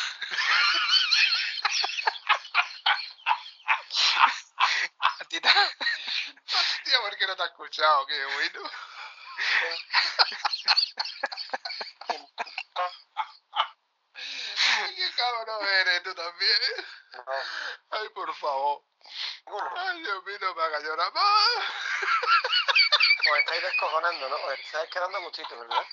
[5.00, 8.06] A ti te- Hostia, ¿por qué no te has escuchado?
[8.06, 8.70] Qué bueno.
[14.78, 16.62] Ay, qué cabrón eres tú también.
[17.92, 18.84] Ay, por favor.
[19.78, 21.50] Ay, Dios mío, no me hagas llorar más.
[23.32, 24.36] Os estáis descojonando, ¿no?
[24.45, 25.86] Os estáis quedando a gustito, ¿verdad?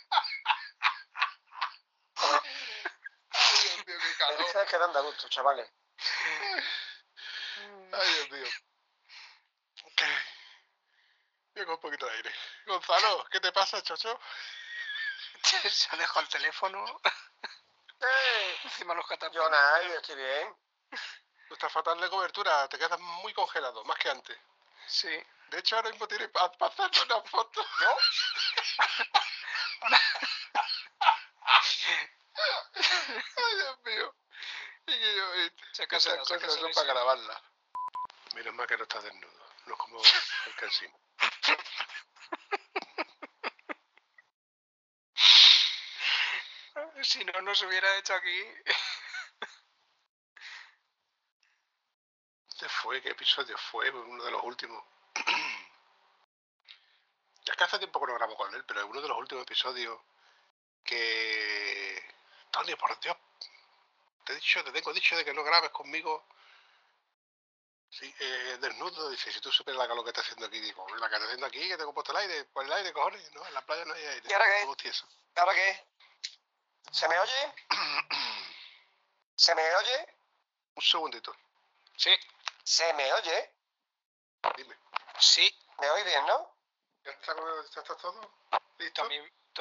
[3.30, 4.40] Ay, Dios mío, qué calor.
[4.40, 5.70] estáis quedando a gusto, chavales.
[7.92, 8.46] Ay, Dios mío.
[11.54, 12.34] Yo con un poquito de aire.
[12.66, 14.18] Gonzalo, ¿qué te pasa, chocho?
[15.42, 17.00] Se ha dejado el teléfono.
[18.64, 19.44] Encima los cataplines.
[19.44, 20.56] Yo nada, yo estoy bien.
[21.48, 24.38] Tú estás fatal de cobertura, te quedas muy congelado, más que antes.
[24.86, 25.22] Sí.
[25.52, 27.62] De hecho, ahora mismo tienes para pasarte una foto.
[27.80, 27.96] ¿Yo?
[32.74, 34.14] Ay, Dios mío.
[34.86, 35.24] Y que yo,
[35.72, 37.42] Sácasela, estas cosas son para grabarlas.
[38.34, 39.46] Menos mal que no estás desnudo.
[39.66, 40.98] No es como el cansino.
[47.02, 48.42] Si no nos hubiera hecho aquí.
[52.58, 53.02] ¿Qué fue?
[53.02, 53.90] ¿Qué episodio fue?
[53.90, 54.91] Uno de los últimos.
[57.62, 60.00] Que hace tiempo que no grabo con él, pero es uno de los últimos episodios
[60.84, 62.02] que...
[62.50, 63.16] Tony, por Dios.
[64.24, 66.26] Te he dicho, te tengo dicho de que no grabes conmigo.
[67.88, 71.08] Sí, eh, desnudo, dice, si tú supieras la calor que está haciendo aquí, digo, la
[71.08, 73.54] que está haciendo aquí, que tengo puesto el aire, por el aire, cojones, no, en
[73.54, 74.28] la playa no hay aire.
[74.28, 74.64] ¿Y ahora qué?
[74.64, 75.06] Todo tieso.
[75.36, 75.86] ¿Ahora qué?
[76.90, 77.54] ¿Se me oye?
[79.36, 80.14] ¿Se me oye?
[80.74, 81.36] Un segundito,
[81.96, 82.10] Sí,
[82.64, 83.54] ¿Se me oye?
[84.56, 84.76] dime.
[85.20, 85.54] sí.
[85.78, 86.51] ¿Me oís bien, no?
[87.04, 88.20] ¿Ya está, ya está todo?
[88.20, 89.02] ¿Tú ¿Listo?
[89.02, 89.18] a mí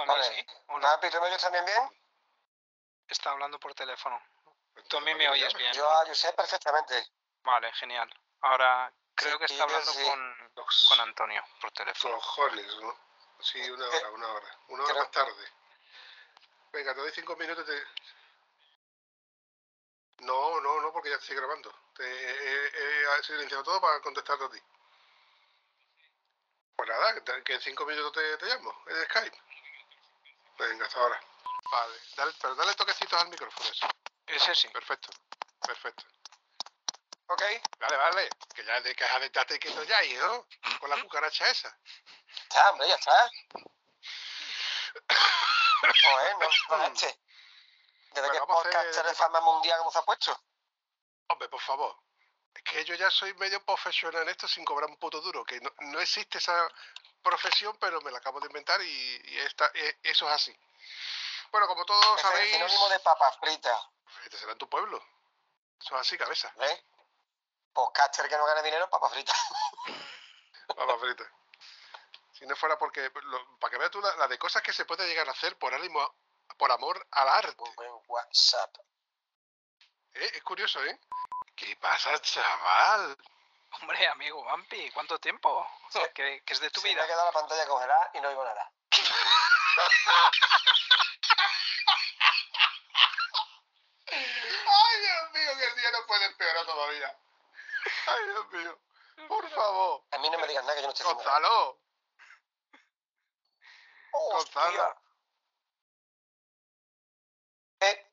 [0.07, 0.23] Vale.
[0.23, 0.45] sí?
[0.67, 0.87] ¿O no?
[0.87, 2.01] Mapi, ¿tú me oyes también bien?
[3.07, 4.21] Está hablando por teléfono.
[4.73, 5.73] Pues Tú a mí me oyes bien.
[5.73, 7.07] Yo a Josep perfectamente.
[7.43, 8.09] Vale, genial.
[8.41, 10.03] Ahora creo que Sí, está yo hablando sí.
[10.03, 10.51] con,
[10.89, 12.15] con Antonio por teléfono.
[12.15, 12.97] Cojones, ¿no?
[13.41, 14.57] Sí, una hora, una hora.
[14.69, 15.51] Una hora más tarde.
[16.71, 17.65] Venga, te doy cinco minutos.
[17.65, 17.83] Te...
[20.23, 21.73] No, no, no, porque ya estoy grabando.
[21.95, 22.67] Te he,
[23.19, 24.61] he silenciado todo para contestarte a ti.
[26.81, 29.37] Pues nada, que en cinco minutos te, te llamo en Skype.
[30.57, 31.21] Venga, hasta ahora.
[31.71, 33.87] Vale, dale, pero dale toquecitos al micrófono eso.
[34.25, 34.67] Ese sí.
[34.69, 35.09] Perfecto,
[35.61, 36.03] perfecto.
[37.27, 37.43] ¿Ok?
[37.81, 40.47] Vale, vale, que ya te quejas de estate quieto ya, hijo,
[40.79, 41.77] con la cucaracha esa.
[42.49, 43.29] Ya, hombre, ya está.
[46.03, 47.19] Joder, no, no este.
[48.09, 50.41] Desde Bueno, que a hacer- podcast de fama mundial como se ha puesto.
[51.27, 51.95] Hombre, por favor.
[52.53, 55.43] Es que yo ya soy medio profesional en esto sin cobrar un puto duro.
[55.45, 56.67] Que no, no existe esa
[57.23, 60.55] profesión, pero me la acabo de inventar y, y esta- e- eso es así.
[61.51, 63.79] Bueno, como todos es el sabéis, sinónimo de papas fritas.
[64.25, 64.97] este será en tu pueblo.
[65.79, 66.51] Eso es así, cabeza.
[66.57, 66.83] ¿Ves?
[67.73, 69.37] Podcaster que no gane dinero, papas fritas.
[70.67, 71.23] Papa frita.
[72.33, 74.85] Si no fuera porque, lo- para que veas tú la, la de cosas que se
[74.85, 76.15] puede llegar a hacer por ánimo,
[76.57, 77.63] por amor al arte.
[78.07, 78.77] WhatsApp.
[80.13, 80.31] ¿eh?
[80.35, 80.99] Es curioso, ¿eh?
[81.61, 83.15] ¿Qué pasa, chaval?
[83.73, 85.63] Hombre, amigo Vampi, ¿cuánto tiempo?
[86.15, 87.03] ¿Qué, qué es de tu me vida?
[87.03, 88.71] ha quedado la pantalla congelada y no oigo nada.
[94.07, 97.15] Ay, Dios mío, que el día no puede empeorar todavía.
[98.07, 98.79] Ay, Dios mío.
[99.27, 100.03] Por favor.
[100.13, 101.13] A mí no me digas nada que yo no estoy.
[101.13, 101.79] Gonzalo.
[104.13, 104.61] ¡Hostia!
[104.61, 105.01] Gonzalo.
[107.81, 108.11] Eh,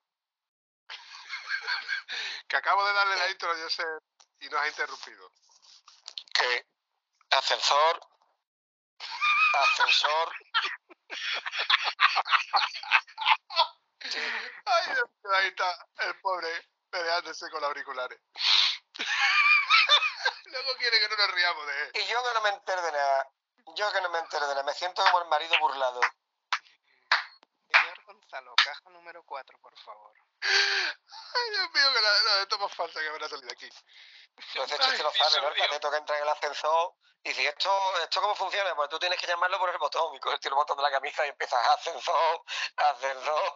[2.49, 3.85] Que acabo de darle la intro, yo sé,
[4.41, 5.31] y nos ha interrumpido.
[6.35, 6.67] que
[7.31, 8.01] ascensor,
[9.53, 10.35] ascensor.
[14.65, 16.49] Ay, Dios mío, ahí está el pobre
[16.91, 18.19] peleándose con los auriculares.
[20.45, 21.91] Luego quiere que no nos riamos de él.
[21.95, 23.31] Y yo que no me entero de nada.
[23.75, 24.65] Yo que no me entero de nada.
[24.65, 26.01] Me siento como el marido burlado.
[27.71, 30.28] Señor Gonzalo, caja número 4, por favor.
[30.41, 33.69] Ay, Dios mío, que la, la de falsa que salir de aquí.
[34.37, 35.49] Entonces ese chiste lo sabe, ¿no?
[35.49, 36.95] El cateto que entra en el ascensor
[37.25, 38.75] y dice, ¿esto, ¿esto cómo funciona?
[38.77, 40.15] Pues tú tienes que llamarlo por el botón.
[40.15, 42.45] Y coges el botón de la camisa y empiezas ascensor,
[42.77, 43.55] ascensor.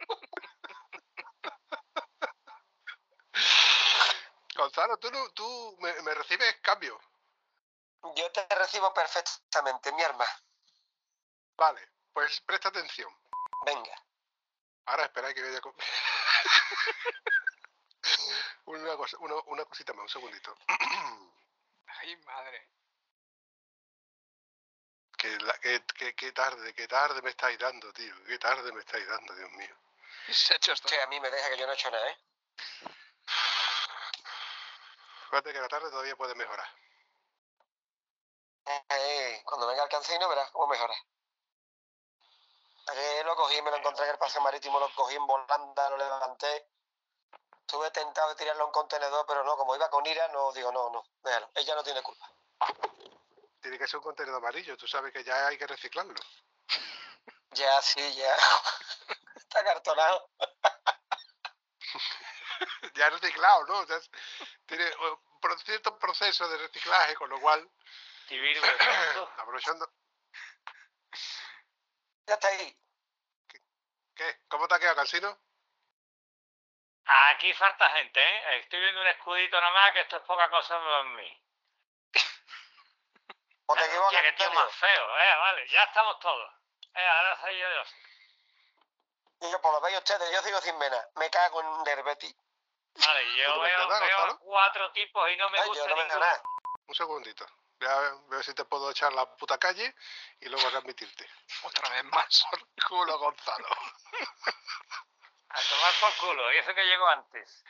[4.56, 7.00] Gonzalo, tú, tú me, me recibes cambio.
[8.16, 10.26] Yo te recibo perfectamente, mi arma.
[11.56, 13.10] Vale, pues presta atención.
[13.64, 14.04] Venga.
[14.86, 15.74] Ahora espera que vaya con...
[18.66, 20.56] una, cosa, una, una cosita más, un segundito.
[21.86, 22.68] Ay, madre.
[25.16, 28.14] que, la- que, que, que tarde, que tarde me estáis dando, tío.
[28.26, 29.74] Qué tarde me estáis dando, Dios mío.
[30.30, 30.88] Se ha hecho esto.
[31.02, 32.18] A mí me deja que yo no he hecho nada, ¿eh?
[35.30, 36.68] Fíjate que la tarde todavía puede mejorar.
[38.66, 40.94] Eh, cuando venga el cancino verás cómo mejora.
[43.24, 46.68] Lo cogí, me lo encontré en el paseo marítimo, lo cogí en volanda, lo levanté.
[47.60, 50.90] Estuve tentado de tirarlo en contenedor, pero no, como iba con ira, no digo, no,
[50.90, 51.50] no, déjalo.
[51.54, 52.30] Ella no tiene culpa.
[53.60, 56.14] Tiene que ser un contenedor amarillo, tú sabes que ya hay que reciclarlo.
[57.52, 58.34] Ya, sí, ya.
[59.36, 60.28] Está cartonado.
[62.94, 63.86] ya reciclado, ¿no?
[63.86, 64.10] Ya es-
[64.66, 64.96] tiene eh,
[65.32, 67.68] un pro- cierto proceso de reciclaje, con lo cual,
[69.38, 69.83] aprovechando...
[72.34, 72.76] Ya está ahí.
[74.16, 74.40] ¿Qué?
[74.48, 75.38] ¿Cómo te ha quedado, Cansino?
[77.06, 78.58] Aquí falta gente, ¿eh?
[78.58, 81.42] Estoy viendo un escudito nada más, que esto es poca cosa para mí.
[83.66, 86.52] O te equivocas, Hostia, qué tío más feo, eh, vale, ya estamos todos.
[86.94, 89.46] Eh, ahora soy yo, yo.
[89.46, 91.08] Y yo, por lo veis ustedes, yo sigo sin vena.
[91.14, 92.34] Me cago en Derbeti.
[92.94, 96.02] Vale, yo ¿Tú te veo, veo cuatro tipos y no me Ay, gusta yo no
[96.02, 96.18] ninguno.
[96.20, 96.42] nada.
[96.88, 97.46] Un segundito.
[97.84, 99.94] Voy a ver, si te puedo echar la puta calle
[100.40, 101.28] y luego readmitirte.
[101.64, 102.44] Otra vez más.
[102.88, 103.68] Culo, Gonzalo.
[105.48, 107.64] A tomar por culo, y eso que llegó antes.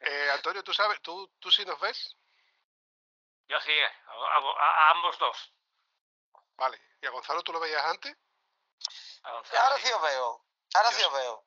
[0.00, 1.00] Eh, Antonio, ¿tú sabes?
[1.02, 2.16] ¿Tú, ¿Tú sí nos ves?
[3.46, 5.52] Yo sí, eh, a, a- a ambos dos.
[6.56, 6.80] Vale.
[7.00, 8.16] ¿Y a Gonzalo tú lo veías antes?
[9.22, 9.92] A Y Gonzalo, ahora sí.
[9.92, 10.44] os veo.
[10.74, 11.44] Ahora sí os veo.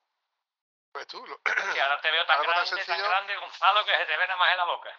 [0.92, 1.26] Pues tú.
[1.26, 1.36] Lo...
[1.72, 4.50] Sí, ahora te veo tan grande, tan grande, Gonzalo, que se te ve nada más
[4.52, 4.98] en la boca.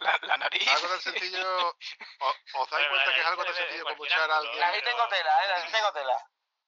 [0.00, 0.66] La, la nariz.
[0.68, 1.76] Algo tan sencillo.
[2.54, 4.62] ¿Os dais cuenta que es algo tan sencillo como echar a alguien?
[4.64, 5.52] Ahí tengo tela, ¿eh?
[5.52, 6.26] Ahí tengo tela.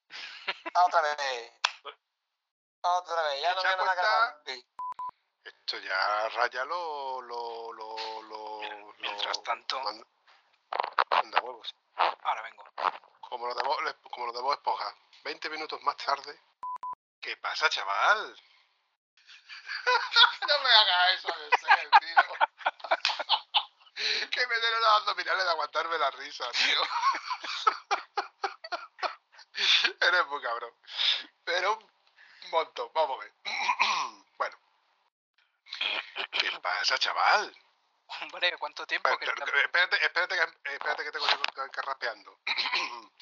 [0.86, 1.52] Otra vez.
[2.82, 3.40] Otra vez.
[3.42, 4.68] Ya no nada cuenta-
[5.44, 7.22] Esto ya raya lo.
[7.22, 7.72] lo.
[7.72, 8.22] lo.
[8.22, 8.60] lo.
[8.98, 10.06] Mientras lo- tanto- manda-
[11.10, 11.74] manda huevos.
[11.96, 12.64] Ahora vengo.
[13.20, 13.62] Como lo de
[14.10, 14.42] como lo de.
[15.24, 16.38] 20 minutos más tarde.
[17.20, 18.36] ¿Qué pasa, chaval?
[20.48, 22.51] no me hagas eso de ser, tío.
[24.30, 26.80] Que me den los abdominales de aguantarme la risa, tío.
[30.00, 30.74] Eres muy cabrón.
[31.44, 33.32] Pero un montón, vamos a ver.
[34.38, 34.58] bueno.
[36.30, 37.56] ¿Qué pasa, chaval?
[38.20, 39.08] Hombre, ¿cuánto tiempo?
[39.18, 42.38] que Espérate, espérate, que, espérate que tengo yo carraspeando.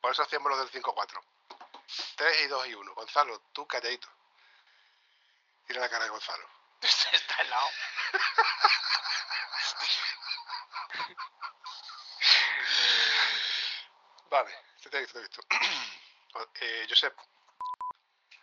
[0.00, 1.22] Por eso hacíamos los del 5-4.
[2.16, 2.94] 3 y 2 y 1.
[2.94, 4.08] Gonzalo, tú calladito.
[5.68, 6.48] Mira la cara de Gonzalo.
[6.80, 7.68] Está helado.
[14.30, 14.50] Vale,
[14.88, 15.42] te he visto, te he visto.
[16.60, 17.16] eh, Josep,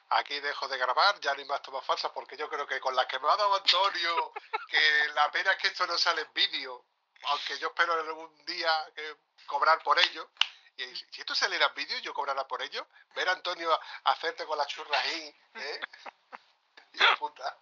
[0.09, 2.95] aquí dejo de grabar, ya no hay más tomas falsas porque yo creo que con
[2.95, 4.33] las que me ha dado Antonio,
[4.69, 6.85] que la pena es que esto no sale en vídeo,
[7.23, 9.15] aunque yo espero algún día que
[9.45, 10.29] cobrar por ello.
[10.75, 12.87] Y si si esto saliera en vídeo, yo cobrara por ello.
[13.15, 13.81] Ver a Antonio a-
[14.11, 15.79] hacerte con las churras ahí, ¿eh?
[16.93, 17.57] Y puta.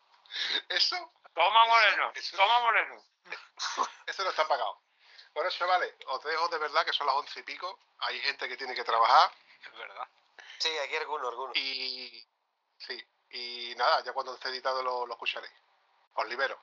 [0.69, 3.03] Eso, Toma Eso- moreno, eso- toma moreno.
[4.07, 4.81] eso no está pagado.
[5.35, 7.77] Bueno, chavales, os dejo de verdad que son las once y pico.
[7.99, 9.29] Hay gente que tiene que trabajar.
[9.61, 10.07] Es verdad.
[10.59, 11.51] Sí, aquí alguno, alguno.
[11.55, 12.25] Y
[12.77, 15.53] sí, y nada, ya cuando esté editado lo, lo escucharéis.
[16.13, 16.57] Os libero.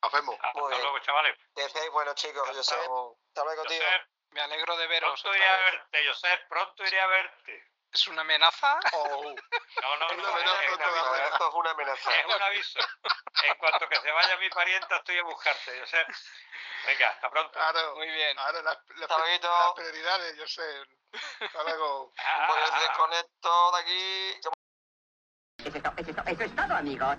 [0.00, 0.36] Nos vemos.
[0.40, 0.82] Hasta Muy bien.
[0.82, 1.36] luego, chavales.
[1.92, 2.76] Buenos chicos, yo sé.
[2.76, 3.18] Chao.
[3.28, 3.82] Hasta luego, tío.
[3.82, 7.66] Josep, Me alegro de veros pronto iré a verte, Josep, pronto iré a verte.
[7.92, 8.78] ¿Es una amenaza?
[8.92, 10.84] Oh, No, no, Una no, amenaza es, una
[11.26, 12.10] Esto es una amenaza.
[12.20, 12.78] es un aviso.
[13.44, 16.08] En cuanto que se vaya mi parienta, estoy a buscarte, Josep.
[16.86, 17.52] Venga, hasta pronto.
[17.52, 18.36] Claro, Muy bien.
[18.36, 19.48] claro, las, las, Hasta luego.
[19.48, 20.82] las prioridades, yo sé.
[21.40, 22.12] Hasta luego.
[22.46, 24.40] Pues desconecto de aquí.
[25.64, 27.16] Eso es, eso es todo, amigos.